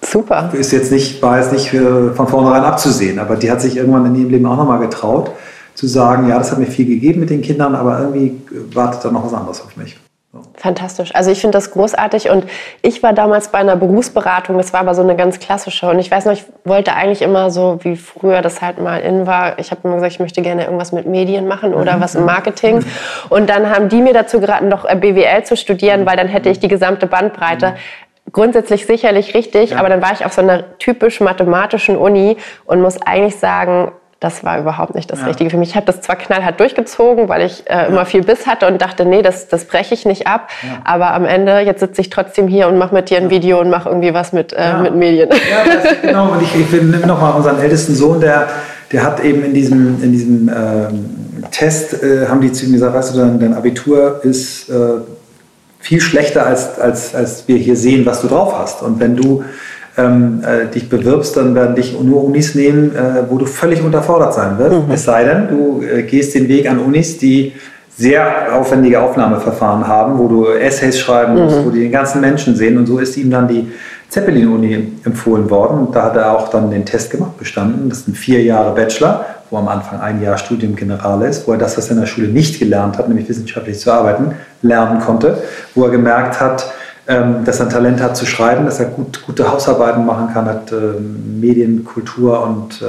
Super. 0.02 0.50
Ist 0.52 0.72
jetzt 0.72 0.92
nicht, 0.92 1.22
war 1.22 1.38
jetzt 1.38 1.52
nicht 1.52 1.72
äh, 1.72 2.10
von 2.10 2.28
vornherein 2.28 2.62
abzusehen, 2.62 3.18
aber 3.18 3.36
die 3.36 3.50
hat 3.50 3.60
sich 3.60 3.76
irgendwann 3.76 4.06
in 4.06 4.14
ihrem 4.14 4.30
Leben 4.30 4.46
auch 4.46 4.56
nochmal 4.56 4.78
getraut, 4.78 5.30
zu 5.74 5.86
sagen, 5.86 6.28
ja, 6.28 6.38
das 6.38 6.52
hat 6.52 6.58
mir 6.58 6.66
viel 6.66 6.86
gegeben 6.86 7.20
mit 7.20 7.30
den 7.30 7.42
Kindern, 7.42 7.74
aber 7.74 8.00
irgendwie 8.00 8.40
wartet 8.72 9.04
da 9.04 9.10
noch 9.10 9.24
was 9.26 9.34
anderes 9.34 9.60
auf 9.62 9.76
mich. 9.76 9.98
Fantastisch. 10.54 11.14
Also 11.14 11.30
ich 11.30 11.40
finde 11.40 11.56
das 11.56 11.70
großartig 11.70 12.30
und 12.30 12.44
ich 12.82 13.02
war 13.02 13.12
damals 13.12 13.48
bei 13.48 13.58
einer 13.58 13.76
Berufsberatung, 13.76 14.56
das 14.56 14.72
war 14.72 14.80
aber 14.80 14.94
so 14.94 15.02
eine 15.02 15.16
ganz 15.16 15.38
klassische 15.38 15.88
und 15.88 15.98
ich 15.98 16.10
weiß 16.10 16.24
noch, 16.24 16.32
ich 16.32 16.44
wollte 16.64 16.94
eigentlich 16.94 17.22
immer 17.22 17.50
so, 17.50 17.78
wie 17.82 17.96
früher 17.96 18.42
das 18.42 18.62
halt 18.62 18.80
mal 18.80 18.98
in 18.98 19.26
war, 19.26 19.58
ich 19.58 19.70
habe 19.70 19.82
immer 19.84 19.94
gesagt, 19.96 20.12
ich 20.12 20.20
möchte 20.20 20.42
gerne 20.42 20.64
irgendwas 20.64 20.92
mit 20.92 21.06
Medien 21.06 21.46
machen 21.46 21.74
oder 21.74 22.00
was 22.00 22.14
im 22.14 22.24
Marketing 22.24 22.84
und 23.28 23.48
dann 23.48 23.70
haben 23.70 23.88
die 23.88 24.00
mir 24.00 24.14
dazu 24.14 24.40
geraten, 24.40 24.70
doch 24.70 24.84
äh, 24.84 24.96
BWL 24.96 25.44
zu 25.44 25.56
studieren, 25.56 26.06
weil 26.06 26.16
dann 26.16 26.28
hätte 26.28 26.48
ich 26.48 26.58
die 26.58 26.68
gesamte 26.68 27.06
Bandbreite 27.06 27.74
grundsätzlich 28.32 28.86
sicherlich 28.86 29.34
richtig, 29.34 29.70
ja. 29.70 29.78
aber 29.78 29.88
dann 29.88 30.02
war 30.02 30.12
ich 30.12 30.24
auf 30.24 30.32
so 30.32 30.42
einer 30.42 30.78
typisch 30.78 31.20
mathematischen 31.20 31.96
Uni 31.96 32.36
und 32.64 32.80
muss 32.80 33.00
eigentlich 33.02 33.36
sagen, 33.36 33.92
das 34.18 34.44
war 34.44 34.58
überhaupt 34.58 34.94
nicht 34.94 35.10
das 35.12 35.20
ja. 35.20 35.26
Richtige 35.26 35.50
für 35.50 35.58
mich. 35.58 35.70
Ich 35.70 35.76
habe 35.76 35.84
das 35.84 36.00
zwar 36.00 36.16
knallhart 36.16 36.58
durchgezogen, 36.58 37.28
weil 37.28 37.42
ich 37.42 37.68
äh, 37.68 37.88
immer 37.88 38.06
viel 38.06 38.22
Biss 38.22 38.46
hatte 38.46 38.66
und 38.66 38.80
dachte, 38.80 39.04
nee, 39.04 39.20
das, 39.20 39.48
das 39.48 39.66
breche 39.66 39.92
ich 39.92 40.06
nicht 40.06 40.26
ab. 40.26 40.48
Ja. 40.62 40.78
Aber 40.84 41.12
am 41.12 41.26
Ende, 41.26 41.60
jetzt 41.60 41.80
sitze 41.80 42.00
ich 42.00 42.08
trotzdem 42.08 42.48
hier 42.48 42.68
und 42.68 42.78
mache 42.78 42.94
mit 42.94 43.10
dir 43.10 43.18
ein 43.18 43.28
Video 43.28 43.60
und 43.60 43.68
mache 43.68 43.90
irgendwie 43.90 44.14
was 44.14 44.32
mit, 44.32 44.54
äh, 44.54 44.78
mit 44.78 44.94
Medien. 44.94 45.28
Ja, 45.30 45.82
das, 45.82 46.00
genau. 46.00 46.32
Und 46.32 46.42
ich, 46.42 46.54
ich 46.54 46.72
nehme 46.72 47.06
nochmal 47.06 47.34
unseren 47.34 47.60
ältesten 47.60 47.94
Sohn, 47.94 48.20
der, 48.20 48.48
der 48.90 49.02
hat 49.02 49.22
eben 49.22 49.44
in 49.44 49.52
diesem, 49.52 50.02
in 50.02 50.12
diesem 50.12 50.48
ähm, 50.48 51.44
Test, 51.50 52.02
äh, 52.02 52.26
haben 52.26 52.40
die 52.40 52.52
zu 52.52 52.64
ihm 52.64 52.72
gesagt, 52.72 52.94
weißt 52.94 53.14
du, 53.14 53.18
dein, 53.18 53.38
dein 53.38 53.52
Abitur 53.52 54.20
ist 54.24 54.70
äh, 54.70 54.74
viel 55.78 56.00
schlechter, 56.00 56.46
als, 56.46 56.80
als, 56.80 57.14
als 57.14 57.46
wir 57.48 57.58
hier 57.58 57.76
sehen, 57.76 58.06
was 58.06 58.22
du 58.22 58.28
drauf 58.28 58.58
hast. 58.58 58.82
Und 58.82 58.98
wenn 58.98 59.14
du 59.14 59.44
ähm, 59.96 60.42
äh, 60.44 60.66
dich 60.72 60.88
bewirbst, 60.88 61.36
dann 61.36 61.54
werden 61.54 61.74
dich 61.74 61.98
nur 61.98 62.24
Unis 62.24 62.54
nehmen, 62.54 62.94
äh, 62.94 63.22
wo 63.28 63.38
du 63.38 63.46
völlig 63.46 63.82
unterfordert 63.82 64.34
sein 64.34 64.58
wirst. 64.58 64.86
Mhm. 64.86 64.92
Es 64.92 65.04
sei 65.04 65.24
denn, 65.24 65.48
du 65.48 65.82
äh, 65.82 66.02
gehst 66.02 66.34
den 66.34 66.48
Weg 66.48 66.68
an 66.68 66.78
Unis, 66.78 67.18
die 67.18 67.52
sehr 67.96 68.54
aufwendige 68.54 69.00
Aufnahmeverfahren 69.00 69.88
haben, 69.88 70.18
wo 70.18 70.28
du 70.28 70.46
Essays 70.46 70.98
schreiben 70.98 71.34
musst, 71.34 71.58
mhm. 71.58 71.64
wo 71.64 71.70
die 71.70 71.80
den 71.80 71.92
ganzen 71.92 72.20
Menschen 72.20 72.54
sehen. 72.54 72.76
Und 72.76 72.86
so 72.86 72.98
ist 72.98 73.16
ihm 73.16 73.30
dann 73.30 73.48
die 73.48 73.68
Zeppelin-Uni 74.10 74.92
empfohlen 75.04 75.48
worden. 75.48 75.78
Und 75.78 75.96
da 75.96 76.04
hat 76.04 76.16
er 76.16 76.32
auch 76.32 76.48
dann 76.48 76.70
den 76.70 76.84
Test 76.84 77.10
gemacht, 77.10 77.38
bestanden. 77.38 77.88
Das 77.88 78.04
sind 78.04 78.16
vier 78.16 78.42
Jahre 78.42 78.74
Bachelor, 78.74 79.24
wo 79.50 79.56
am 79.56 79.68
Anfang 79.68 80.00
ein 80.00 80.22
Jahr 80.22 80.36
Studium 80.36 80.76
General 80.76 81.22
ist, 81.22 81.48
wo 81.48 81.52
er 81.52 81.58
das, 81.58 81.78
was 81.78 81.86
er 81.86 81.92
in 81.92 82.00
der 82.00 82.06
Schule 82.06 82.28
nicht 82.28 82.58
gelernt 82.58 82.98
hat, 82.98 83.08
nämlich 83.08 83.28
wissenschaftlich 83.28 83.78
zu 83.78 83.90
arbeiten, 83.90 84.32
lernen 84.60 85.00
konnte, 85.00 85.38
wo 85.74 85.84
er 85.84 85.90
gemerkt 85.90 86.38
hat, 86.38 86.70
ähm, 87.08 87.44
dass 87.44 87.60
er 87.60 87.66
ein 87.66 87.72
Talent 87.72 88.02
hat 88.02 88.16
zu 88.16 88.26
schreiben, 88.26 88.64
dass 88.64 88.80
er 88.80 88.86
gut, 88.86 89.22
gute 89.24 89.50
Hausarbeiten 89.50 90.04
machen 90.04 90.28
kann, 90.32 90.46
hat 90.46 90.72
äh, 90.72 91.00
Medien, 91.00 91.84
Kultur 91.84 92.42
und 92.42 92.82
äh, 92.82 92.86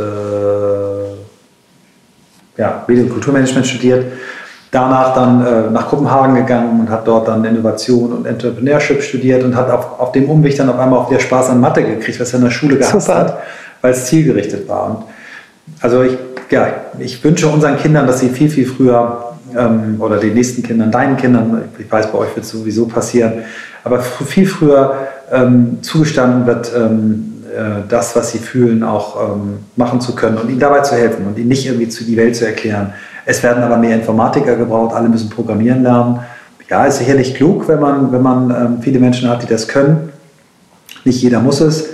ja, 2.60 2.84
Medien- 2.88 3.06
und 3.06 3.14
Kulturmanagement 3.14 3.68
studiert. 3.68 4.06
Danach 4.72 5.14
dann 5.14 5.46
äh, 5.46 5.70
nach 5.72 5.88
Kopenhagen 5.88 6.36
gegangen 6.36 6.82
und 6.82 6.90
hat 6.90 7.08
dort 7.08 7.28
dann 7.28 7.46
Innovation 7.46 8.12
und 8.12 8.26
Entrepreneurship 8.26 9.02
studiert 9.02 9.44
und 9.44 9.56
hat 9.56 9.70
auf, 9.70 10.00
auf 10.00 10.12
dem 10.12 10.30
Umweg 10.30 10.58
dann 10.58 10.70
auf 10.70 10.78
einmal 10.80 11.00
auch 11.00 11.10
wieder 11.10 11.22
Spaß 11.22 11.52
an 11.52 11.62
Mathe 11.62 11.84
gekriegt, 11.84 12.20
was 12.20 12.34
er 12.34 12.40
in 12.40 12.46
der 12.46 12.52
Schule 12.52 12.78
gehasst 12.78 13.08
Super. 13.08 13.20
hat, 13.20 13.38
weil 13.82 13.92
es 13.92 14.06
zielgerichtet 14.06 14.68
war. 14.68 14.88
Und 14.88 15.04
also 15.82 16.04
ich 16.04 16.18
ja, 16.52 16.68
ich 17.00 17.24
wünsche 17.24 17.48
unseren 17.48 17.78
Kindern, 17.78 18.08
dass 18.08 18.20
sie 18.20 18.30
viel, 18.30 18.50
viel 18.50 18.66
früher 18.66 19.34
ähm, 19.56 19.96
oder 20.00 20.18
den 20.18 20.34
nächsten 20.34 20.64
Kindern, 20.64 20.92
deinen 20.92 21.18
Kindern, 21.18 21.70
ich 21.78 21.92
weiß, 21.92 22.12
bei 22.12 22.18
euch 22.20 22.36
wird 22.36 22.46
es 22.46 22.52
sowieso 22.52 22.86
passieren, 22.86 23.44
aber 23.88 24.02
viel 24.02 24.48
früher 24.48 25.08
ähm, 25.32 25.80
zugestanden 25.82 26.46
wird, 26.46 26.72
ähm, 26.76 27.44
äh, 27.56 27.88
das, 27.88 28.16
was 28.16 28.32
sie 28.32 28.40
fühlen, 28.40 28.84
auch 28.84 29.36
ähm, 29.36 29.60
machen 29.76 30.02
zu 30.02 30.14
können 30.14 30.38
und 30.38 30.50
ihnen 30.50 30.60
dabei 30.60 30.82
zu 30.82 30.96
helfen 30.96 31.26
und 31.26 31.38
ihnen 31.38 31.48
nicht 31.48 31.66
irgendwie 31.66 31.88
zu 31.88 32.04
die 32.04 32.18
Welt 32.18 32.36
zu 32.36 32.46
erklären. 32.46 32.94
Es 33.26 33.42
werden 33.44 33.64
aber 33.64 33.78
mehr 33.78 33.96
Informatiker 33.96 34.56
gebraucht, 34.56 34.94
alle 34.96 35.10
müssen 35.10 35.30
programmieren 35.30 35.84
lernen. 35.84 36.20
Ja, 36.70 36.86
ist 36.86 37.00
sicherlich 37.00 37.34
klug, 37.36 37.68
wenn 37.68 37.80
man, 37.80 38.12
wenn 38.12 38.22
man 38.22 38.52
ähm, 38.52 38.82
viele 38.82 39.00
Menschen 39.00 39.30
hat, 39.30 39.42
die 39.42 39.48
das 39.48 39.68
können. 39.68 40.10
Nicht 41.06 41.22
jeder 41.22 41.40
muss 41.40 41.62
es. 41.62 41.90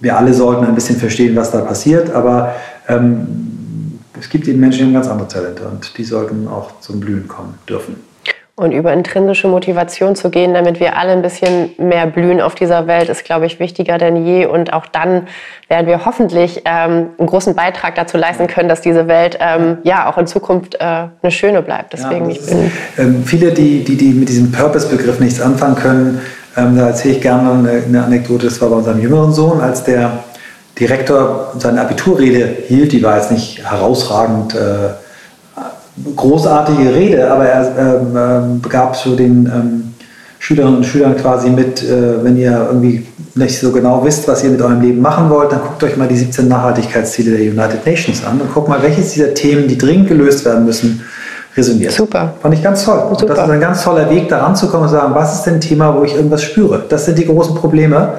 Wir 0.00 0.18
alle 0.18 0.34
sollten 0.34 0.66
ein 0.66 0.74
bisschen 0.74 0.96
verstehen, 0.96 1.34
was 1.36 1.50
da 1.50 1.60
passiert, 1.60 2.12
aber 2.12 2.54
ähm, 2.88 3.98
es 4.20 4.28
gibt 4.28 4.46
eben 4.48 4.60
Menschen, 4.60 4.78
die 4.80 4.84
haben 4.84 4.94
ganz 4.94 5.08
andere 5.08 5.28
Talente 5.28 5.62
und 5.64 5.96
die 5.96 6.04
sollten 6.04 6.46
auch 6.48 6.80
zum 6.80 7.00
Blühen 7.00 7.26
kommen 7.26 7.54
dürfen 7.66 8.11
und 8.62 8.70
über 8.70 8.92
intrinsische 8.92 9.48
Motivation 9.48 10.14
zu 10.14 10.30
gehen, 10.30 10.54
damit 10.54 10.78
wir 10.78 10.96
alle 10.96 11.10
ein 11.10 11.20
bisschen 11.22 11.70
mehr 11.78 12.06
blühen 12.06 12.40
auf 12.40 12.54
dieser 12.54 12.86
Welt, 12.86 13.08
ist, 13.08 13.24
glaube 13.24 13.44
ich, 13.46 13.58
wichtiger 13.58 13.98
denn 13.98 14.24
je. 14.24 14.46
Und 14.46 14.72
auch 14.72 14.86
dann 14.86 15.26
werden 15.68 15.88
wir 15.88 16.04
hoffentlich 16.04 16.62
ähm, 16.64 17.08
einen 17.18 17.26
großen 17.26 17.56
Beitrag 17.56 17.96
dazu 17.96 18.16
leisten 18.16 18.46
können, 18.46 18.68
dass 18.68 18.80
diese 18.80 19.08
Welt 19.08 19.36
ähm, 19.40 19.78
ja 19.82 20.08
auch 20.08 20.16
in 20.16 20.28
Zukunft 20.28 20.76
äh, 20.76 20.78
eine 20.80 21.30
schöne 21.30 21.60
bleibt. 21.60 21.92
Deswegen 21.92 22.30
ja, 22.30 22.36
ist, 22.36 22.54
ähm, 22.98 23.24
viele, 23.24 23.50
die, 23.50 23.82
die, 23.82 23.96
die 23.96 24.12
mit 24.12 24.28
diesem 24.28 24.52
Purpose-Begriff 24.52 25.18
nichts 25.18 25.40
anfangen 25.40 25.74
können, 25.74 26.20
ähm, 26.56 26.76
da 26.76 26.88
erzähle 26.88 27.14
ich 27.14 27.20
gerne 27.20 27.50
eine, 27.50 27.82
eine 27.84 28.04
Anekdote. 28.04 28.46
Das 28.46 28.60
war 28.60 28.68
bei 28.68 28.76
unserem 28.76 29.00
jüngeren 29.00 29.32
Sohn, 29.32 29.60
als 29.60 29.82
der 29.82 30.22
Direktor 30.78 31.52
seine 31.58 31.80
Abiturrede 31.80 32.46
hielt. 32.68 32.92
Die 32.92 33.02
war 33.02 33.16
jetzt 33.16 33.32
nicht 33.32 33.68
herausragend. 33.68 34.54
Äh, 34.54 35.01
großartige 36.16 36.94
Rede, 36.94 37.30
aber 37.30 37.46
er 37.46 37.76
ähm, 37.78 38.16
ähm, 38.16 38.62
gab 38.68 38.96
so 38.96 39.14
den 39.14 39.46
ähm, 39.46 39.94
Schülerinnen 40.38 40.78
und 40.78 40.84
Schülern 40.84 41.16
quasi 41.16 41.50
mit, 41.50 41.82
äh, 41.82 42.24
wenn 42.24 42.36
ihr 42.36 42.66
irgendwie 42.68 43.06
nicht 43.34 43.58
so 43.58 43.70
genau 43.70 44.04
wisst, 44.04 44.26
was 44.26 44.42
ihr 44.42 44.50
mit 44.50 44.60
eurem 44.60 44.80
Leben 44.80 45.00
machen 45.00 45.30
wollt, 45.30 45.52
dann 45.52 45.60
guckt 45.60 45.82
euch 45.84 45.96
mal 45.96 46.08
die 46.08 46.16
17 46.16 46.48
Nachhaltigkeitsziele 46.48 47.36
der 47.36 47.40
United 47.40 47.86
Nations 47.86 48.24
an 48.24 48.40
und 48.40 48.52
guckt 48.52 48.68
mal, 48.68 48.82
welches 48.82 49.12
dieser 49.12 49.34
Themen, 49.34 49.68
die 49.68 49.78
dringend 49.78 50.08
gelöst 50.08 50.44
werden 50.44 50.64
müssen, 50.64 51.02
resoniert. 51.56 51.92
Super. 51.92 52.34
Fand 52.40 52.54
ich 52.54 52.62
ganz 52.62 52.84
toll. 52.84 53.00
Super. 53.10 53.34
das 53.34 53.44
ist 53.44 53.50
ein 53.50 53.60
ganz 53.60 53.84
toller 53.84 54.08
Weg, 54.10 54.28
da 54.28 54.38
ranzukommen 54.38 54.84
und 54.84 54.88
zu 54.88 54.96
sagen, 54.96 55.14
was 55.14 55.34
ist 55.34 55.42
denn 55.44 55.54
ein 55.54 55.60
Thema, 55.60 55.94
wo 55.94 56.02
ich 56.04 56.14
irgendwas 56.14 56.42
spüre? 56.42 56.84
Das 56.88 57.04
sind 57.04 57.18
die 57.18 57.26
großen 57.26 57.54
Probleme. 57.54 58.14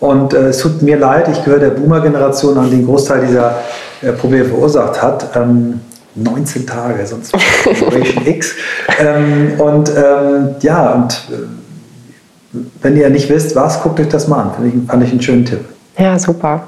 Und 0.00 0.32
äh, 0.32 0.48
es 0.48 0.58
tut 0.58 0.80
mir 0.80 0.98
leid, 0.98 1.28
ich 1.30 1.44
gehöre 1.44 1.60
der 1.60 1.70
Boomer-Generation 1.70 2.56
an, 2.56 2.70
die 2.70 2.76
den 2.76 2.86
Großteil 2.86 3.26
dieser 3.26 3.56
äh, 4.00 4.12
Probleme 4.12 4.46
verursacht 4.46 5.02
hat. 5.02 5.36
Ähm, 5.36 5.80
19 6.14 6.66
Tage, 6.66 7.06
sonst 7.06 7.32
Generation 7.64 8.26
X. 8.26 8.54
Ähm, 8.98 9.60
und 9.60 9.90
ähm, 9.90 10.56
ja, 10.60 10.92
und 10.92 11.12
äh, 11.30 12.58
wenn 12.82 12.96
ihr 12.96 13.10
nicht 13.10 13.28
wisst, 13.28 13.54
was, 13.54 13.82
guckt 13.82 14.00
euch 14.00 14.08
das 14.08 14.28
mal 14.28 14.42
an. 14.42 14.54
Fand 14.54 14.74
ich, 14.74 14.88
fand 14.88 15.04
ich 15.04 15.10
einen 15.10 15.22
schönen 15.22 15.44
Tipp. 15.44 15.64
Ja, 15.96 16.18
super. 16.18 16.64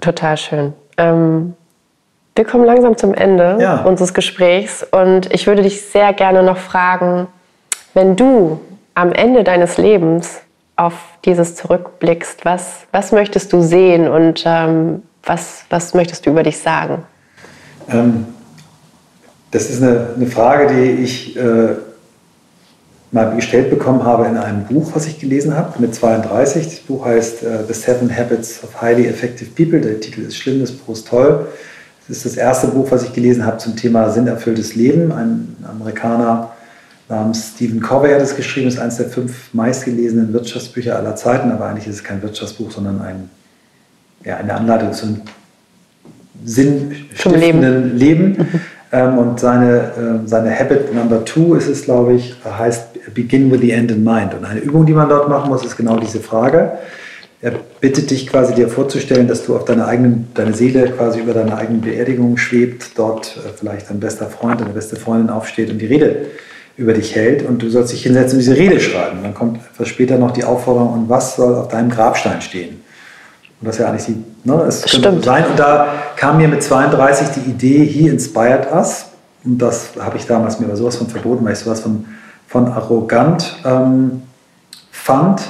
Total 0.00 0.36
schön. 0.36 0.74
Ähm, 0.96 1.54
wir 2.36 2.44
kommen 2.44 2.64
langsam 2.64 2.96
zum 2.96 3.14
Ende 3.14 3.58
ja. 3.60 3.82
unseres 3.82 4.12
Gesprächs 4.12 4.84
und 4.90 5.32
ich 5.32 5.46
würde 5.46 5.62
dich 5.62 5.82
sehr 5.82 6.12
gerne 6.12 6.42
noch 6.42 6.58
fragen, 6.58 7.28
wenn 7.94 8.16
du 8.16 8.60
am 8.94 9.12
Ende 9.12 9.44
deines 9.44 9.78
Lebens 9.78 10.40
auf 10.76 10.94
dieses 11.24 11.54
zurückblickst, 11.54 12.44
was, 12.44 12.86
was 12.90 13.12
möchtest 13.12 13.52
du 13.52 13.60
sehen 13.60 14.08
und 14.08 14.42
ähm, 14.46 15.02
was, 15.22 15.64
was 15.70 15.94
möchtest 15.94 16.26
du 16.26 16.30
über 16.30 16.42
dich 16.42 16.58
sagen? 16.58 17.04
Ähm, 17.88 18.26
das 19.50 19.70
ist 19.70 19.82
eine, 19.82 20.08
eine, 20.16 20.26
Frage, 20.26 20.74
die 20.74 21.02
ich 21.02 21.36
äh, 21.36 21.76
mal 23.12 23.36
gestellt 23.36 23.70
bekommen 23.70 24.02
habe 24.02 24.26
in 24.26 24.36
einem 24.36 24.64
Buch, 24.64 24.90
was 24.94 25.06
ich 25.06 25.20
gelesen 25.20 25.56
habe, 25.56 25.80
mit 25.80 25.94
32. 25.94 26.64
Das 26.64 26.78
Buch 26.80 27.04
heißt 27.04 27.44
äh, 27.44 27.58
The 27.66 27.74
Seven 27.74 28.14
Habits 28.16 28.64
of 28.64 28.82
Highly 28.82 29.06
Effective 29.06 29.50
People. 29.50 29.80
Der 29.80 30.00
Titel 30.00 30.22
ist 30.22 30.36
schlimm, 30.36 30.60
das 30.60 30.72
Buch 30.72 30.94
ist 30.94 31.06
toll. 31.06 31.46
Das 32.08 32.18
ist 32.18 32.26
das 32.26 32.36
erste 32.36 32.66
Buch, 32.66 32.90
was 32.90 33.04
ich 33.04 33.12
gelesen 33.12 33.46
habe 33.46 33.58
zum 33.58 33.76
Thema 33.76 34.10
sinnerfülltes 34.10 34.74
Leben. 34.74 35.12
Ein 35.12 35.56
Amerikaner 35.66 36.50
namens 37.08 37.52
Stephen 37.54 37.80
Covey 37.80 38.10
hat 38.10 38.20
es 38.20 38.36
geschrieben, 38.36 38.68
ist 38.68 38.78
eines 38.78 38.96
der 38.96 39.08
fünf 39.08 39.54
meistgelesenen 39.54 40.32
Wirtschaftsbücher 40.32 40.96
aller 40.96 41.16
Zeiten, 41.16 41.50
aber 41.50 41.66
eigentlich 41.66 41.86
ist 41.86 41.96
es 41.96 42.04
kein 42.04 42.22
Wirtschaftsbuch, 42.22 42.70
sondern 42.70 43.00
ein, 43.00 43.30
ja, 44.24 44.36
eine 44.36 44.54
Anleitung 44.54 44.92
zum 44.92 45.22
sinnstiftenden 46.44 47.96
Leben. 47.96 48.36
Leben. 48.36 48.48
Ähm, 48.94 49.18
und 49.18 49.40
seine, 49.40 50.22
äh, 50.24 50.28
seine 50.28 50.56
Habit 50.56 50.94
Number 50.94 51.24
Two 51.24 51.54
ist 51.54 51.68
es, 51.68 51.84
glaube 51.84 52.14
ich, 52.14 52.36
heißt 52.44 53.12
Begin 53.12 53.50
with 53.50 53.60
the 53.60 53.72
End 53.72 53.90
in 53.90 54.04
Mind. 54.04 54.34
Und 54.34 54.44
eine 54.44 54.60
Übung, 54.60 54.86
die 54.86 54.92
man 54.92 55.08
dort 55.08 55.28
machen 55.28 55.50
muss, 55.50 55.64
ist 55.64 55.76
genau 55.76 55.98
diese 55.98 56.20
Frage. 56.20 56.72
Er 57.40 57.52
bittet 57.80 58.10
dich 58.10 58.26
quasi 58.26 58.54
dir 58.54 58.68
vorzustellen, 58.68 59.26
dass 59.26 59.44
du 59.44 59.56
auf 59.56 59.64
deine, 59.64 59.86
eigenen, 59.86 60.28
deine 60.34 60.54
Seele 60.54 60.90
quasi 60.90 61.20
über 61.20 61.34
deine 61.34 61.56
eigene 61.56 61.78
Beerdigung 61.78 62.36
schwebt, 62.36 62.92
dort 62.96 63.36
äh, 63.36 63.50
vielleicht 63.58 63.90
dein 63.90 64.00
bester 64.00 64.26
Freund, 64.26 64.60
deine 64.60 64.72
beste 64.72 64.96
Freundin 64.96 65.28
aufsteht 65.28 65.70
und 65.70 65.78
die 65.78 65.86
Rede 65.86 66.26
über 66.76 66.92
dich 66.92 67.14
hält 67.14 67.46
und 67.46 67.62
du 67.62 67.70
sollst 67.70 67.92
dich 67.92 68.02
hinsetzen 68.02 68.38
und 68.38 68.44
diese 68.44 68.56
Rede 68.56 68.80
schreiben. 68.80 69.18
Dann 69.22 69.34
kommt 69.34 69.60
etwas 69.72 69.88
später 69.88 70.18
noch 70.18 70.30
die 70.30 70.44
Aufforderung, 70.44 70.92
und 70.92 71.08
was 71.08 71.36
soll 71.36 71.54
auf 71.54 71.68
deinem 71.68 71.90
Grabstein 71.90 72.40
stehen? 72.40 72.83
Und 73.64 73.68
das 73.68 73.76
ist 73.76 73.80
ja 73.80 73.88
eigentlich 73.88 74.04
die, 74.04 74.22
ne, 74.44 74.62
es 74.68 74.86
Stimmt. 74.86 75.24
sein. 75.24 75.46
Und 75.50 75.58
da 75.58 75.86
kam 76.16 76.36
mir 76.36 76.48
mit 76.48 76.62
32 76.62 77.28
die 77.30 77.50
Idee, 77.50 77.82
he 77.86 78.08
inspired 78.08 78.70
us. 78.70 79.06
Und 79.42 79.56
das 79.56 79.92
habe 79.98 80.18
ich 80.18 80.26
damals 80.26 80.60
mir 80.60 80.66
aber 80.66 80.76
sowas 80.76 80.96
von 80.96 81.06
verboten, 81.06 81.46
weil 81.46 81.54
ich 81.54 81.60
sowas 81.60 81.80
von, 81.80 82.04
von 82.46 82.68
arrogant 82.68 83.56
ähm, 83.64 84.20
fand. 84.90 85.40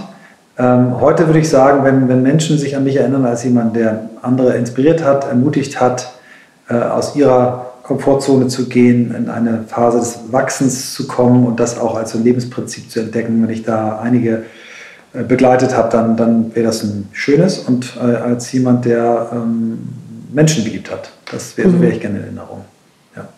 Ähm, 0.57 1.01
heute 1.01 1.27
würde 1.27 1.41
ich 1.41 1.49
sagen, 1.49 1.83
wenn, 1.83 2.09
wenn 2.09 2.23
Menschen 2.23 2.57
sich 2.57 2.77
an 2.77 2.85
mich 2.85 2.95
erinnern 2.95 3.27
als 3.27 3.43
jemand, 3.43 3.75
der 3.75 4.11
andere 4.23 4.55
inspiriert 4.55 5.03
hat, 5.05 5.25
ermutigt 5.25 5.81
hat, 5.81 6.13
äh, 6.69 6.75
aus 6.77 7.17
ihrer 7.17 7.73
Komfortzone 7.83 8.47
zu 8.47 8.69
gehen, 8.69 9.13
in 9.13 9.29
eine 9.29 9.65
Phase 9.67 9.99
des 9.99 10.21
Wachsens 10.31 10.95
zu 10.95 11.09
kommen 11.09 11.45
und 11.47 11.59
das 11.59 11.81
auch 11.81 11.97
als 11.97 12.13
so 12.13 12.19
ein 12.19 12.23
Lebensprinzip 12.23 12.93
zu 12.93 13.01
entdecken, 13.01 13.43
wenn 13.43 13.51
ich 13.51 13.65
da 13.65 13.99
einige 13.99 14.45
begleitet 15.23 15.77
habe, 15.77 15.91
dann, 15.91 16.17
dann 16.17 16.55
wäre 16.55 16.67
das 16.67 16.83
ein 16.83 17.09
schönes 17.13 17.61
und 17.61 17.97
äh, 17.97 18.17
als 18.17 18.51
jemand, 18.53 18.85
der 18.85 19.31
ähm, 19.33 19.89
Menschen 20.33 20.65
geliebt 20.65 20.91
hat. 20.91 21.11
Das 21.31 21.57
wäre 21.57 21.69
mhm. 21.69 21.83
wär 21.83 21.91
ich 21.91 22.01
gerne 22.01 22.19
in 22.19 22.25
Erinnerung. 22.25 22.65
Ja. 23.17 23.29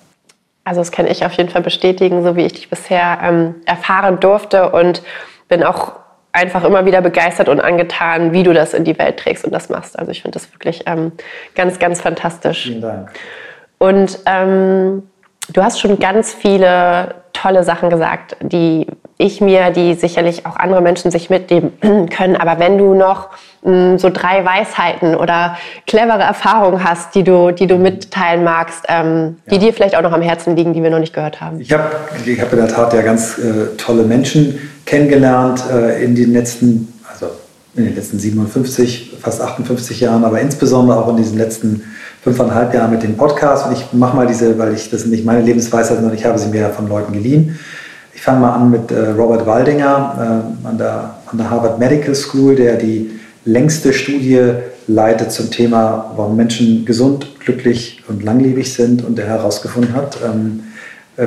Also 0.65 0.81
das 0.81 0.91
kann 0.91 1.07
ich 1.07 1.25
auf 1.25 1.33
jeden 1.33 1.51
Fall 1.51 1.63
bestätigen, 1.63 2.23
so 2.23 2.37
wie 2.37 2.47
ich 2.47 2.55
dich 2.55 2.71
bisher 2.71 3.19
ähm, 3.23 3.57
erfahren 3.67 4.19
durfte 4.21 4.71
und 4.71 5.03
bin 5.49 5.63
auch 5.63 5.93
einfach 6.33 6.65
immer 6.65 6.85
wieder 6.85 7.01
begeistert 7.01 7.49
und 7.49 7.61
angetan, 7.61 8.33
wie 8.33 8.43
du 8.43 8.53
das 8.53 8.75
in 8.75 8.85
die 8.85 8.99
Welt 8.99 9.19
trägst 9.19 9.45
und 9.45 9.53
das 9.53 9.69
machst. 9.69 9.99
Also 9.99 10.11
ich 10.13 10.23
finde 10.23 10.39
das 10.39 10.53
wirklich 10.53 10.83
ähm, 10.87 11.13
ganz, 11.55 11.79
ganz 11.79 12.01
fantastisch. 12.01 12.65
Vielen 12.65 12.83
Dank. 12.83 13.11
Und 13.79 14.19
ähm, 14.27 15.03
du 15.53 15.63
hast 15.63 15.81
schon 15.81 15.99
ganz 15.99 16.35
viele 16.35 17.15
tolle 17.33 17.65
Sachen 17.65 17.91
gesagt, 17.91 18.37
die 18.41 18.87
ich 19.19 19.41
mir, 19.41 19.71
die 19.71 19.95
sicherlich 19.95 20.45
auch 20.45 20.57
andere 20.57 20.83
Menschen 20.83 21.11
sich 21.11 21.31
mitnehmen 21.31 21.73
können. 22.11 22.37
Aber 22.37 22.59
wenn 22.59 22.77
du 22.77 22.95
noch 22.95 23.31
mh, 23.63 23.95
mm, 23.95 23.99
so 23.99 24.11
drei 24.11 24.45
Weisheiten 24.45 25.15
oder 25.15 25.57
clevere 25.87 26.23
Erfahrungen 26.23 26.85
hast, 26.85 27.15
die 27.15 27.25
du, 27.25 27.51
die 27.51 27.67
du 27.67 27.77
mitteilen 27.77 28.45
magst, 28.45 28.85
ähm, 28.89 29.37
die 29.51 29.55
ja. 29.55 29.61
dir 29.61 29.73
vielleicht 29.73 29.97
auch 29.97 30.03
noch 30.03 30.13
am 30.13 30.23
Herzen 30.23 30.55
liegen, 30.55 30.75
die 30.75 30.83
wir 30.83 30.91
noch 30.91 30.99
nicht 30.99 31.15
gehört 31.15 31.41
haben. 31.41 31.61
Ich 31.61 31.73
habe 31.73 31.85
ich 32.25 32.41
hab 32.41 32.53
in 32.53 32.59
der 32.59 32.69
Tat 32.69 32.93
ja 32.93 33.03
ganz 33.03 33.39
äh, 33.39 33.77
tolle 33.79 34.03
Menschen 34.03 34.59
kennengelernt 34.85 35.65
äh, 35.73 36.05
in 36.05 36.15
den 36.15 36.33
letzten, 36.33 36.93
also 37.11 37.31
in 37.75 37.87
den 37.87 37.95
letzten 37.95 38.19
57, 38.19 39.15
fast 39.21 39.41
58 39.41 40.01
Jahren, 40.01 40.25
aber 40.25 40.41
insbesondere 40.41 41.03
auch 41.03 41.09
in 41.09 41.17
diesen 41.17 41.39
letzten 41.39 41.83
fünfeinhalb 42.23 42.75
Jahren 42.75 42.91
mit 42.91 43.03
dem 43.03 43.17
Podcast. 43.17 43.67
Und 43.67 43.73
ich 43.73 43.93
mache 43.93 44.17
mal 44.17 44.27
diese, 44.27 44.59
weil 44.59 44.75
ich 44.75 44.91
das 44.91 45.07
nicht 45.07 45.25
meine 45.25 45.43
Lebensweisheit, 45.43 45.97
sondern 45.97 46.15
ich 46.15 46.25
habe 46.25 46.39
sie 46.39 46.49
mir 46.49 46.71
von 46.71 46.89
Leuten 46.89 47.13
geliehen. 47.13 47.59
Ich 48.17 48.23
fange 48.23 48.41
mal 48.41 48.55
an 48.55 48.71
mit 48.71 48.91
äh, 48.91 49.11
Robert 49.11 49.47
Waldinger 49.47 50.43
äh, 50.65 50.67
an, 50.67 50.79
der, 50.79 51.17
an 51.27 51.37
der 51.37 51.51
Harvard 51.51 51.79
Medical 51.79 52.15
School, 52.15 52.57
der 52.57 52.77
die 52.77 53.11
längste 53.45 53.93
Studie 53.93 54.53
leitet 54.87 55.33
zum 55.33 55.51
Thema, 55.51 56.15
warum 56.17 56.35
Menschen 56.35 56.87
gesund, 56.87 57.39
glücklich 57.41 58.03
und 58.09 58.25
langlebig 58.25 58.73
sind 58.73 59.05
und 59.05 59.19
der 59.19 59.27
herausgefunden 59.27 59.95
hat, 59.95 60.19
ähm, 60.25 60.65
äh, 61.19 61.27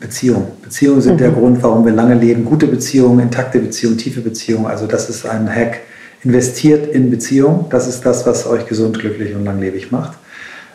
Beziehungen. 0.00 0.46
Beziehungen 0.62 1.02
sind 1.02 1.14
mhm. 1.16 1.18
der 1.18 1.30
Grund, 1.32 1.62
warum 1.62 1.84
wir 1.84 1.92
lange 1.92 2.14
leben. 2.14 2.46
Gute 2.46 2.66
Beziehungen, 2.66 3.20
intakte 3.20 3.58
Beziehungen, 3.58 3.98
tiefe 3.98 4.22
Beziehungen. 4.22 4.66
Also 4.66 4.86
das 4.86 5.10
ist 5.10 5.26
ein 5.26 5.54
Hack. 5.54 5.80
Investiert 6.24 6.86
in 6.94 7.10
Beziehungen. 7.10 7.66
Das 7.68 7.86
ist 7.86 8.06
das, 8.06 8.26
was 8.26 8.46
euch 8.46 8.66
gesund, 8.66 8.98
glücklich 8.98 9.34
und 9.34 9.44
langlebig 9.44 9.92
macht. 9.92 10.12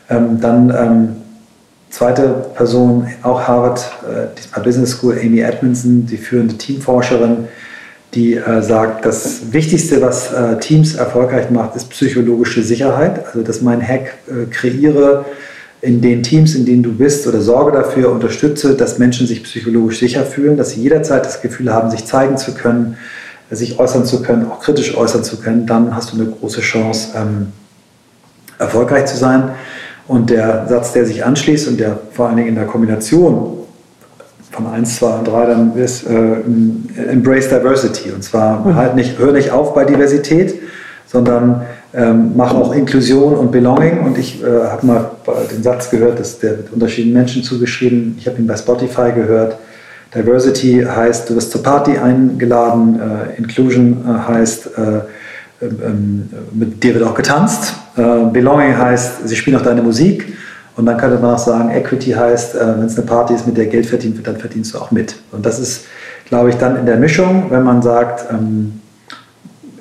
Ähm, 0.07 0.39
dann 0.39 0.69
ähm, 0.69 1.15
Zweite 1.89 2.45
Person, 2.55 3.07
auch 3.23 3.47
Harvard, 3.47 3.79
äh, 4.03 4.27
diesmal 4.37 4.63
Business 4.63 4.91
School, 4.91 5.17
Amy 5.23 5.39
Edmondson, 5.39 6.05
die 6.05 6.17
führende 6.17 6.55
Teamforscherin, 6.55 7.47
die 8.13 8.35
äh, 8.35 8.61
sagt, 8.61 9.05
das 9.05 9.53
Wichtigste, 9.53 10.01
was 10.01 10.33
äh, 10.33 10.59
Teams 10.59 10.95
erfolgreich 10.95 11.49
macht, 11.49 11.75
ist 11.75 11.89
psychologische 11.89 12.61
Sicherheit. 12.61 13.25
Also, 13.27 13.41
dass 13.41 13.61
mein 13.61 13.81
Hack 13.81 14.13
kreiere 14.51 15.25
in 15.81 16.01
den 16.01 16.23
Teams, 16.23 16.55
in 16.55 16.65
denen 16.65 16.83
du 16.83 16.91
bist 16.91 17.27
oder 17.27 17.39
sorge 17.39 17.71
dafür, 17.71 18.11
unterstütze, 18.11 18.75
dass 18.75 18.97
Menschen 18.97 19.27
sich 19.27 19.43
psychologisch 19.43 19.99
sicher 19.99 20.25
fühlen, 20.25 20.57
dass 20.57 20.71
sie 20.71 20.81
jederzeit 20.81 21.25
das 21.25 21.41
Gefühl 21.41 21.71
haben, 21.71 21.91
sich 21.91 22.05
zeigen 22.05 22.37
zu 22.37 22.53
können, 22.53 22.97
sich 23.51 23.79
äußern 23.79 24.05
zu 24.05 24.21
können, 24.21 24.49
auch 24.49 24.59
kritisch 24.59 24.97
äußern 24.97 25.23
zu 25.23 25.37
können, 25.37 25.65
dann 25.65 25.95
hast 25.95 26.11
du 26.11 26.17
eine 26.17 26.29
große 26.29 26.61
Chance, 26.61 27.09
ähm, 27.15 27.53
erfolgreich 28.59 29.05
zu 29.05 29.17
sein. 29.17 29.51
Und 30.07 30.29
der 30.29 30.67
Satz, 30.67 30.93
der 30.93 31.05
sich 31.05 31.25
anschließt 31.25 31.67
und 31.67 31.79
der 31.79 31.99
vor 32.11 32.27
allen 32.27 32.37
Dingen 32.37 32.49
in 32.49 32.55
der 32.55 32.65
Kombination 32.65 33.57
von 34.51 34.67
1, 34.67 34.95
2 34.97 35.07
und 35.19 35.27
3 35.27 35.45
dann 35.45 35.75
ist 35.75 36.07
äh, 36.07 37.11
Embrace 37.11 37.49
Diversity. 37.49 38.11
Und 38.11 38.23
zwar 38.23 38.65
mhm. 38.65 38.75
halt 38.75 38.95
nicht, 38.95 39.19
hör 39.19 39.31
nicht 39.33 39.51
auf 39.51 39.73
bei 39.73 39.83
Diversität, 39.83 40.55
sondern 41.05 41.65
ähm, 41.93 42.31
mach 42.35 42.53
auch 42.53 42.73
Inklusion 42.73 43.35
und 43.35 43.51
Belonging. 43.51 44.05
Und 44.05 44.17
ich 44.17 44.41
äh, 44.41 44.45
habe 44.45 44.85
mal 44.85 45.11
den 45.51 45.61
Satz 45.63 45.89
gehört, 45.89 46.19
dass 46.19 46.39
der 46.39 46.53
mit 46.53 46.71
unterschiedlichen 46.71 47.13
Menschen 47.13 47.43
zugeschrieben. 47.43 48.15
Ich 48.17 48.27
habe 48.27 48.37
ihn 48.37 48.47
bei 48.47 48.55
Spotify 48.55 49.11
gehört. 49.13 49.57
Diversity 50.15 50.85
heißt, 50.85 51.29
du 51.29 51.35
wirst 51.35 51.51
zur 51.51 51.63
Party 51.63 51.97
eingeladen. 51.97 52.99
Äh, 52.99 53.37
Inclusion 53.37 54.05
äh, 54.07 54.31
heißt, 54.31 54.67
äh, 54.77 54.81
ähm, 55.59 55.79
ähm, 55.83 56.29
mit 56.53 56.83
dir 56.83 56.93
wird 56.93 57.03
auch 57.03 57.15
getanzt. 57.15 57.73
Äh, 57.97 58.29
Belonging 58.31 58.77
heißt, 58.77 59.27
sie 59.27 59.35
spielen 59.35 59.57
auch 59.57 59.63
deine 59.63 59.81
Musik. 59.81 60.37
Und 60.75 60.85
dann 60.85 60.97
könnte 60.97 61.17
man 61.17 61.33
auch 61.33 61.39
sagen, 61.39 61.71
Equity 61.71 62.11
heißt, 62.11 62.55
äh, 62.55 62.59
wenn 62.77 62.85
es 62.85 62.95
eine 62.97 63.07
Party 63.07 63.33
ist, 63.33 63.47
mit 63.47 63.57
der 63.57 63.65
Geld 63.65 63.87
verdient 63.87 64.15
wird, 64.15 64.27
dann 64.27 64.37
verdienst 64.37 64.73
du 64.73 64.77
auch 64.77 64.91
mit. 64.91 65.15
Und 65.31 65.45
das 65.45 65.59
ist, 65.59 65.85
glaube 66.25 66.49
ich, 66.49 66.55
dann 66.55 66.77
in 66.77 66.85
der 66.85 66.97
Mischung, 66.97 67.47
wenn 67.49 67.63
man 67.63 67.81
sagt, 67.81 68.31
ähm, 68.31 68.79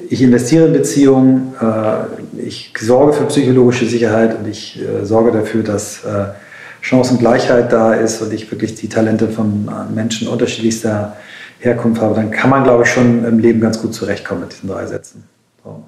ich 0.08 0.22
investiere 0.22 0.68
in 0.68 0.72
Beziehungen, 0.72 1.54
äh, 1.60 2.40
ich 2.40 2.72
sorge 2.80 3.12
für 3.12 3.24
psychologische 3.24 3.86
Sicherheit 3.86 4.38
und 4.38 4.48
ich 4.48 4.80
sorge 5.02 5.32
dafür, 5.32 5.62
dass 5.62 6.02
Chancengleichheit 6.80 7.72
da 7.72 7.94
ist 7.94 8.20
und 8.22 8.32
ich 8.32 8.48
wirklich 8.52 8.74
die 8.76 8.88
Talente 8.88 9.28
von 9.28 9.68
Menschen 9.92 10.28
unterschiedlichster 10.28 11.16
Herkunft 11.58 12.02
habe, 12.02 12.14
dann 12.14 12.30
kann 12.30 12.50
man, 12.50 12.62
glaube 12.62 12.84
ich, 12.84 12.90
schon 12.90 13.24
im 13.24 13.38
Leben 13.38 13.60
ganz 13.60 13.80
gut 13.80 13.94
zurechtkommen 13.94 14.42
mit 14.42 14.52
diesen 14.52 14.68
drei 14.68 14.86
Sätzen. 14.86 15.24
So. 15.64 15.82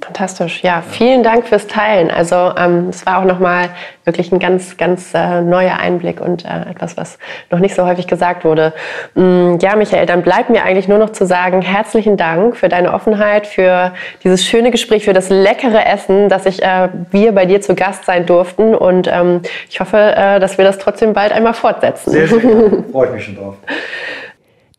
Fantastisch. 0.00 0.62
Ja, 0.62 0.80
vielen 0.80 1.24
Dank 1.24 1.48
fürs 1.48 1.66
Teilen. 1.66 2.12
Also 2.12 2.52
ähm, 2.56 2.88
es 2.90 3.04
war 3.04 3.18
auch 3.18 3.24
nochmal 3.24 3.70
wirklich 4.04 4.30
ein 4.30 4.38
ganz, 4.38 4.76
ganz 4.76 5.12
äh, 5.12 5.40
neuer 5.42 5.76
Einblick 5.78 6.20
und 6.20 6.44
äh, 6.44 6.70
etwas, 6.70 6.96
was 6.96 7.18
noch 7.50 7.58
nicht 7.58 7.74
so 7.74 7.84
häufig 7.84 8.06
gesagt 8.06 8.44
wurde. 8.44 8.72
Mm, 9.16 9.56
ja, 9.60 9.74
Michael, 9.74 10.06
dann 10.06 10.22
bleibt 10.22 10.50
mir 10.50 10.62
eigentlich 10.62 10.86
nur 10.86 10.98
noch 10.98 11.10
zu 11.10 11.26
sagen, 11.26 11.62
herzlichen 11.62 12.16
Dank 12.16 12.56
für 12.56 12.68
deine 12.68 12.94
Offenheit, 12.94 13.48
für 13.48 13.92
dieses 14.22 14.44
schöne 14.44 14.70
Gespräch, 14.70 15.04
für 15.04 15.12
das 15.12 15.30
leckere 15.30 15.84
Essen, 15.84 16.28
dass 16.28 16.46
ich, 16.46 16.62
äh, 16.62 16.90
wir 17.10 17.32
bei 17.32 17.44
dir 17.46 17.60
zu 17.60 17.74
Gast 17.74 18.04
sein 18.04 18.24
durften. 18.24 18.76
Und 18.76 19.08
ähm, 19.12 19.42
ich 19.68 19.80
hoffe, 19.80 19.96
äh, 19.96 20.38
dass 20.38 20.58
wir 20.58 20.64
das 20.64 20.78
trotzdem 20.78 21.12
bald 21.12 21.32
einmal 21.32 21.54
fortsetzen. 21.54 22.12
Sehr 22.12 22.28
schön. 22.28 22.84
Freue 22.92 23.08
ich 23.08 23.14
mich 23.14 23.24
schon 23.24 23.36
drauf. 23.36 23.56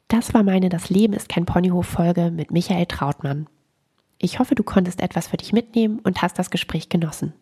Das 0.08 0.34
war 0.34 0.44
meine 0.44 0.70
Das 0.70 0.90
Leben 0.90 1.14
ist 1.14 1.28
kein 1.28 1.46
Ponyhof-Folge 1.46 2.32
mit 2.32 2.52
Michael 2.52 2.86
Trautmann. 2.86 3.48
Ich 4.22 4.38
hoffe, 4.38 4.54
du 4.54 4.64
konntest 4.64 5.02
etwas 5.02 5.28
für 5.28 5.38
dich 5.38 5.54
mitnehmen 5.54 6.00
und 6.00 6.22
hast 6.22 6.38
das 6.38 6.52
Gespräch 6.52 6.90
genossen. 6.90 7.34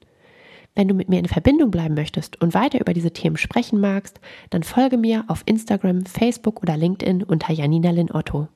Wenn 0.76 0.88
du 0.88 0.94
mit 0.94 1.10
mir 1.10 1.18
in 1.18 1.28
Verbindung 1.28 1.72
bleiben 1.72 1.96
möchtest 1.96 2.40
und 2.40 2.54
weiter 2.54 2.80
über 2.80 2.94
diese 2.94 3.12
Themen 3.12 3.36
sprechen 3.36 3.80
magst, 3.80 4.20
dann 4.52 4.62
folge 4.62 4.96
mir 4.96 5.26
auf 5.28 5.42
Instagram, 5.48 6.06
Facebook 6.06 6.62
oder 6.62 6.78
LinkedIn 6.78 7.24
unter 7.24 7.52
Janina 7.52 7.90
Lin 7.90 8.12
Otto. 8.12 8.48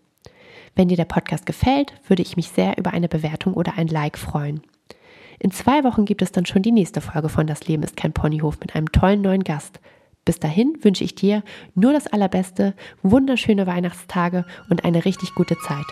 Wenn 0.76 0.88
dir 0.88 0.98
der 0.98 1.06
Podcast 1.06 1.48
gefällt, 1.48 1.96
würde 2.08 2.22
ich 2.22 2.38
mich 2.38 2.50
sehr 2.50 2.78
über 2.78 2.94
eine 2.94 3.10
Bewertung 3.10 3.56
oder 3.56 3.74
ein 3.76 3.88
Like 3.88 4.20
freuen. 4.20 4.62
In 5.40 5.50
zwei 5.50 5.84
Wochen 5.84 6.06
gibt 6.06 6.22
es 6.22 6.32
dann 6.32 6.46
schon 6.46 6.62
die 6.62 6.72
nächste 6.72 7.02
Folge 7.02 7.28
von 7.28 7.48
Das 7.48 7.68
Leben 7.68 7.82
ist 7.82 7.98
kein 7.98 8.14
Ponyhof 8.14 8.60
mit 8.60 8.76
einem 8.76 8.92
tollen 8.92 9.22
neuen 9.22 9.44
Gast. 9.44 9.80
Bis 10.24 10.38
dahin 10.38 10.78
wünsche 10.84 11.04
ich 11.04 11.16
dir 11.16 11.42
nur 11.74 11.92
das 11.92 12.06
Allerbeste, 12.06 12.76
wunderschöne 13.02 13.66
Weihnachtstage 13.66 14.46
und 14.70 14.86
eine 14.86 15.06
richtig 15.06 15.34
gute 15.34 15.58
Zeit. 15.58 15.88